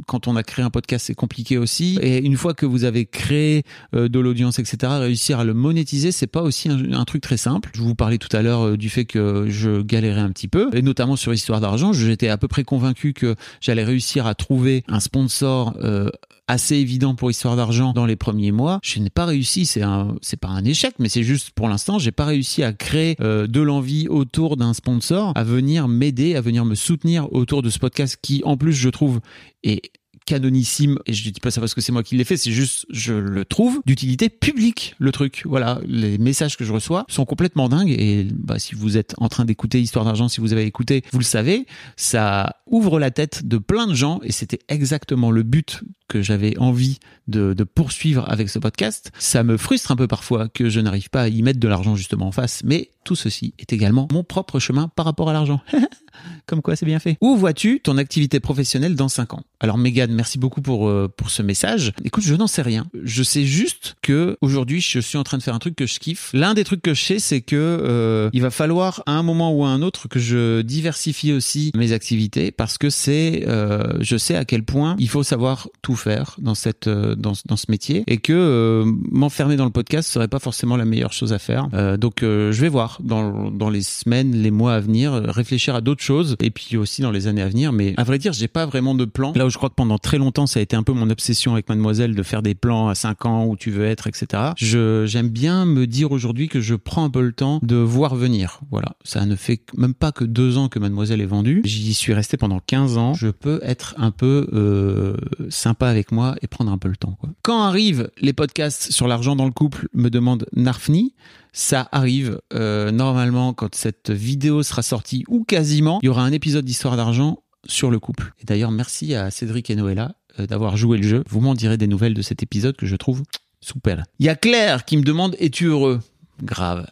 quand 0.07 0.29
on 0.29 0.37
a 0.37 0.43
créé 0.43 0.65
un 0.65 0.71
podcast, 0.71 1.07
c'est 1.07 1.15
compliqué 1.15 1.59
aussi. 1.59 1.99
Et 2.03 2.25
une 2.25 2.37
fois 2.37 2.55
que 2.55 2.67
vous 2.67 2.85
avez 2.85 3.07
créé 3.07 3.63
euh, 3.95 4.09
de 4.09 4.19
l'audience, 4.19 4.59
etc., 4.59 4.93
réussir 4.99 5.41
à 5.41 5.45
le 5.45 5.55
monétiser, 5.55 6.13
c'est 6.13 6.27
pas 6.27 6.43
aussi 6.43 6.69
un, 6.69 7.05
truc 7.05 7.23
très 7.23 7.37
simple. 7.37 7.71
Je 7.75 7.83
vous 7.83 7.95
parlais 7.95 8.19
tout 8.19 8.35
à 8.37 8.43
l'heure 8.43 8.67
euh, 8.67 8.77
du 8.77 8.89
fait 8.89 9.05
que 9.05 9.47
je 9.49 9.83
galérais 9.83 10.21
un 10.21 10.31
petit 10.31 10.49
peu, 10.49 10.71
et 10.75 10.83
notamment 10.83 11.17
sur 11.17 11.33
Histoire 11.33 11.61
d'argent. 11.61 11.93
J'étais 11.93 12.29
à 12.29 12.39
peu 12.39 12.49
près 12.49 12.65
convaincu 12.65 13.13
que 13.13 13.37
j'allais 13.61 13.85
réussir 13.85 14.27
à 14.27 14.35
trouver 14.35 14.85
un 14.89 15.01
sponsor 15.01 15.75
euh, 15.83 16.11
assez 16.49 16.77
évident 16.77 17.15
pour 17.15 17.31
Histoire 17.31 17.57
d'argent 17.57 17.93
dans 17.93 18.07
les 18.07 18.17
premiers 18.17 18.53
mois. 18.53 18.79
Je 18.83 19.01
n'ai 19.01 19.11
pas 19.11 19.27
réussi. 19.27 19.67
C'est 19.67 19.83
un, 19.83 20.17
c'est 20.23 20.39
pas 20.39 20.49
un 20.49 20.65
échec, 20.65 20.95
mais 20.99 21.09
c'est 21.09 21.23
juste 21.23 21.51
pour 21.51 21.69
l'instant 21.69 21.99
j'ai 21.99 22.13
pas 22.13 22.25
réussi 22.25 22.63
à 22.63 22.73
créer 22.73 23.17
euh, 23.21 23.47
de 23.47 23.61
l'envie 23.61 24.09
autour 24.09 24.57
d'un 24.57 24.75
sponsor 24.75 25.33
à 25.35 25.45
venir 25.45 25.89
m'aider, 25.89 26.37
à 26.37 26.41
venir 26.41 26.65
me 26.65 26.75
soutenir 26.75 27.33
autour 27.33 27.63
de 27.63 27.71
ce 27.71 27.79
podcast 27.79 28.19
qui, 28.21 28.43
en 28.45 28.57
plus, 28.57 28.73
je 28.73 28.89
trouve 28.89 29.21
est 29.63 29.91
canonissime 30.27 30.99
et 31.07 31.13
je 31.13 31.31
dis 31.31 31.41
pas 31.41 31.51
ça 31.51 31.61
parce 31.61 31.75
que 31.75 31.81
c'est 31.81 31.93
moi 31.93 32.03
qui 32.03 32.17
l'ai 32.17 32.25
fait 32.25 32.37
c'est 32.37 32.51
juste 32.51 32.85
je 32.91 33.15
le 33.15 33.45
trouve 33.45 33.81
d'utilité 33.87 34.29
publique 34.29 34.95
le 34.99 35.13
truc 35.13 35.43
voilà 35.47 35.81
les 35.87 36.19
messages 36.19 36.57
que 36.57 36.65
je 36.65 36.73
reçois 36.73 37.07
sont 37.09 37.25
complètement 37.25 37.69
dingues 37.69 37.91
et 37.91 38.27
bah, 38.33 38.59
si 38.59 38.75
vous 38.75 38.99
êtes 38.99 39.15
en 39.19 39.29
train 39.29 39.45
d'écouter 39.45 39.81
Histoire 39.81 40.05
d'argent 40.05 40.29
si 40.29 40.41
vous 40.41 40.53
avez 40.53 40.65
écouté 40.65 41.03
vous 41.13 41.21
le 41.21 41.25
savez 41.25 41.67
ça 41.97 42.57
ouvre 42.67 42.99
la 42.99 43.11
tête 43.11 43.47
de 43.47 43.59
plein 43.59 43.87
de 43.87 43.95
gens 43.95 44.21
et 44.23 44.33
c'était 44.33 44.61
exactement 44.69 45.31
le 45.31 45.43
but 45.43 45.83
que 46.09 46.23
j'avais 46.23 46.57
envie 46.59 46.99
de, 47.29 47.53
de, 47.53 47.65
poursuivre 47.65 48.25
avec 48.31 48.49
ce 48.49 48.61
podcast. 48.61 49.11
Ça 49.19 49.43
me 49.43 49.57
frustre 49.57 49.91
un 49.91 49.97
peu 49.97 50.07
parfois 50.07 50.49
que 50.49 50.69
je 50.69 50.81
n'arrive 50.81 51.11
pas 51.11 51.23
à 51.23 51.29
y 51.29 51.43
mettre 51.43 51.59
de 51.59 51.69
l'argent 51.69 51.97
justement 51.97 52.29
en 52.29 52.33
face, 52.33 52.63
mais 52.65 52.91
tout 53.07 53.15
ceci 53.15 53.55
est 53.59 53.73
également 53.73 54.09
mon 54.13 54.25
propre 54.25 54.59
chemin 54.59 54.89
par 54.89 55.07
rapport 55.07 55.31
à 55.31 55.33
l'argent. 55.33 55.61
Comme 56.47 56.63
quoi, 56.63 56.77
c'est 56.77 56.87
bien 56.87 56.99
fait. 56.99 57.17
Où 57.21 57.37
vois-tu 57.37 57.81
ton 57.81 57.99
activité 57.99 58.41
professionnelle 58.41 58.95
dans 58.95 59.09
5 59.09 59.35
ans? 59.35 59.43
Alors, 59.61 59.79
Megan, 59.79 60.13
merci 60.13 60.39
beaucoup 60.39 60.61
pour, 60.61 60.89
euh, 60.89 61.09
pour 61.15 61.31
ce 61.31 61.43
message. 61.43 61.93
Écoute, 62.05 62.25
je 62.25 62.35
n'en 62.35 62.47
sais 62.47 62.63
rien. 62.63 62.87
Je 63.03 63.23
sais 63.23 63.45
juste 63.45 63.97
que 64.03 64.37
aujourd'hui, 64.41 64.81
je 64.81 64.99
suis 64.99 65.19
en 65.19 65.25
train 65.25 65.39
de 65.39 65.43
faire 65.43 65.55
un 65.55 65.59
truc 65.59 65.77
que 65.77 65.87
je 65.87 65.99
kiffe. 65.99 66.31
L'un 66.35 66.55
des 66.55 66.65
trucs 66.65 66.83
que 66.83 66.95
je 66.95 67.03
sais, 67.03 67.19
c'est 67.19 67.41
que 67.41 67.57
euh, 67.57 68.29
il 68.33 68.43
va 68.43 68.51
falloir 68.51 69.03
à 69.07 69.13
un 69.13 69.23
moment 69.23 69.53
ou 69.53 69.65
à 69.65 69.69
un 69.69 69.83
autre 69.83 70.09
que 70.09 70.19
je 70.19 70.61
diversifie 70.63 71.33
aussi 71.33 71.71
mes 71.75 71.93
activités 71.93 72.51
parce 72.51 72.77
que 72.77 72.91
c'est, 72.91 73.45
euh, 73.47 73.95
je 74.01 74.17
sais 74.17 74.37
à 74.37 74.45
quel 74.45 74.63
point 74.63 74.97
il 74.99 75.09
faut 75.09 75.23
savoir 75.23 75.69
tout 75.83 75.97
faire 75.97 76.37
dans 76.39 76.55
cette, 76.55 76.89
dans, 76.89 77.33
dans 77.47 77.57
ce 77.57 77.67
métier 77.69 78.05
et 78.07 78.19
que 78.19 78.85
m'enfermer 79.11 79.57
dans 79.57 79.65
le 79.65 79.71
podcast 79.71 80.11
serait 80.11 80.29
pas 80.29 80.39
forcément 80.39 80.77
la 80.77 80.85
meilleure 80.85 81.13
chose 81.13 81.33
à 81.33 81.39
faire. 81.39 81.69
donc, 81.99 82.19
je 82.21 82.61
vais 82.61 82.69
voir 82.69 82.96
dans, 83.03 83.71
les 83.71 83.83
semaines, 83.83 84.33
les 84.33 84.51
mois 84.51 84.75
à 84.75 84.81
venir, 84.81 85.13
réfléchir 85.13 85.75
à 85.75 85.81
d'autres 85.81 86.03
choses 86.03 86.37
et 86.41 86.51
puis 86.51 86.77
aussi 86.77 87.03
dans 87.03 87.11
les 87.11 87.27
années 87.27 87.43
à 87.43 87.49
venir. 87.49 87.73
Mais 87.73 87.95
à 87.97 88.05
vrai 88.05 88.19
dire, 88.19 88.33
j'ai 88.33 88.49
pas 88.49 88.67
vraiment 88.67 88.95
de 88.95 89.05
plan. 89.05 89.33
Là 89.35 89.47
où 89.47 89.51
je 89.51 89.57
crois 89.57 89.69
que 89.69 89.75
pendant 89.75 89.99
très 89.99 90.19
longtemps, 90.19 90.47
ça 90.47 90.61
a 90.61 90.63
été 90.63 90.77
un 90.77 90.83
peu 90.83 90.93
mon 90.93 91.11
obsession 91.11 91.53
avec 91.53 91.69
Mademoiselle 91.69 92.15
de 92.15 92.23
faire 92.23 92.43
des 92.43 92.55
plans 92.55 92.89
à 92.89 92.95
5 92.95 93.27
ans 93.27 93.47
où 93.47 93.57
tu 93.57 93.71
veux 93.71 93.85
être, 93.85 94.07
etc. 94.07 94.53
J'aime 94.57 95.29
bien 95.29 95.65
me 95.65 95.87
dire 95.87 96.13
aujourd'hui 96.13 96.49
que 96.49 96.61
je 96.61 96.75
prends 96.75 97.05
un 97.05 97.11
peu 97.11 97.23
le 97.23 97.33
temps 97.33 97.61
de 97.63 97.77
voir 97.77 98.15
venir. 98.15 98.61
Voilà. 98.71 98.97
Ça 99.05 99.25
ne 99.27 99.37
fait 99.37 99.61
même 99.77 99.95
pas 99.95 100.13
que 100.13 100.25
deux 100.25 100.59
ans 100.59 100.69
que 100.69 100.79
Mademoiselle 100.79 101.21
est 101.21 101.27
vendue. 101.27 101.63
J'y 101.65 101.95
suis 101.95 102.15
resté 102.15 102.37
pendant 102.37 102.61
15 102.61 102.99
ans. 102.99 103.15
Je 103.15 103.29
peux 103.29 103.61
être 103.63 103.95
un 103.99 104.11
peu 104.11 104.49
euh, 104.53 105.17
sympa 105.51 105.89
avec 105.89 106.13
moi 106.13 106.37
et 106.43 106.47
prendre 106.47 106.73
un 106.73 106.79
peu 106.79 106.89
le 106.89 106.97
temps. 106.97 107.19
Quand 107.43 107.61
arrivent 107.63 108.11
les 108.21 108.33
podcasts 108.33 108.93
sur 108.93 109.09
l'argent 109.09 109.37
dans 109.37 109.47
le 109.47 109.53
couple, 109.53 109.89
me 109.95 110.11
demande 110.11 110.47
Narfni. 110.55 111.15
Ça 111.59 111.89
arrive 111.91 112.39
euh, 112.53 112.91
normalement 112.91 113.55
quand 113.55 113.75
cette 113.75 114.11
vidéo 114.11 114.63
sera 114.63 114.83
sortie 114.83 115.25
ou 115.27 115.43
quasiment. 115.43 116.01
Il 116.03 116.07
y 116.07 116.09
aura 116.11 116.23
un 116.23 116.33
épisode 116.33 116.67
d'Histoire 116.67 116.99
d'argent 116.99 117.43
sur 117.65 117.91
le 117.91 117.99
couple. 117.99 118.35
Et 118.43 118.45
d'ailleurs, 118.45 118.71
merci 118.71 119.15
à 119.15 119.31
Cédric 119.31 119.71
et 119.71 119.75
Noëlla 119.75 120.17
euh, 120.39 120.47
d'avoir 120.47 120.77
joué 120.77 120.99
le 120.99 121.09
jeu. 121.09 121.25
Vous 121.27 121.41
m'en 121.41 121.55
direz 121.55 121.79
des 121.79 121.87
nouvelles 121.87 122.13
de 122.13 122.21
cet 122.21 122.43
épisode 122.43 122.77
que 122.77 122.85
je 122.85 122.95
trouve 122.95 123.23
Super. 123.63 124.05
Il 124.19 124.27
y 124.27 124.29
a 124.29 124.35
Claire 124.35 124.85
qui 124.85 124.99
me 124.99 125.03
demande 125.03 125.35
es-tu 125.39 125.65
heureux? 125.65 126.03
Grave. 126.43 126.87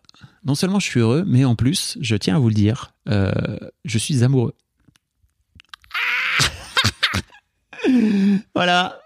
Non 0.47 0.55
seulement 0.55 0.81
je 0.81 0.87
suis 0.87 1.01
heureux, 1.01 1.25
mais 1.27 1.45
en 1.45 1.57
plus, 1.57 1.99
je 2.01 2.17
tiens 2.17 2.37
à 2.37 2.39
vous 2.39 2.49
le 2.49 2.55
dire, 2.55 2.95
euh, 3.11 3.33
je 3.85 3.99
suis 3.99 4.25
amoureux. 4.25 4.55
voilà. 8.55 8.99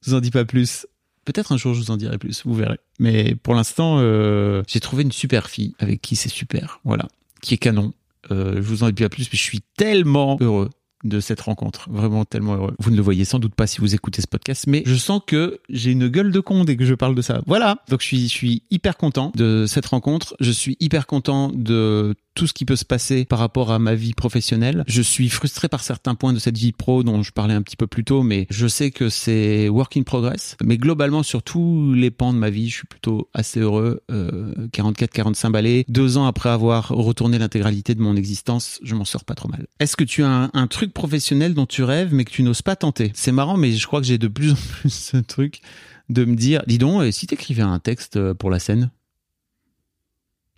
Je 0.00 0.10
vous 0.10 0.16
en 0.16 0.20
dis 0.20 0.30
pas 0.30 0.46
plus. 0.46 0.86
Peut-être 1.24 1.52
un 1.52 1.56
jour 1.56 1.74
je 1.74 1.80
vous 1.80 1.90
en 1.90 1.96
dirai 1.96 2.18
plus, 2.18 2.42
vous 2.44 2.54
verrez. 2.54 2.78
Mais 2.98 3.34
pour 3.34 3.54
l'instant, 3.54 3.96
euh, 3.98 4.62
j'ai 4.66 4.80
trouvé 4.80 5.02
une 5.02 5.12
super 5.12 5.48
fille 5.48 5.74
avec 5.78 6.00
qui 6.00 6.16
c'est 6.16 6.28
super. 6.28 6.80
Voilà. 6.84 7.08
Qui 7.40 7.54
est 7.54 7.58
canon. 7.58 7.92
Euh, 8.30 8.56
je 8.56 8.60
vous 8.62 8.82
en 8.82 8.90
dis 8.90 9.02
pas 9.02 9.08
plus, 9.08 9.24
mais 9.24 9.38
je 9.38 9.42
suis 9.42 9.62
tellement 9.76 10.36
heureux 10.40 10.70
de 11.04 11.20
cette 11.20 11.40
rencontre. 11.40 11.88
Vraiment 11.90 12.24
tellement 12.24 12.54
heureux. 12.54 12.74
Vous 12.78 12.90
ne 12.90 12.96
le 12.96 13.02
voyez 13.02 13.24
sans 13.24 13.38
doute 13.38 13.54
pas 13.54 13.66
si 13.66 13.80
vous 13.80 13.94
écoutez 13.94 14.22
ce 14.22 14.26
podcast, 14.26 14.64
mais 14.66 14.82
je 14.86 14.94
sens 14.94 15.20
que 15.26 15.60
j'ai 15.68 15.92
une 15.92 16.08
gueule 16.08 16.32
de 16.32 16.40
con 16.40 16.64
dès 16.64 16.76
que 16.76 16.84
je 16.84 16.94
parle 16.94 17.14
de 17.14 17.22
ça. 17.22 17.42
Voilà. 17.46 17.76
Donc 17.88 18.00
je 18.00 18.06
suis, 18.06 18.22
je 18.28 18.34
suis 18.34 18.62
hyper 18.70 18.96
content 18.96 19.32
de 19.34 19.66
cette 19.66 19.86
rencontre. 19.86 20.34
Je 20.40 20.50
suis 20.50 20.76
hyper 20.80 21.06
content 21.06 21.50
de 21.52 22.14
tout 22.34 22.46
ce 22.46 22.52
qui 22.52 22.64
peut 22.64 22.76
se 22.76 22.84
passer 22.84 23.24
par 23.24 23.38
rapport 23.38 23.70
à 23.70 23.78
ma 23.78 23.94
vie 23.94 24.12
professionnelle. 24.12 24.84
Je 24.86 25.02
suis 25.02 25.28
frustré 25.28 25.68
par 25.68 25.82
certains 25.82 26.14
points 26.14 26.32
de 26.32 26.38
cette 26.38 26.58
vie 26.58 26.72
pro 26.72 27.02
dont 27.02 27.22
je 27.22 27.32
parlais 27.32 27.54
un 27.54 27.62
petit 27.62 27.76
peu 27.76 27.86
plus 27.86 28.04
tôt, 28.04 28.22
mais 28.22 28.46
je 28.50 28.66
sais 28.66 28.90
que 28.90 29.08
c'est 29.08 29.68
work 29.68 29.96
in 29.96 30.02
progress. 30.02 30.56
Mais 30.62 30.76
globalement, 30.76 31.22
sur 31.22 31.42
tous 31.42 31.94
les 31.94 32.10
pans 32.10 32.32
de 32.32 32.38
ma 32.38 32.50
vie, 32.50 32.68
je 32.68 32.76
suis 32.76 32.86
plutôt 32.86 33.28
assez 33.34 33.60
heureux. 33.60 34.02
Euh, 34.10 34.52
44-45 34.72 35.50
balais. 35.50 35.84
Deux 35.88 36.16
ans 36.16 36.26
après 36.26 36.48
avoir 36.48 36.88
retourné 36.88 37.38
l'intégralité 37.38 37.94
de 37.94 38.00
mon 38.00 38.16
existence, 38.16 38.80
je 38.82 38.94
m'en 38.94 39.04
sors 39.04 39.24
pas 39.24 39.34
trop 39.34 39.48
mal. 39.48 39.66
Est-ce 39.78 39.96
que 39.96 40.04
tu 40.04 40.22
as 40.22 40.28
un, 40.28 40.50
un 40.52 40.66
truc 40.66 40.92
professionnel 40.94 41.54
dont 41.54 41.66
tu 41.66 41.82
rêves 41.82 42.14
mais 42.14 42.24
que 42.24 42.30
tu 42.30 42.42
n'oses 42.42 42.62
pas 42.62 42.76
tenter. 42.76 43.12
C'est 43.14 43.32
marrant, 43.32 43.56
mais 43.56 43.72
je 43.72 43.86
crois 43.86 44.00
que 44.00 44.06
j'ai 44.06 44.18
de 44.18 44.28
plus 44.28 44.52
en 44.52 44.56
plus 44.80 44.92
ce 44.92 45.16
truc 45.18 45.60
de 46.08 46.24
me 46.24 46.34
dire, 46.34 46.62
dis 46.66 46.78
donc, 46.78 47.02
euh, 47.02 47.10
si 47.10 47.26
t'écrivais 47.26 47.62
un 47.62 47.78
texte 47.78 48.16
euh, 48.16 48.34
pour 48.34 48.50
la 48.50 48.58
scène? 48.58 48.90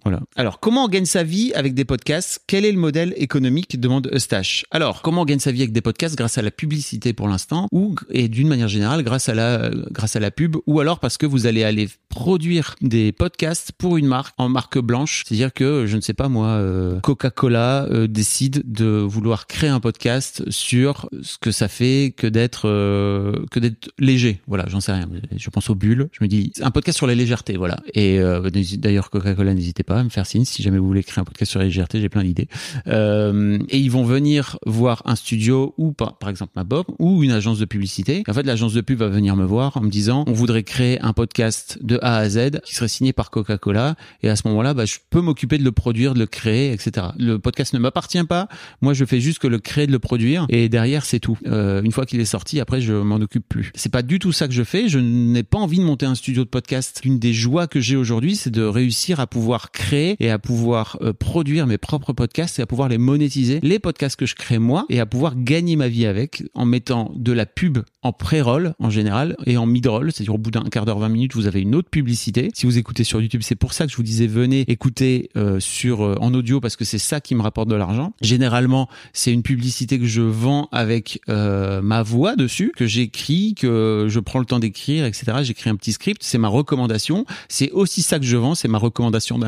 Voilà. 0.04 0.20
Alors, 0.37 0.61
comment 0.61 0.85
on 0.85 0.88
gagne 0.88 1.04
sa 1.04 1.24
vie 1.24 1.52
avec 1.54 1.74
des 1.74 1.85
podcasts? 1.85 2.40
Quel 2.46 2.64
est 2.64 2.72
le 2.72 2.78
modèle 2.78 3.12
économique? 3.16 3.80
demande 3.80 4.09
Eustache. 4.12 4.64
Alors, 4.70 5.02
comment 5.02 5.22
on 5.22 5.24
gagne 5.24 5.38
sa 5.38 5.52
vie 5.52 5.62
avec 5.62 5.72
des 5.72 5.80
podcasts? 5.80 6.16
Grâce 6.16 6.38
à 6.38 6.42
la 6.42 6.50
publicité 6.50 7.12
pour 7.12 7.28
l'instant 7.28 7.66
ou 7.72 7.94
et 8.11 8.28
d'une 8.28 8.48
manière 8.48 8.68
générale 8.68 9.02
grâce 9.02 9.28
à 9.28 9.35
la 9.35 9.70
grâce 9.90 10.16
à 10.16 10.20
la 10.20 10.30
pub 10.30 10.56
ou 10.66 10.80
alors 10.80 11.00
parce 11.00 11.18
que 11.18 11.26
vous 11.26 11.46
allez 11.46 11.64
aller 11.64 11.88
produire 12.09 12.76
des 12.80 13.12
podcasts 13.12 13.72
pour 13.72 13.96
une 13.96 14.06
marque 14.06 14.35
en 14.38 14.48
marque 14.48 14.78
blanche, 14.78 15.24
c'est-à-dire 15.26 15.52
que 15.52 15.87
je 15.87 15.96
ne 15.96 16.00
sais 16.00 16.14
pas 16.14 16.28
moi 16.28 16.48
euh, 16.48 17.00
Coca-Cola 17.00 17.87
euh, 17.90 18.06
décide 18.06 18.62
de 18.70 18.87
vouloir 18.87 19.46
créer 19.46 19.70
un 19.70 19.80
podcast 19.80 20.48
sur 20.50 21.09
ce 21.22 21.37
que 21.38 21.50
ça 21.50 21.68
fait 21.68 22.14
que 22.16 22.26
d'être 22.26 22.68
euh, 22.68 23.44
que 23.50 23.61
d'être 23.61 23.90
léger. 23.98 24.40
Voilà, 24.46 24.64
j'en 24.68 24.80
sais 24.80 24.92
rien. 24.92 25.09
Je 25.37 25.50
pense 25.50 25.68
aux 25.68 25.74
bulles, 25.74 26.09
je 26.12 26.22
me 26.22 26.28
dis 26.28 26.52
un 26.62 26.70
podcast 26.70 26.96
sur 26.96 27.06
la 27.06 27.14
légèreté, 27.14 27.56
voilà. 27.56 27.78
Et 27.94 28.18
euh, 28.20 28.48
d'ailleurs 28.78 29.11
Coca-Cola 29.11 29.52
n'hésitez 29.54 29.82
pas 29.82 29.95
me 30.04 30.09
faire 30.09 30.26
signe 30.26 30.44
si 30.44 30.62
jamais 30.62 30.78
vous 30.78 30.87
voulez 30.87 31.02
créer 31.02 31.20
un 31.20 31.24
podcast 31.24 31.50
sur 31.50 31.61
légèreté, 31.61 32.00
j'ai 32.00 32.09
plein 32.09 32.22
d'idées. 32.22 32.48
Euh, 32.87 33.59
et 33.68 33.78
ils 33.78 33.90
vont 33.90 34.04
venir 34.04 34.59
voir 34.66 35.02
un 35.04 35.16
studio 35.16 35.74
ou 35.76 35.92
par, 35.92 36.18
par 36.18 36.28
exemple 36.30 36.52
ma 36.56 36.64
Bob 36.64 36.87
ou 36.98 37.22
une 37.22 37.30
agence 37.30 37.59
de 37.59 37.64
publicité. 37.64 38.22
En 38.28 38.32
fait, 38.32 38.44
l'agence 38.44 38.72
de 38.72 38.80
pub 38.80 38.98
va 38.98 39.09
venir 39.09 39.37
me 39.37 39.44
voir 39.44 39.76
en 39.76 39.80
me 39.80 39.90
disant 39.90 40.24
on 40.26 40.32
voudrait 40.32 40.62
créer 40.62 41.00
un 41.02 41.12
podcast 41.12 41.78
de 41.82 41.98
A 42.02 42.16
à 42.16 42.28
Z 42.28 42.61
qui 42.64 42.74
serait 42.74 42.88
signé 42.88 43.12
par 43.12 43.30
Coca-Cola 43.30 43.96
et 44.22 44.28
à 44.28 44.37
ce 44.37 44.46
moment-là, 44.48 44.74
bah, 44.74 44.85
je 44.85 44.96
peux 45.11 45.20
m'occuper 45.20 45.59
de 45.59 45.64
le 45.64 45.72
produire, 45.72 46.14
de 46.14 46.18
le 46.18 46.26
créer, 46.26 46.72
etc. 46.72 47.09
Le 47.18 47.38
podcast 47.38 47.74
ne 47.74 47.78
m'appartient 47.78 48.24
pas. 48.24 48.48
Moi, 48.80 48.94
je 48.94 49.04
fais 49.04 49.20
juste 49.20 49.38
que 49.38 49.46
le 49.46 49.59
créer, 49.59 49.87
de 49.87 49.92
le 49.92 49.98
produire 49.98 50.46
et 50.48 50.68
derrière 50.68 51.04
c'est 51.04 51.20
tout. 51.20 51.38
Euh, 51.46 51.82
une 51.82 51.92
fois 51.92 52.06
qu'il 52.06 52.20
est 52.20 52.24
sorti, 52.24 52.61
après 52.61 52.80
je 52.80 52.92
m'en 52.92 53.16
occupe 53.16 53.48
plus. 53.48 53.72
C'est 53.74 53.92
pas 53.92 54.02
du 54.02 54.18
tout 54.18 54.32
ça 54.32 54.48
que 54.48 54.54
je 54.54 54.64
fais. 54.64 54.88
Je 54.88 54.98
n'ai 54.98 55.42
pas 55.42 55.59
envie 55.59 55.78
de 55.78 55.85
monter 55.85 56.06
un 56.06 56.14
studio 56.14 56.44
de 56.44 56.48
podcast. 56.48 57.00
Une 57.04 57.18
des 57.18 57.32
joies 57.32 57.66
que 57.66 57.80
j'ai 57.80 57.96
aujourd'hui, 57.96 58.37
c'est 58.37 58.50
de 58.50 58.62
réussir 58.62 59.20
à 59.20 59.26
pouvoir 59.26 59.70
créer 59.70 59.86
et 59.92 60.31
à 60.31 60.38
pouvoir 60.38 60.99
euh, 61.03 61.12
produire 61.12 61.66
mes 61.66 61.79
propres 61.79 62.12
podcasts 62.12 62.59
et 62.59 62.62
à 62.62 62.66
pouvoir 62.66 62.88
les 62.88 62.99
monétiser, 62.99 63.61
les 63.62 63.79
podcasts 63.79 64.16
que 64.16 64.27
je 64.27 64.35
crée 64.35 64.59
moi, 64.59 64.85
et 64.88 65.01
à 65.01 65.07
pouvoir 65.07 65.35
gagner 65.37 65.77
ma 65.77 65.88
vie 65.88 66.07
avec 66.07 66.42
en 66.55 66.64
mettant 66.64 67.12
de 67.14 67.33
la 67.33 67.46
pub 67.46 67.79
en 68.03 68.12
pré-roll 68.12 68.75
en 68.79 68.90
général 68.90 69.37
et 69.46 69.57
en 69.57 69.66
mid-roll, 69.66 70.12
c'est-à-dire 70.12 70.35
au 70.35 70.38
bout 70.38 70.51
d'un 70.51 70.64
quart 70.64 70.85
d'heure, 70.85 70.99
20 70.99 71.09
minutes, 71.09 71.35
vous 71.35 71.46
avez 71.46 71.61
une 71.61 71.75
autre 71.75 71.90
publicité. 71.90 72.51
Si 72.55 72.66
vous 72.66 72.79
écoutez 72.79 73.05
sur 73.05 73.20
YouTube, 73.20 73.42
c'est 73.44 73.55
pour 73.55 73.72
ça 73.72 73.87
que 73.87 73.92
je 73.92 73.96
vous 73.96 74.03
disais 74.03 74.27
venez 74.27 74.64
écouter 74.68 75.31
euh, 75.37 75.61
sur 75.61 76.03
euh, 76.03 76.16
en 76.20 76.35
audio 76.35 76.61
parce 76.61 76.77
que 76.77 76.85
c'est 76.85 76.99
ça 76.99 77.20
qui 77.20 77.35
me 77.35 77.42
rapporte 77.42 77.68
de 77.68 77.75
l'argent. 77.75 78.12
Généralement, 78.22 78.88
c'est 79.12 79.33
une 79.33 79.42
publicité 79.42 79.99
que 79.99 80.07
je 80.07 80.22
vends 80.22 80.68
avec 80.72 81.20
ma 81.29 82.03
voix 82.03 82.37
dessus, 82.37 82.72
que 82.77 82.87
j'écris, 82.87 83.55
que 83.55 84.07
je 84.09 84.20
prends 84.20 84.38
le 84.38 84.44
temps 84.44 84.59
d'écrire, 84.59 85.05
etc. 85.05 85.38
J'écris 85.42 85.70
un 85.70 85.77
petit 85.77 85.92
script, 85.92 86.22
c'est 86.22 86.38
ma 86.38 86.49
recommandation. 86.49 87.25
C'est 87.49 87.70
aussi 87.70 88.03
ça 88.03 88.18
que 88.18 88.25
je 88.25 88.37
vends, 88.37 88.55
c'est 88.55 88.68
ma 88.68 88.79
recommandation 88.79 89.38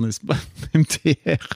n'est-ce 0.00 0.20
pas 0.20 0.36
MTR. 0.74 1.46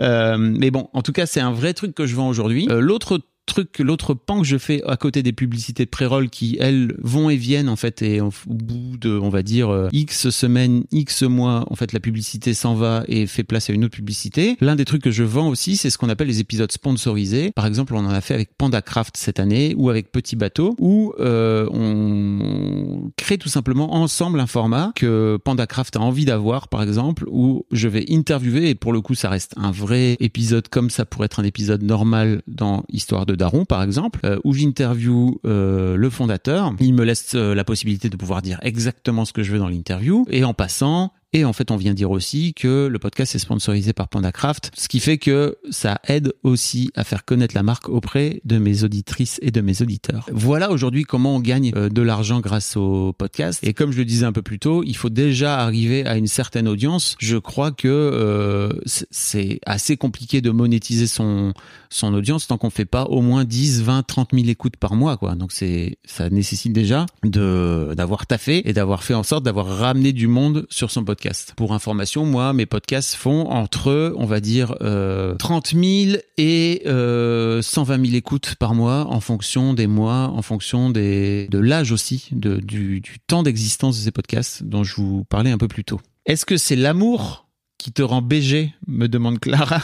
Euh, 0.00 0.36
mais 0.38 0.70
bon, 0.70 0.88
en 0.92 1.02
tout 1.02 1.12
cas, 1.12 1.26
c'est 1.26 1.40
un 1.40 1.52
vrai 1.52 1.74
truc 1.74 1.94
que 1.94 2.06
je 2.06 2.14
vends 2.14 2.28
aujourd'hui. 2.28 2.68
Euh, 2.70 2.80
L'autre 2.80 3.20
truc, 3.46 3.78
l'autre 3.78 4.14
pan 4.14 4.40
que 4.40 4.46
je 4.46 4.58
fais 4.58 4.82
à 4.86 4.96
côté 4.96 5.22
des 5.22 5.32
publicités 5.32 5.84
de 5.84 5.90
pré-roll 5.90 6.28
qui, 6.28 6.56
elles, 6.60 6.94
vont 6.98 7.30
et 7.30 7.36
viennent, 7.36 7.68
en 7.68 7.76
fait, 7.76 8.02
et 8.02 8.20
au 8.20 8.32
bout 8.46 8.96
de, 8.98 9.18
on 9.18 9.28
va 9.28 9.42
dire, 9.42 9.70
euh, 9.70 9.88
X 9.92 10.30
semaines, 10.30 10.84
X 10.92 11.22
mois, 11.22 11.64
en 11.70 11.76
fait, 11.76 11.92
la 11.92 12.00
publicité 12.00 12.54
s'en 12.54 12.74
va 12.74 13.04
et 13.08 13.26
fait 13.26 13.44
place 13.44 13.70
à 13.70 13.72
une 13.72 13.84
autre 13.84 13.96
publicité. 13.96 14.56
L'un 14.60 14.76
des 14.76 14.84
trucs 14.84 15.02
que 15.02 15.10
je 15.10 15.22
vends 15.22 15.48
aussi, 15.48 15.76
c'est 15.76 15.90
ce 15.90 15.98
qu'on 15.98 16.08
appelle 16.08 16.28
les 16.28 16.40
épisodes 16.40 16.70
sponsorisés. 16.70 17.52
Par 17.52 17.66
exemple, 17.66 17.94
on 17.94 18.04
en 18.04 18.10
a 18.10 18.20
fait 18.20 18.34
avec 18.34 18.50
PandaCraft 18.58 19.16
cette 19.16 19.40
année 19.40 19.74
ou 19.76 19.88
avec 19.88 20.10
Petit 20.12 20.36
Bateau, 20.36 20.74
où 20.78 21.14
euh, 21.20 21.68
on 21.72 23.10
crée 23.16 23.38
tout 23.38 23.48
simplement 23.48 23.94
ensemble 23.94 24.40
un 24.40 24.46
format 24.46 24.92
que 24.96 25.38
PandaCraft 25.44 25.96
a 25.96 26.00
envie 26.00 26.24
d'avoir, 26.24 26.68
par 26.68 26.82
exemple, 26.82 27.24
où 27.28 27.64
je 27.70 27.88
vais 27.88 28.04
interviewer, 28.10 28.70
et 28.70 28.74
pour 28.74 28.92
le 28.92 29.00
coup, 29.00 29.14
ça 29.14 29.30
reste 29.30 29.54
un 29.56 29.70
vrai 29.70 30.16
épisode 30.20 30.68
comme 30.68 30.90
ça 30.90 31.04
pourrait 31.04 31.26
être 31.26 31.40
un 31.40 31.44
épisode 31.44 31.82
normal 31.82 32.42
dans 32.46 32.84
Histoire 32.88 33.26
de 33.26 33.35
Daron, 33.36 33.64
par 33.64 33.82
exemple, 33.82 34.20
euh, 34.24 34.38
où 34.44 34.52
j'interview 34.52 35.40
euh, 35.44 35.96
le 35.96 36.10
fondateur. 36.10 36.74
Il 36.80 36.94
me 36.94 37.04
laisse 37.04 37.34
euh, 37.34 37.54
la 37.54 37.64
possibilité 37.64 38.08
de 38.08 38.16
pouvoir 38.16 38.42
dire 38.42 38.58
exactement 38.62 39.24
ce 39.24 39.32
que 39.32 39.42
je 39.42 39.52
veux 39.52 39.58
dans 39.58 39.68
l'interview. 39.68 40.26
Et 40.30 40.44
en 40.44 40.54
passant, 40.54 41.12
et 41.36 41.44
en 41.44 41.52
fait, 41.52 41.70
on 41.70 41.76
vient 41.76 41.94
dire 41.94 42.10
aussi 42.10 42.54
que 42.54 42.86
le 42.86 42.98
podcast 42.98 43.34
est 43.34 43.38
sponsorisé 43.38 43.92
par 43.92 44.08
PandaCraft, 44.08 44.70
ce 44.76 44.88
qui 44.88 45.00
fait 45.00 45.18
que 45.18 45.56
ça 45.70 46.00
aide 46.08 46.32
aussi 46.42 46.90
à 46.94 47.04
faire 47.04 47.24
connaître 47.24 47.54
la 47.54 47.62
marque 47.62 47.88
auprès 47.88 48.40
de 48.44 48.58
mes 48.58 48.84
auditrices 48.84 49.38
et 49.42 49.50
de 49.50 49.60
mes 49.60 49.82
auditeurs. 49.82 50.26
Voilà 50.32 50.70
aujourd'hui 50.70 51.04
comment 51.04 51.36
on 51.36 51.40
gagne 51.40 51.72
euh, 51.76 51.88
de 51.88 52.02
l'argent 52.02 52.40
grâce 52.40 52.76
au 52.76 53.12
podcast. 53.12 53.60
Et 53.62 53.74
comme 53.74 53.92
je 53.92 53.98
le 53.98 54.04
disais 54.04 54.24
un 54.24 54.32
peu 54.32 54.42
plus 54.42 54.58
tôt, 54.58 54.82
il 54.84 54.96
faut 54.96 55.10
déjà 55.10 55.58
arriver 55.60 56.06
à 56.06 56.16
une 56.16 56.26
certaine 56.26 56.68
audience. 56.68 57.16
Je 57.18 57.36
crois 57.36 57.70
que 57.70 57.86
euh, 57.88 58.70
c'est- 58.86 59.60
assez 59.66 59.96
compliqué 59.96 60.40
de 60.40 60.50
monétiser 60.50 61.06
son 61.06 61.52
son 61.90 62.12
audience 62.14 62.46
tant 62.46 62.58
qu'on 62.58 62.70
fait 62.70 62.84
pas 62.84 63.04
au 63.04 63.20
moins 63.22 63.44
10, 63.44 63.82
20, 63.82 64.02
30 64.02 64.30
000 64.34 64.48
écoutes 64.48 64.76
par 64.76 64.94
mois, 64.96 65.16
quoi. 65.16 65.34
Donc 65.34 65.52
c'est 65.52 65.98
ça 66.04 66.30
nécessite 66.30 66.72
déjà 66.72 67.06
d'avoir 67.22 68.26
taffé 68.26 68.68
et 68.68 68.72
d'avoir 68.72 69.02
fait 69.04 69.14
en 69.14 69.22
sorte 69.22 69.44
d'avoir 69.44 69.66
ramené 69.66 70.12
du 70.12 70.26
monde 70.26 70.66
sur 70.70 70.90
son 70.90 71.04
podcast. 71.04 71.25
Pour 71.56 71.72
information, 71.72 72.24
moi, 72.24 72.52
mes 72.52 72.66
podcasts 72.66 73.14
font 73.14 73.48
entre, 73.48 74.12
on 74.16 74.26
va 74.26 74.40
dire, 74.40 74.74
euh, 74.80 75.34
30 75.36 75.74
000 75.74 76.18
et 76.36 76.82
euh, 76.86 77.62
120 77.62 78.04
000 78.04 78.16
écoutes 78.16 78.54
par 78.56 78.74
mois 78.74 79.06
en 79.08 79.20
fonction 79.20 79.74
des 79.74 79.86
mois, 79.86 80.30
en 80.34 80.42
fonction 80.42 80.90
des 80.90 81.48
de 81.50 81.58
l'âge 81.58 81.92
aussi, 81.92 82.28
du 82.32 83.02
temps 83.26 83.42
d'existence 83.42 83.98
de 83.98 84.04
ces 84.04 84.10
podcasts 84.10 84.62
dont 84.62 84.84
je 84.84 84.94
vous 84.96 85.24
parlais 85.24 85.50
un 85.50 85.58
peu 85.58 85.68
plus 85.68 85.84
tôt. 85.84 86.00
Est-ce 86.26 86.44
que 86.44 86.56
c'est 86.56 86.76
l'amour 86.76 87.46
qui 87.78 87.92
te 87.92 88.02
rend 88.02 88.22
BG 88.22 88.72
me 88.86 89.06
demande 89.06 89.38
Clara. 89.38 89.80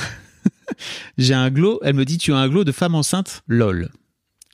J'ai 1.19 1.35
un 1.35 1.51
glow, 1.51 1.79
elle 1.83 1.95
me 1.95 2.05
dit 2.05 2.19
tu 2.19 2.33
as 2.33 2.39
un 2.39 2.49
glow 2.49 2.65
de 2.65 2.73
femme 2.73 2.95
enceinte? 2.95 3.43
Lol. 3.47 3.91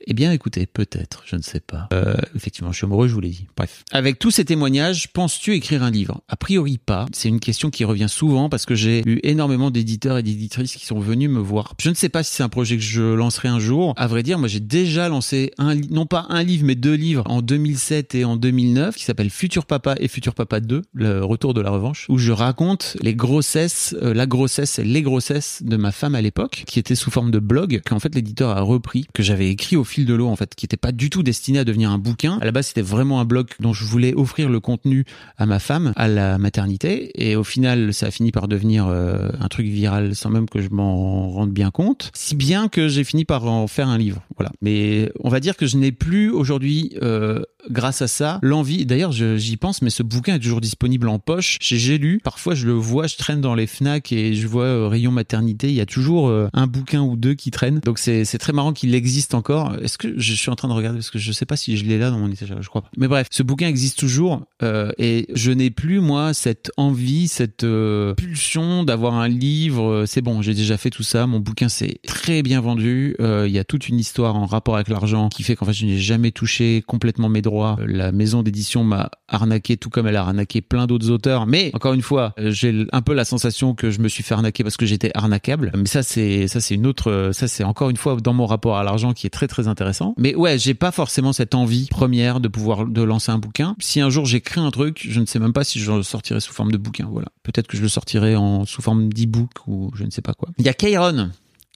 Eh 0.07 0.13
bien, 0.13 0.31
écoutez, 0.31 0.65
peut-être, 0.65 1.23
je 1.25 1.35
ne 1.35 1.41
sais 1.41 1.59
pas. 1.59 1.89
Euh, 1.93 2.15
effectivement, 2.35 2.71
je 2.71 2.77
suis 2.77 2.85
amoureux, 2.85 3.07
je 3.07 3.13
vous 3.13 3.19
l'ai 3.19 3.29
dit. 3.29 3.47
Bref. 3.55 3.83
Avec 3.91 4.17
tous 4.19 4.31
ces 4.31 4.45
témoignages, 4.45 5.11
penses-tu 5.11 5.53
écrire 5.53 5.83
un 5.83 5.91
livre? 5.91 6.21
A 6.29 6.35
priori 6.35 6.77
pas. 6.77 7.05
C'est 7.11 7.27
une 7.27 7.39
question 7.39 7.69
qui 7.69 7.83
revient 7.83 8.09
souvent 8.09 8.49
parce 8.49 8.65
que 8.65 8.75
j'ai 8.75 9.03
eu 9.05 9.19
énormément 9.23 9.71
d'éditeurs 9.71 10.17
et 10.17 10.23
d'éditrices 10.23 10.75
qui 10.75 10.85
sont 10.85 10.99
venus 10.99 11.29
me 11.29 11.39
voir. 11.39 11.75
Je 11.79 11.89
ne 11.89 11.95
sais 11.95 12.09
pas 12.09 12.23
si 12.23 12.33
c'est 12.35 12.43
un 12.43 12.49
projet 12.49 12.77
que 12.77 12.83
je 12.83 13.01
lancerai 13.01 13.49
un 13.49 13.59
jour. 13.59 13.93
À 13.97 14.07
vrai 14.07 14.23
dire, 14.23 14.39
moi, 14.39 14.47
j'ai 14.47 14.59
déjà 14.59 15.09
lancé 15.09 15.51
un, 15.57 15.75
non 15.75 16.05
pas 16.05 16.25
un 16.29 16.43
livre, 16.43 16.65
mais 16.65 16.75
deux 16.75 16.95
livres 16.95 17.23
en 17.27 17.41
2007 17.41 18.15
et 18.15 18.25
en 18.25 18.37
2009 18.37 18.95
qui 18.95 19.03
s'appellent 19.03 19.29
Futur 19.29 19.65
Papa 19.65 19.95
et 19.99 20.07
Futur 20.07 20.33
Papa 20.33 20.59
2, 20.59 20.83
le 20.93 21.23
retour 21.23 21.53
de 21.53 21.61
la 21.61 21.71
revanche, 21.71 22.05
où 22.09 22.17
je 22.17 22.31
raconte 22.31 22.95
les 23.01 23.15
grossesses, 23.15 23.95
euh, 24.01 24.13
la 24.13 24.25
grossesse 24.25 24.79
et 24.79 24.83
les 24.83 25.01
grossesses 25.01 25.61
de 25.63 25.77
ma 25.77 25.91
femme 25.91 26.15
à 26.15 26.21
l'époque, 26.21 26.63
qui 26.67 26.79
était 26.79 26.95
sous 26.95 27.11
forme 27.11 27.31
de 27.31 27.39
blog, 27.39 27.81
qu'en 27.85 27.99
fait 27.99 28.15
l'éditeur 28.15 28.55
a 28.57 28.61
repris, 28.61 29.05
que 29.13 29.23
j'avais 29.23 29.49
écrit 29.49 29.75
au 29.75 29.83
fil 29.89 30.05
de 30.05 30.13
l'eau 30.13 30.27
en 30.27 30.35
fait, 30.35 30.55
qui 30.55 30.65
était 30.65 30.77
pas 30.77 30.91
du 30.91 31.09
tout 31.09 31.23
destiné 31.23 31.59
à 31.59 31.65
devenir 31.65 31.91
un 31.91 31.97
bouquin. 31.97 32.37
À 32.41 32.45
la 32.45 32.51
base, 32.51 32.67
c'était 32.67 32.81
vraiment 32.81 33.19
un 33.19 33.25
blog 33.25 33.49
dont 33.59 33.73
je 33.73 33.83
voulais 33.83 34.13
offrir 34.13 34.49
le 34.49 34.59
contenu 34.59 35.05
à 35.37 35.45
ma 35.45 35.59
femme 35.59 35.93
à 35.95 36.07
la 36.07 36.37
maternité, 36.37 37.11
et 37.15 37.35
au 37.35 37.43
final, 37.43 37.93
ça 37.93 38.07
a 38.07 38.11
fini 38.11 38.31
par 38.31 38.47
devenir 38.47 38.87
euh, 38.87 39.29
un 39.39 39.47
truc 39.47 39.67
viral 39.67 40.15
sans 40.15 40.29
même 40.29 40.49
que 40.49 40.61
je 40.61 40.69
m'en 40.69 41.29
rende 41.29 41.51
bien 41.51 41.71
compte. 41.71 42.11
Si 42.13 42.35
bien 42.35 42.67
que 42.67 42.87
j'ai 42.87 43.03
fini 43.03 43.25
par 43.25 43.45
en 43.45 43.67
faire 43.67 43.87
un 43.87 43.97
livre. 43.97 44.21
Voilà. 44.37 44.51
Mais 44.61 45.11
on 45.19 45.29
va 45.29 45.39
dire 45.39 45.57
que 45.57 45.65
je 45.65 45.77
n'ai 45.77 45.91
plus 45.91 46.29
aujourd'hui 46.29 46.93
euh, 47.01 47.41
grâce 47.69 48.01
à 48.01 48.07
ça, 48.07 48.39
l'envie. 48.41 48.85
D'ailleurs, 48.85 49.11
j'y 49.11 49.57
pense, 49.57 49.81
mais 49.81 49.89
ce 49.89 50.03
bouquin 50.03 50.35
est 50.35 50.39
toujours 50.39 50.61
disponible 50.61 51.07
en 51.07 51.19
poche 51.19 51.57
chez 51.61 51.77
J'ai 51.77 51.97
lu. 51.97 52.19
Parfois, 52.23 52.55
je 52.55 52.65
le 52.65 52.73
vois, 52.73 53.07
je 53.07 53.17
traîne 53.17 53.41
dans 53.41 53.55
les 53.55 53.67
Fnac 53.67 54.11
et 54.11 54.33
je 54.33 54.47
vois 54.47 54.65
euh, 54.65 54.87
rayon 54.87 55.11
maternité. 55.11 55.69
Il 55.69 55.75
y 55.75 55.81
a 55.81 55.85
toujours 55.85 56.29
euh, 56.29 56.49
un 56.53 56.67
bouquin 56.67 57.01
ou 57.01 57.15
deux 57.15 57.33
qui 57.33 57.51
traînent. 57.51 57.79
Donc 57.79 57.99
c'est 57.99 58.25
très 58.37 58.53
marrant 58.53 58.73
qu'il 58.73 58.93
existe 58.95 59.33
encore. 59.33 59.75
Est-ce 59.83 59.97
que 59.97 60.19
je 60.19 60.33
suis 60.33 60.49
en 60.49 60.55
train 60.55 60.67
de 60.67 60.73
regarder 60.73 60.97
parce 60.99 61.09
que 61.09 61.19
je 61.19 61.31
sais 61.31 61.45
pas 61.45 61.55
si 61.55 61.77
je 61.77 61.85
l'ai 61.85 61.97
là 61.97 62.09
dans 62.09 62.19
mon 62.19 62.29
étagère, 62.31 62.61
je 62.61 62.69
crois 62.69 62.81
pas. 62.81 62.89
Mais 62.97 63.07
bref, 63.07 63.27
ce 63.31 63.43
bouquin 63.43 63.67
existe 63.67 63.97
toujours 63.99 64.41
euh, 64.63 64.91
et 64.97 65.27
je 65.33 65.51
n'ai 65.51 65.69
plus 65.69 65.99
moi 65.99 66.33
cette 66.33 66.71
envie, 66.77 67.27
cette 67.27 67.63
euh, 67.63 68.13
pulsion 68.15 68.83
d'avoir 68.83 69.13
un 69.15 69.27
livre. 69.27 69.89
Euh, 69.89 70.05
C'est 70.05 70.21
bon, 70.21 70.41
j'ai 70.41 70.53
déjà 70.53 70.77
fait 70.77 70.89
tout 70.89 71.03
ça. 71.03 71.27
Mon 71.27 71.39
bouquin 71.39 71.69
c'est 71.69 71.99
très 72.07 72.41
bien 72.43 72.61
vendu. 72.61 73.15
Euh, 73.19 73.45
Il 73.47 73.53
y 73.53 73.59
a 73.59 73.63
toute 73.63 73.87
une 73.89 73.99
histoire 73.99 74.35
en 74.35 74.45
rapport 74.45 74.75
avec 74.75 74.87
l'argent 74.89 75.29
qui 75.29 75.43
fait 75.43 75.55
qu'en 75.55 75.65
fait 75.65 75.73
je 75.73 75.85
n'ai 75.85 75.97
jamais 75.99 76.31
touché 76.31 76.83
complètement 76.85 77.29
mes 77.29 77.41
droits. 77.41 77.77
Euh, 77.79 77.85
La 77.87 78.11
maison 78.11 78.43
d'édition 78.43 78.83
m'a 78.83 79.09
arnaqué 79.27 79.77
tout 79.77 79.89
comme 79.89 80.07
elle 80.07 80.15
a 80.15 80.21
arnaqué 80.21 80.61
plein 80.61 80.87
d'autres 80.87 81.09
auteurs. 81.09 81.45
Mais 81.45 81.71
encore 81.73 81.93
une 81.93 82.01
fois, 82.01 82.33
euh, 82.39 82.51
j'ai 82.51 82.85
un 82.91 83.01
peu 83.01 83.13
la 83.13 83.25
sensation 83.25 83.73
que 83.75 83.91
je 83.91 83.99
me 83.99 84.07
suis 84.07 84.23
fait 84.23 84.33
arnaquer 84.33 84.63
parce 84.63 84.77
que 84.77 84.85
j'étais 84.85 85.11
arnaquable. 85.15 85.71
Mais 85.75 85.85
ça 85.85 86.03
c'est 86.03 86.47
ça 86.47 86.59
c'est 86.59 86.75
une 86.75 86.85
autre 86.87 87.11
euh, 87.11 87.31
ça 87.31 87.47
c'est 87.47 87.63
encore 87.63 87.89
une 87.89 87.97
fois 87.97 88.17
dans 88.17 88.33
mon 88.33 88.45
rapport 88.45 88.77
à 88.77 88.83
l'argent 88.83 89.13
qui 89.13 89.27
est 89.27 89.29
très 89.29 89.47
très 89.47 89.67
intéressant. 89.69 90.13
Mais 90.17 90.35
ouais, 90.35 90.57
j'ai 90.57 90.73
pas 90.73 90.91
forcément 90.91 91.33
cette 91.33 91.55
envie 91.55 91.87
première 91.87 92.39
de 92.39 92.47
pouvoir 92.47 92.85
de 92.85 93.01
lancer 93.01 93.31
un 93.31 93.39
bouquin. 93.39 93.75
Si 93.79 94.01
un 94.01 94.09
jour 94.09 94.25
j'écris 94.25 94.59
un 94.59 94.71
truc, 94.71 95.05
je 95.07 95.19
ne 95.19 95.25
sais 95.25 95.39
même 95.39 95.53
pas 95.53 95.63
si 95.63 95.79
je 95.79 95.91
le 95.91 96.03
sortirai 96.03 96.39
sous 96.39 96.53
forme 96.53 96.71
de 96.71 96.77
bouquin. 96.77 97.07
Voilà. 97.11 97.29
Peut-être 97.43 97.67
que 97.67 97.77
je 97.77 97.81
le 97.81 97.89
sortirai 97.89 98.35
en 98.35 98.65
sous 98.65 98.81
forme 98.81 99.11
d'e-book 99.11 99.51
ou 99.67 99.91
je 99.95 100.03
ne 100.03 100.09
sais 100.09 100.21
pas 100.21 100.33
quoi. 100.33 100.49
Il 100.57 100.65
y 100.65 100.69
a 100.69 100.73
Kairon 100.73 101.29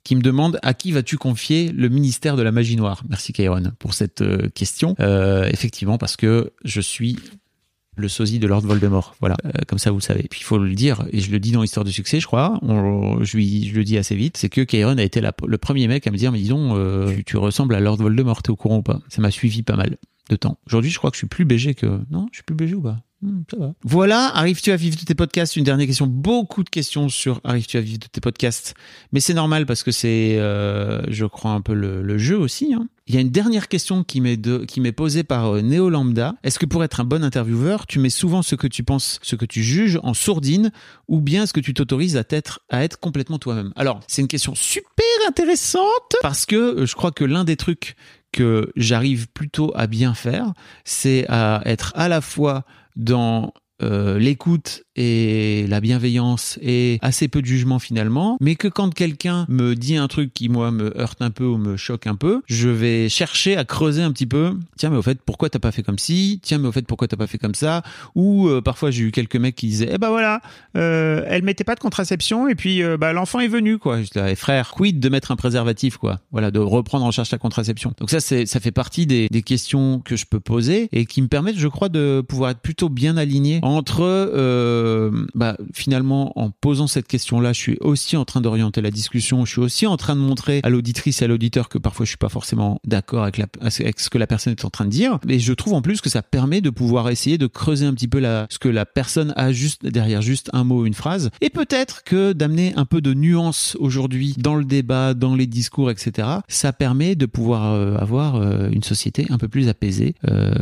qui 0.04 0.16
me 0.16 0.22
demande 0.22 0.60
à 0.64 0.74
qui 0.74 0.92
vas-tu 0.92 1.18
confier 1.18 1.72
le 1.72 1.88
ministère 1.90 2.36
de 2.36 2.42
la 2.42 2.52
magie 2.52 2.76
noire? 2.76 3.04
Merci 3.08 3.32
Kairon 3.32 3.72
pour 3.80 3.94
cette 3.94 4.22
euh, 4.22 4.50
question. 4.50 4.96
Euh, 5.00 5.48
effectivement, 5.50 5.98
parce 5.98 6.18
que 6.18 6.52
je 6.66 6.82
suis 6.82 7.18
le 7.96 8.08
sosie 8.08 8.40
de 8.40 8.48
Lord 8.48 8.62
Voldemort. 8.62 9.16
Voilà, 9.20 9.36
Euh, 9.46 9.52
comme 9.68 9.80
ça 9.80 9.92
vous 9.92 9.98
le 9.98 10.02
savez. 10.04 10.24
Puis 10.30 10.40
il 10.42 10.44
faut 10.44 10.58
le 10.58 10.74
dire, 10.74 11.06
et 11.12 11.20
je 11.20 11.32
le 11.32 11.40
dis 11.40 11.52
dans 11.52 11.64
Histoire 11.64 11.84
de 11.86 11.92
succès, 11.92 12.20
je 12.20 12.28
crois, 12.28 12.60
je, 12.64 13.38
lui, 13.38 13.68
je 13.68 13.76
le 13.76 13.84
dis 13.84 13.98
assez 13.98 14.16
vite, 14.16 14.38
c'est 14.38 14.50
que 14.50 14.62
Kairon 14.62 14.98
a 14.98 15.04
été 15.04 15.22
le 15.22 15.58
premier 15.58 15.88
mec 15.88 16.08
à 16.08 16.12
me 16.12 16.18
dire, 16.18 16.32
mais 16.32 16.40
disons, 16.40 16.76
euh, 16.76 17.14
tu, 17.16 17.24
tu 17.24 17.38
ressembles 17.38 17.76
à 17.76 17.80
Lord 17.80 17.98
Voldemort, 17.98 18.42
t'es 18.44 18.50
au 18.50 18.56
courant 18.56 18.78
ou 18.78 18.84
pas? 18.84 19.00
Ça 19.10 19.22
m'a 19.22 19.32
suivi 19.32 19.64
pas 19.64 19.76
mal 19.76 19.98
de 20.30 20.36
temps. 20.36 20.58
Aujourd'hui, 20.68 20.90
je 20.92 20.98
crois 20.98 21.12
que 21.12 21.16
je 21.16 21.20
suis 21.20 21.28
plus 21.28 21.46
BG 21.46 21.76
que... 21.76 21.86
Non, 22.10 22.28
je 22.32 22.38
suis 22.38 22.44
plus 22.44 22.56
BG 22.56 22.76
ou 22.76 22.82
pas? 22.82 22.98
Va. 23.58 23.74
Voilà, 23.84 24.32
arrives-tu 24.36 24.72
à 24.72 24.76
vivre 24.76 24.98
de 24.98 25.04
tes 25.04 25.16
podcasts 25.16 25.56
Une 25.56 25.64
dernière 25.64 25.88
question. 25.88 26.08
Beaucoup 26.08 26.64
de 26.64 26.70
questions 26.70 27.10
sur 27.10 27.42
arrives-tu 27.44 27.78
à 27.78 27.82
vivre 27.82 28.00
de 28.00 28.08
tes 28.08 28.22
podcasts 28.22 28.74
Mais 29.12 29.20
c'est 29.20 29.34
normal 29.34 29.66
parce 29.66 29.84
que 29.84 29.92
c'est, 29.92 30.38
euh, 30.40 31.02
je 31.10 31.26
crois, 31.26 31.52
un 31.52 31.62
peu 31.62 31.74
le, 31.74 32.18
jeu 32.18 32.38
aussi. 32.38 32.74
hein. 32.74 32.88
Il 33.08 33.16
y 33.16 33.18
a 33.18 33.22
une 33.22 33.32
dernière 33.32 33.68
question 33.68 34.04
qui 34.04 34.22
m'est 34.22 34.92
posée 34.92 35.24
par 35.24 35.56
euh, 35.56 35.62
Néo 35.62 35.90
Lambda. 35.90 36.36
Est-ce 36.44 36.58
que 36.58 36.66
pour 36.66 36.84
être 36.84 37.02
un 37.02 37.04
bon 37.04 37.24
intervieweur, 37.24 37.86
tu 37.86 38.00
mets 38.00 38.10
souvent 38.10 38.42
ce 38.42 38.56
que 38.56 38.68
tu 38.68 38.84
penses, 38.84 39.20
ce 39.22 39.36
que 39.36 39.46
tu 39.46 39.62
juges 39.62 40.00
en 40.04 40.14
sourdine, 40.14 40.72
ou 41.08 41.20
bien 41.20 41.44
est-ce 41.44 41.54
que 41.54 41.60
tu 41.60 41.74
t'autorises 41.74 42.16
à 42.18 42.24
être, 42.30 42.62
à 42.70 42.84
être 42.84 43.00
complètement 43.00 43.40
toi-même? 43.40 43.74
Alors, 43.76 44.00
c'est 44.08 44.22
une 44.22 44.28
question 44.28 44.56
super 44.56 45.06
intéressante 45.28 46.16
parce 46.22 46.46
que 46.46 46.56
euh, 46.56 46.86
je 46.86 46.96
crois 46.96 47.12
que 47.12 47.26
l'un 47.26 47.44
des 47.44 47.58
trucs 47.58 47.96
que 48.32 48.72
j'arrive 48.76 49.28
plutôt 49.30 49.72
à 49.76 49.88
bien 49.88 50.14
faire, 50.14 50.54
c'est 50.84 51.26
à 51.30 51.62
être 51.66 51.94
à 51.96 52.08
la 52.10 52.20
fois 52.20 52.66
dans 52.96 53.54
euh, 53.82 54.18
l'écoute 54.20 54.83
et 54.96 55.66
la 55.68 55.82
bienveillance 55.82 56.60
et 56.62 57.00
assez 57.02 57.28
peu 57.28 57.42
de 57.42 57.46
jugement 57.46 57.80
finalement, 57.80 58.38
mais 58.42 58.56
que 58.56 58.68
quand 58.68 58.94
quelqu'un 58.94 59.46
me 59.50 59.76
dit 59.76 59.98
un 59.98 60.08
truc 60.08 60.34
qui 60.34 60.50
moi 60.50 60.72
me 60.72 60.98
heurte 61.00 61.22
un 61.22 61.32
peu 61.32 61.46
ou 61.46 61.58
me 61.58 61.78
choque 61.78 62.08
un 62.08 62.16
peu, 62.16 62.42
je 62.48 62.70
vais 62.70 63.10
chercher 63.10 63.58
à 63.58 63.66
creuser 63.66 64.02
un 64.02 64.12
petit 64.12 64.28
peu. 64.28 64.54
Tiens, 64.78 64.90
mais 64.90 64.98
au 64.98 65.02
fait, 65.02 65.20
pourquoi 65.26 65.50
t'as 65.50 65.60
pas 65.60 65.72
fait 65.72 65.84
comme 65.84 66.00
ci? 66.00 66.40
Tiens, 66.44 66.58
mais 66.58 66.68
au 66.68 66.72
fait, 66.72 66.86
pourquoi 66.86 67.08
t'as 67.08 67.18
pas 67.18 67.28
fait 67.28 67.38
comme 67.38 67.56
ça? 67.56 67.84
Ou 68.16 68.48
euh, 68.48 68.62
parfois 68.62 68.92
j'ai 68.92 69.04
eu 69.04 69.12
quelques 69.12 69.36
mecs 69.36 69.56
qui 69.56 69.68
disaient, 69.68 69.90
eh 69.92 69.98
ben 69.98 70.10
voilà, 70.10 70.42
euh, 70.78 71.24
elle 71.28 71.44
mettait 71.44 71.64
pas 71.64 71.76
de 71.76 71.80
contraception 71.80 72.48
et 72.48 72.56
puis 72.56 72.84
euh, 72.84 72.98
bah 72.98 73.14
l'enfant 73.14 73.40
est 73.40 73.48
venu 73.48 73.78
quoi. 73.78 74.00
Je 74.02 74.36
frère, 74.36 74.72
quid 74.72 75.00
de 75.00 75.10
mettre 75.10 75.32
un 75.32 75.36
préservatif 75.36 75.98
quoi? 75.98 76.20
Voilà, 76.32 76.52
de 76.52 76.60
reprendre 76.60 77.06
en 77.06 77.12
charge 77.12 77.32
la 77.32 77.38
contraception. 77.38 77.94
Donc 78.00 78.10
ça, 78.10 78.20
c'est 78.20 78.46
ça 78.46 78.60
fait 78.60 78.72
partie 78.72 79.06
des, 79.06 79.28
des 79.30 79.42
questions 79.42 80.00
que 80.00 80.16
je 80.16 80.26
peux 80.26 80.40
poser 80.40 80.90
et 80.92 81.06
qui 81.06 81.22
me 81.22 81.28
permettent, 81.28 81.58
je 81.58 81.68
crois, 81.68 81.90
de 81.90 82.22
pouvoir 82.28 82.52
être 82.52 82.60
plutôt 82.60 82.90
bien 82.90 83.18
aligné 83.18 83.60
entre 83.64 84.02
euh, 84.02 84.83
bah, 85.36 85.58
finalement 85.74 86.38
en 86.40 86.50
posant 86.50 86.88
cette 86.88 87.08
question-là, 87.08 87.54
je 87.54 87.60
suis 87.60 87.78
aussi 87.82 88.18
en 88.18 88.26
train 88.26 88.42
d'orienter 88.42 88.82
la 88.82 88.92
discussion, 88.92 89.46
je 89.46 89.52
suis 89.52 89.62
aussi 89.62 89.88
en 89.88 89.98
train 89.98 90.16
de 90.16 90.22
montrer 90.22 90.62
à 90.64 90.70
l'auditrice 90.70 91.22
et 91.22 91.26
à 91.26 91.28
l'auditeur 91.28 91.70
que 91.70 91.78
parfois 91.78 92.06
je 92.06 92.10
suis 92.10 92.18
pas 92.18 92.30
forcément 92.30 92.80
d'accord 92.86 93.24
avec, 93.24 93.42
avec 93.62 94.00
ce 94.00 94.10
que 94.10 94.18
la 94.18 94.28
personne 94.28 94.52
est 94.52 94.66
en 94.66 94.70
train 94.70 94.86
de 94.86 94.90
dire. 94.90 95.20
Mais 95.26 95.40
je 95.40 95.54
trouve 95.54 95.74
en 95.74 95.82
plus 95.82 96.02
que 96.02 96.10
ça 96.10 96.22
permet 96.22 96.62
de 96.62 96.70
pouvoir 96.70 97.10
essayer 97.10 97.38
de 97.38 97.48
creuser 97.48 97.86
un 97.86 97.94
petit 97.94 98.08
peu 98.08 98.20
la, 98.20 98.48
ce 98.50 98.60
que 98.60 98.70
la 98.70 98.86
personne 98.86 99.34
a 99.36 99.52
juste 99.52 99.86
derrière 99.86 100.22
juste 100.22 100.50
un 100.54 100.64
mot, 100.64 100.86
une 100.86 100.94
phrase, 100.94 101.30
et 101.42 101.50
peut-être 101.50 102.04
que 102.04 102.34
d'amener 102.34 102.74
un 102.76 102.86
peu 102.86 103.02
de 103.02 103.14
nuance 103.14 103.78
aujourd'hui 103.80 104.36
dans 104.38 104.56
le 104.56 104.66
débat, 104.66 105.14
dans 105.14 105.36
les 105.36 105.48
discours, 105.48 105.92
etc. 105.92 106.28
Ça 106.48 106.74
permet 106.74 107.16
de 107.16 107.26
pouvoir 107.26 107.74
euh, 107.74 107.98
avoir 107.98 108.36
euh, 108.36 108.70
une 108.72 108.84
société 108.84 109.26
un 109.30 109.38
peu 109.38 109.48
plus 109.48 109.70
apaisée, 109.70 110.16
euh, 110.30 110.54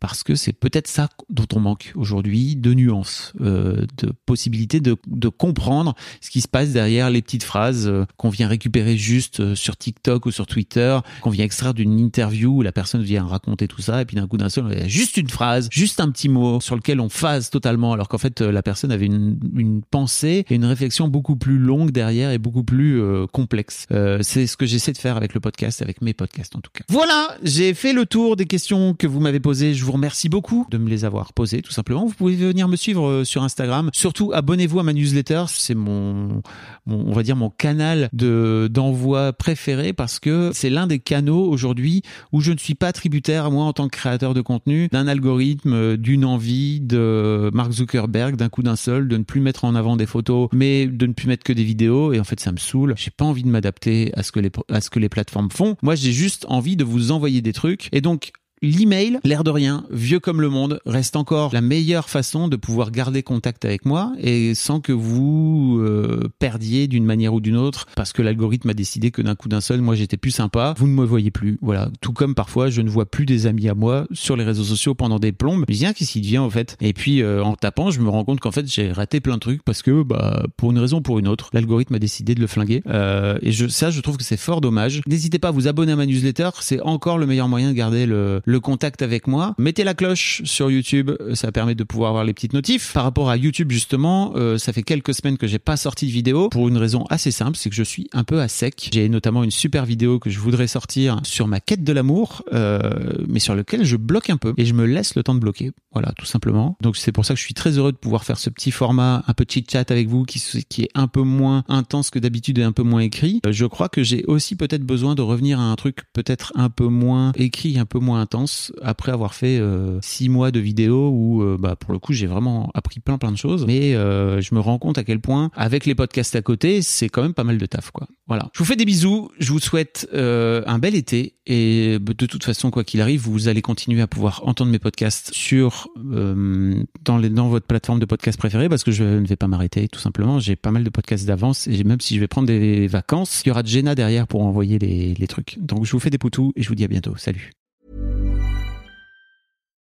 parce 0.00 0.22
que 0.22 0.34
c'est 0.34 0.52
peut-être 0.52 0.88
ça 0.88 1.08
dont 1.30 1.46
on 1.54 1.60
manque 1.60 1.92
aujourd'hui, 1.94 2.56
de 2.56 2.74
nuance, 2.74 3.32
euh, 3.40 3.61
de 3.62 4.12
possibilité 4.26 4.80
de, 4.80 4.96
de 5.06 5.28
comprendre 5.28 5.94
ce 6.20 6.30
qui 6.30 6.40
se 6.40 6.48
passe 6.48 6.70
derrière 6.70 7.10
les 7.10 7.22
petites 7.22 7.44
phrases 7.44 7.86
euh, 7.86 8.04
qu'on 8.16 8.28
vient 8.28 8.48
récupérer 8.48 8.96
juste 8.96 9.40
euh, 9.40 9.54
sur 9.54 9.76
TikTok 9.76 10.26
ou 10.26 10.30
sur 10.30 10.46
Twitter, 10.46 10.98
qu'on 11.20 11.30
vient 11.30 11.44
extraire 11.44 11.74
d'une 11.74 11.98
interview 11.98 12.58
où 12.58 12.62
la 12.62 12.72
personne 12.72 13.02
vient 13.02 13.24
raconter 13.24 13.68
tout 13.68 13.82
ça, 13.82 14.02
et 14.02 14.04
puis 14.04 14.16
d'un 14.16 14.26
coup 14.26 14.36
d'un 14.36 14.48
seul, 14.48 14.66
il 14.70 14.78
y 14.78 14.82
a 14.82 14.88
juste 14.88 15.16
une 15.16 15.28
phrase, 15.28 15.68
juste 15.70 16.00
un 16.00 16.10
petit 16.10 16.28
mot 16.28 16.60
sur 16.60 16.76
lequel 16.76 17.00
on 17.00 17.08
phase 17.08 17.50
totalement, 17.50 17.92
alors 17.92 18.08
qu'en 18.08 18.18
fait 18.18 18.40
euh, 18.40 18.52
la 18.52 18.62
personne 18.62 18.92
avait 18.92 19.06
une, 19.06 19.38
une 19.56 19.82
pensée 19.82 20.44
et 20.48 20.54
une 20.54 20.64
réflexion 20.64 21.08
beaucoup 21.08 21.36
plus 21.36 21.58
longue 21.58 21.90
derrière 21.90 22.30
et 22.30 22.38
beaucoup 22.38 22.64
plus 22.64 23.00
euh, 23.00 23.26
complexe. 23.26 23.86
Euh, 23.92 24.18
c'est 24.22 24.46
ce 24.46 24.56
que 24.56 24.66
j'essaie 24.66 24.92
de 24.92 24.98
faire 24.98 25.16
avec 25.16 25.34
le 25.34 25.40
podcast, 25.40 25.82
avec 25.82 26.02
mes 26.02 26.14
podcasts 26.14 26.56
en 26.56 26.60
tout 26.60 26.70
cas. 26.72 26.84
Voilà, 26.88 27.36
j'ai 27.42 27.74
fait 27.74 27.92
le 27.92 28.06
tour 28.06 28.36
des 28.36 28.46
questions 28.46 28.94
que 28.94 29.06
vous 29.06 29.20
m'avez 29.20 29.40
posées. 29.40 29.74
Je 29.74 29.84
vous 29.84 29.92
remercie 29.92 30.28
beaucoup 30.28 30.66
de 30.70 30.78
me 30.78 30.88
les 30.88 31.04
avoir 31.04 31.32
posées, 31.32 31.62
tout 31.62 31.72
simplement. 31.72 32.06
Vous 32.06 32.14
pouvez 32.14 32.36
venir 32.36 32.68
me 32.68 32.76
suivre 32.76 33.24
sur 33.24 33.42
Instagram. 33.42 33.51
Surtout, 33.92 34.32
abonnez-vous 34.32 34.80
à 34.80 34.82
ma 34.82 34.92
newsletter. 34.92 35.44
C'est 35.48 35.74
mon, 35.74 36.42
mon, 36.86 37.06
on 37.06 37.12
va 37.12 37.22
dire 37.22 37.36
mon 37.36 37.50
canal 37.50 38.08
de 38.12 38.68
d'envoi 38.70 39.32
préféré 39.32 39.92
parce 39.92 40.18
que 40.18 40.50
c'est 40.54 40.70
l'un 40.70 40.86
des 40.86 40.98
canaux 40.98 41.44
aujourd'hui 41.44 42.02
où 42.32 42.40
je 42.40 42.52
ne 42.52 42.58
suis 42.58 42.74
pas 42.74 42.92
tributaire, 42.92 43.50
moi, 43.50 43.64
en 43.64 43.72
tant 43.72 43.88
que 43.88 43.96
créateur 43.96 44.34
de 44.34 44.40
contenu, 44.40 44.88
d'un 44.88 45.06
algorithme, 45.06 45.96
d'une 45.96 46.24
envie 46.24 46.80
de 46.80 47.50
Mark 47.52 47.72
Zuckerberg, 47.72 48.36
d'un 48.36 48.48
coup 48.48 48.62
d'un 48.62 48.76
seul, 48.76 49.08
de 49.08 49.16
ne 49.16 49.24
plus 49.24 49.40
mettre 49.40 49.64
en 49.64 49.74
avant 49.74 49.96
des 49.96 50.06
photos, 50.06 50.48
mais 50.52 50.86
de 50.86 51.06
ne 51.06 51.12
plus 51.12 51.28
mettre 51.28 51.44
que 51.44 51.52
des 51.52 51.64
vidéos. 51.64 52.12
Et 52.12 52.20
en 52.20 52.24
fait, 52.24 52.40
ça 52.40 52.52
me 52.52 52.58
saoule. 52.58 52.94
J'ai 52.96 53.10
pas 53.10 53.24
envie 53.24 53.42
de 53.42 53.48
m'adapter 53.48 54.12
à 54.14 54.22
ce 54.22 54.32
que 54.32 54.40
les, 54.40 54.50
à 54.70 54.80
ce 54.80 54.90
que 54.90 54.98
les 54.98 55.08
plateformes 55.08 55.50
font. 55.50 55.76
Moi, 55.82 55.94
j'ai 55.94 56.12
juste 56.12 56.46
envie 56.48 56.76
de 56.76 56.84
vous 56.84 57.12
envoyer 57.12 57.42
des 57.42 57.52
trucs. 57.52 57.88
Et 57.92 58.00
donc, 58.00 58.32
L'email, 58.64 59.18
l'air 59.24 59.42
de 59.42 59.50
rien, 59.50 59.82
vieux 59.90 60.20
comme 60.20 60.40
le 60.40 60.48
monde, 60.48 60.78
reste 60.86 61.16
encore 61.16 61.52
la 61.52 61.60
meilleure 61.60 62.08
façon 62.08 62.46
de 62.46 62.54
pouvoir 62.54 62.92
garder 62.92 63.24
contact 63.24 63.64
avec 63.64 63.84
moi 63.84 64.12
et 64.20 64.54
sans 64.54 64.78
que 64.78 64.92
vous 64.92 65.80
euh, 65.80 66.28
perdiez 66.38 66.86
d'une 66.86 67.04
manière 67.04 67.34
ou 67.34 67.40
d'une 67.40 67.56
autre 67.56 67.86
parce 67.96 68.12
que 68.12 68.22
l'algorithme 68.22 68.70
a 68.70 68.74
décidé 68.74 69.10
que 69.10 69.20
d'un 69.20 69.34
coup 69.34 69.48
d'un 69.48 69.60
seul, 69.60 69.80
moi 69.80 69.96
j'étais 69.96 70.16
plus 70.16 70.30
sympa, 70.30 70.74
vous 70.78 70.86
ne 70.86 70.92
me 70.92 71.04
voyez 71.04 71.32
plus. 71.32 71.58
Voilà. 71.60 71.90
Tout 72.00 72.12
comme 72.12 72.36
parfois 72.36 72.70
je 72.70 72.82
ne 72.82 72.88
vois 72.88 73.04
plus 73.04 73.26
des 73.26 73.48
amis 73.48 73.68
à 73.68 73.74
moi 73.74 74.06
sur 74.12 74.36
les 74.36 74.44
réseaux 74.44 74.62
sociaux 74.62 74.94
pendant 74.94 75.18
des 75.18 75.32
plombes. 75.32 75.64
Je 75.68 75.74
dis, 75.74 75.94
qu'est-ce 75.94 76.12
qui 76.12 76.20
devient 76.20 76.38
au 76.38 76.50
fait 76.50 76.76
Et 76.80 76.92
puis 76.92 77.20
euh, 77.20 77.42
en 77.42 77.56
tapant, 77.56 77.90
je 77.90 78.00
me 78.00 78.08
rends 78.10 78.24
compte 78.24 78.38
qu'en 78.38 78.52
fait 78.52 78.72
j'ai 78.72 78.92
raté 78.92 79.18
plein 79.18 79.34
de 79.34 79.40
trucs 79.40 79.64
parce 79.64 79.82
que 79.82 80.04
bah, 80.04 80.46
pour 80.56 80.70
une 80.70 80.78
raison 80.78 80.98
ou 80.98 81.02
pour 81.02 81.18
une 81.18 81.26
autre, 81.26 81.50
l'algorithme 81.52 81.96
a 81.96 81.98
décidé 81.98 82.36
de 82.36 82.40
le 82.40 82.46
flinguer. 82.46 82.84
Euh, 82.86 83.38
et 83.42 83.50
je, 83.50 83.66
ça, 83.66 83.90
je 83.90 84.00
trouve 84.00 84.18
que 84.18 84.24
c'est 84.24 84.36
fort 84.36 84.60
dommage. 84.60 85.00
N'hésitez 85.08 85.40
pas 85.40 85.48
à 85.48 85.50
vous 85.50 85.66
abonner 85.66 85.90
à 85.90 85.96
ma 85.96 86.06
newsletter, 86.06 86.50
c'est 86.60 86.80
encore 86.82 87.18
le 87.18 87.26
meilleur 87.26 87.48
moyen 87.48 87.68
de 87.68 87.74
garder 87.74 88.06
le 88.06 88.40
contact 88.60 89.02
avec 89.02 89.26
moi. 89.26 89.54
Mettez 89.58 89.84
la 89.84 89.94
cloche 89.94 90.42
sur 90.44 90.70
YouTube, 90.70 91.10
ça 91.34 91.52
permet 91.52 91.74
de 91.74 91.84
pouvoir 91.84 92.10
avoir 92.10 92.24
les 92.24 92.34
petites 92.34 92.52
notifs. 92.52 92.92
Par 92.92 93.04
rapport 93.04 93.30
à 93.30 93.36
YouTube 93.36 93.70
justement, 93.70 94.32
euh, 94.36 94.58
ça 94.58 94.72
fait 94.72 94.82
quelques 94.82 95.14
semaines 95.14 95.38
que 95.38 95.46
j'ai 95.46 95.58
pas 95.58 95.76
sorti 95.76 96.06
de 96.06 96.12
vidéo 96.12 96.48
pour 96.48 96.68
une 96.68 96.76
raison 96.76 97.04
assez 97.10 97.30
simple, 97.30 97.56
c'est 97.56 97.70
que 97.70 97.76
je 97.76 97.82
suis 97.82 98.08
un 98.12 98.24
peu 98.24 98.40
à 98.40 98.48
sec. 98.48 98.90
J'ai 98.92 99.08
notamment 99.08 99.44
une 99.44 99.50
super 99.50 99.84
vidéo 99.84 100.18
que 100.18 100.30
je 100.30 100.38
voudrais 100.38 100.66
sortir 100.66 101.20
sur 101.22 101.46
ma 101.48 101.60
quête 101.60 101.84
de 101.84 101.92
l'amour, 101.92 102.42
euh, 102.52 102.80
mais 103.28 103.38
sur 103.38 103.54
lequel 103.54 103.84
je 103.84 103.96
bloque 103.96 104.30
un 104.30 104.36
peu 104.36 104.54
et 104.56 104.64
je 104.64 104.74
me 104.74 104.84
laisse 104.84 105.14
le 105.14 105.22
temps 105.22 105.34
de 105.34 105.40
bloquer. 105.40 105.72
Voilà, 105.92 106.12
tout 106.18 106.26
simplement. 106.26 106.76
Donc 106.80 106.96
c'est 106.96 107.12
pour 107.12 107.24
ça 107.24 107.34
que 107.34 107.40
je 107.40 107.44
suis 107.44 107.54
très 107.54 107.78
heureux 107.78 107.92
de 107.92 107.96
pouvoir 107.96 108.24
faire 108.24 108.38
ce 108.38 108.50
petit 108.50 108.70
format, 108.70 109.24
un 109.26 109.34
petit 109.34 109.64
chat 109.70 109.90
avec 109.90 110.08
vous 110.08 110.24
qui, 110.24 110.42
qui 110.68 110.82
est 110.82 110.90
un 110.94 111.08
peu 111.08 111.22
moins 111.22 111.64
intense 111.68 112.10
que 112.10 112.18
d'habitude 112.18 112.58
et 112.58 112.62
un 112.62 112.72
peu 112.72 112.82
moins 112.82 113.00
écrit. 113.00 113.40
Euh, 113.46 113.52
je 113.52 113.66
crois 113.66 113.88
que 113.88 114.02
j'ai 114.02 114.24
aussi 114.24 114.56
peut-être 114.56 114.84
besoin 114.84 115.14
de 115.14 115.22
revenir 115.22 115.60
à 115.60 115.70
un 115.70 115.76
truc 115.76 116.00
peut-être 116.12 116.52
un 116.56 116.70
peu 116.70 116.86
moins 116.86 117.32
écrit, 117.36 117.78
un 117.78 117.84
peu 117.84 117.98
moins 117.98 118.20
intense 118.20 118.41
après 118.82 119.12
avoir 119.12 119.34
fait 119.34 119.58
euh, 119.58 119.98
six 120.02 120.28
mois 120.28 120.50
de 120.50 120.60
vidéos 120.60 121.10
où 121.10 121.42
euh, 121.42 121.56
bah 121.58 121.76
pour 121.76 121.92
le 121.92 121.98
coup 121.98 122.12
j'ai 122.12 122.26
vraiment 122.26 122.70
appris 122.74 123.00
plein 123.00 123.18
plein 123.18 123.32
de 123.32 123.36
choses. 123.36 123.66
Mais 123.66 123.94
euh, 123.94 124.40
je 124.40 124.54
me 124.54 124.60
rends 124.60 124.78
compte 124.78 124.98
à 124.98 125.04
quel 125.04 125.20
point 125.20 125.50
avec 125.54 125.86
les 125.86 125.94
podcasts 125.94 126.34
à 126.36 126.42
côté 126.42 126.82
c'est 126.82 127.08
quand 127.08 127.22
même 127.22 127.34
pas 127.34 127.44
mal 127.44 127.58
de 127.58 127.66
taf 127.66 127.90
quoi. 127.90 128.06
Voilà. 128.26 128.50
Je 128.52 128.58
vous 128.58 128.64
fais 128.64 128.76
des 128.76 128.84
bisous. 128.84 129.30
Je 129.38 129.52
vous 129.52 129.58
souhaite 129.58 130.08
euh, 130.14 130.62
un 130.66 130.78
bel 130.78 130.94
été 130.94 131.36
et 131.46 131.98
de 131.98 132.26
toute 132.26 132.44
façon 132.44 132.70
quoi 132.70 132.84
qu'il 132.84 133.00
arrive 133.00 133.20
vous 133.20 133.48
allez 133.48 133.62
continuer 133.62 134.00
à 134.00 134.06
pouvoir 134.06 134.42
entendre 134.46 134.70
mes 134.70 134.78
podcasts 134.78 135.32
sur 135.34 135.88
dans 135.96 137.48
votre 137.48 137.66
plateforme 137.66 137.98
de 137.98 138.04
podcast 138.04 138.38
préférée 138.38 138.68
parce 138.68 138.84
que 138.84 138.92
je 138.92 139.04
ne 139.04 139.26
vais 139.26 139.36
pas 139.36 139.48
m'arrêter 139.48 139.88
tout 139.88 140.00
simplement. 140.00 140.38
J'ai 140.38 140.56
pas 140.56 140.70
mal 140.70 140.84
de 140.84 140.90
podcasts 140.90 141.26
d'avance 141.26 141.66
et 141.66 141.84
même 141.84 142.00
si 142.00 142.14
je 142.14 142.20
vais 142.20 142.28
prendre 142.28 142.46
des 142.46 142.86
vacances, 142.86 143.42
il 143.44 143.48
y 143.48 143.50
aura 143.50 143.62
Jenna 143.64 143.94
derrière 143.94 144.26
pour 144.26 144.42
envoyer 144.42 144.78
les, 144.78 145.14
les 145.14 145.26
trucs. 145.26 145.58
Donc 145.60 145.84
je 145.84 145.92
vous 145.92 146.00
fais 146.00 146.10
des 146.10 146.18
poutous 146.18 146.52
et 146.56 146.62
je 146.62 146.68
vous 146.68 146.74
dis 146.74 146.84
à 146.84 146.88
bientôt. 146.88 147.16
Salut. 147.16 147.52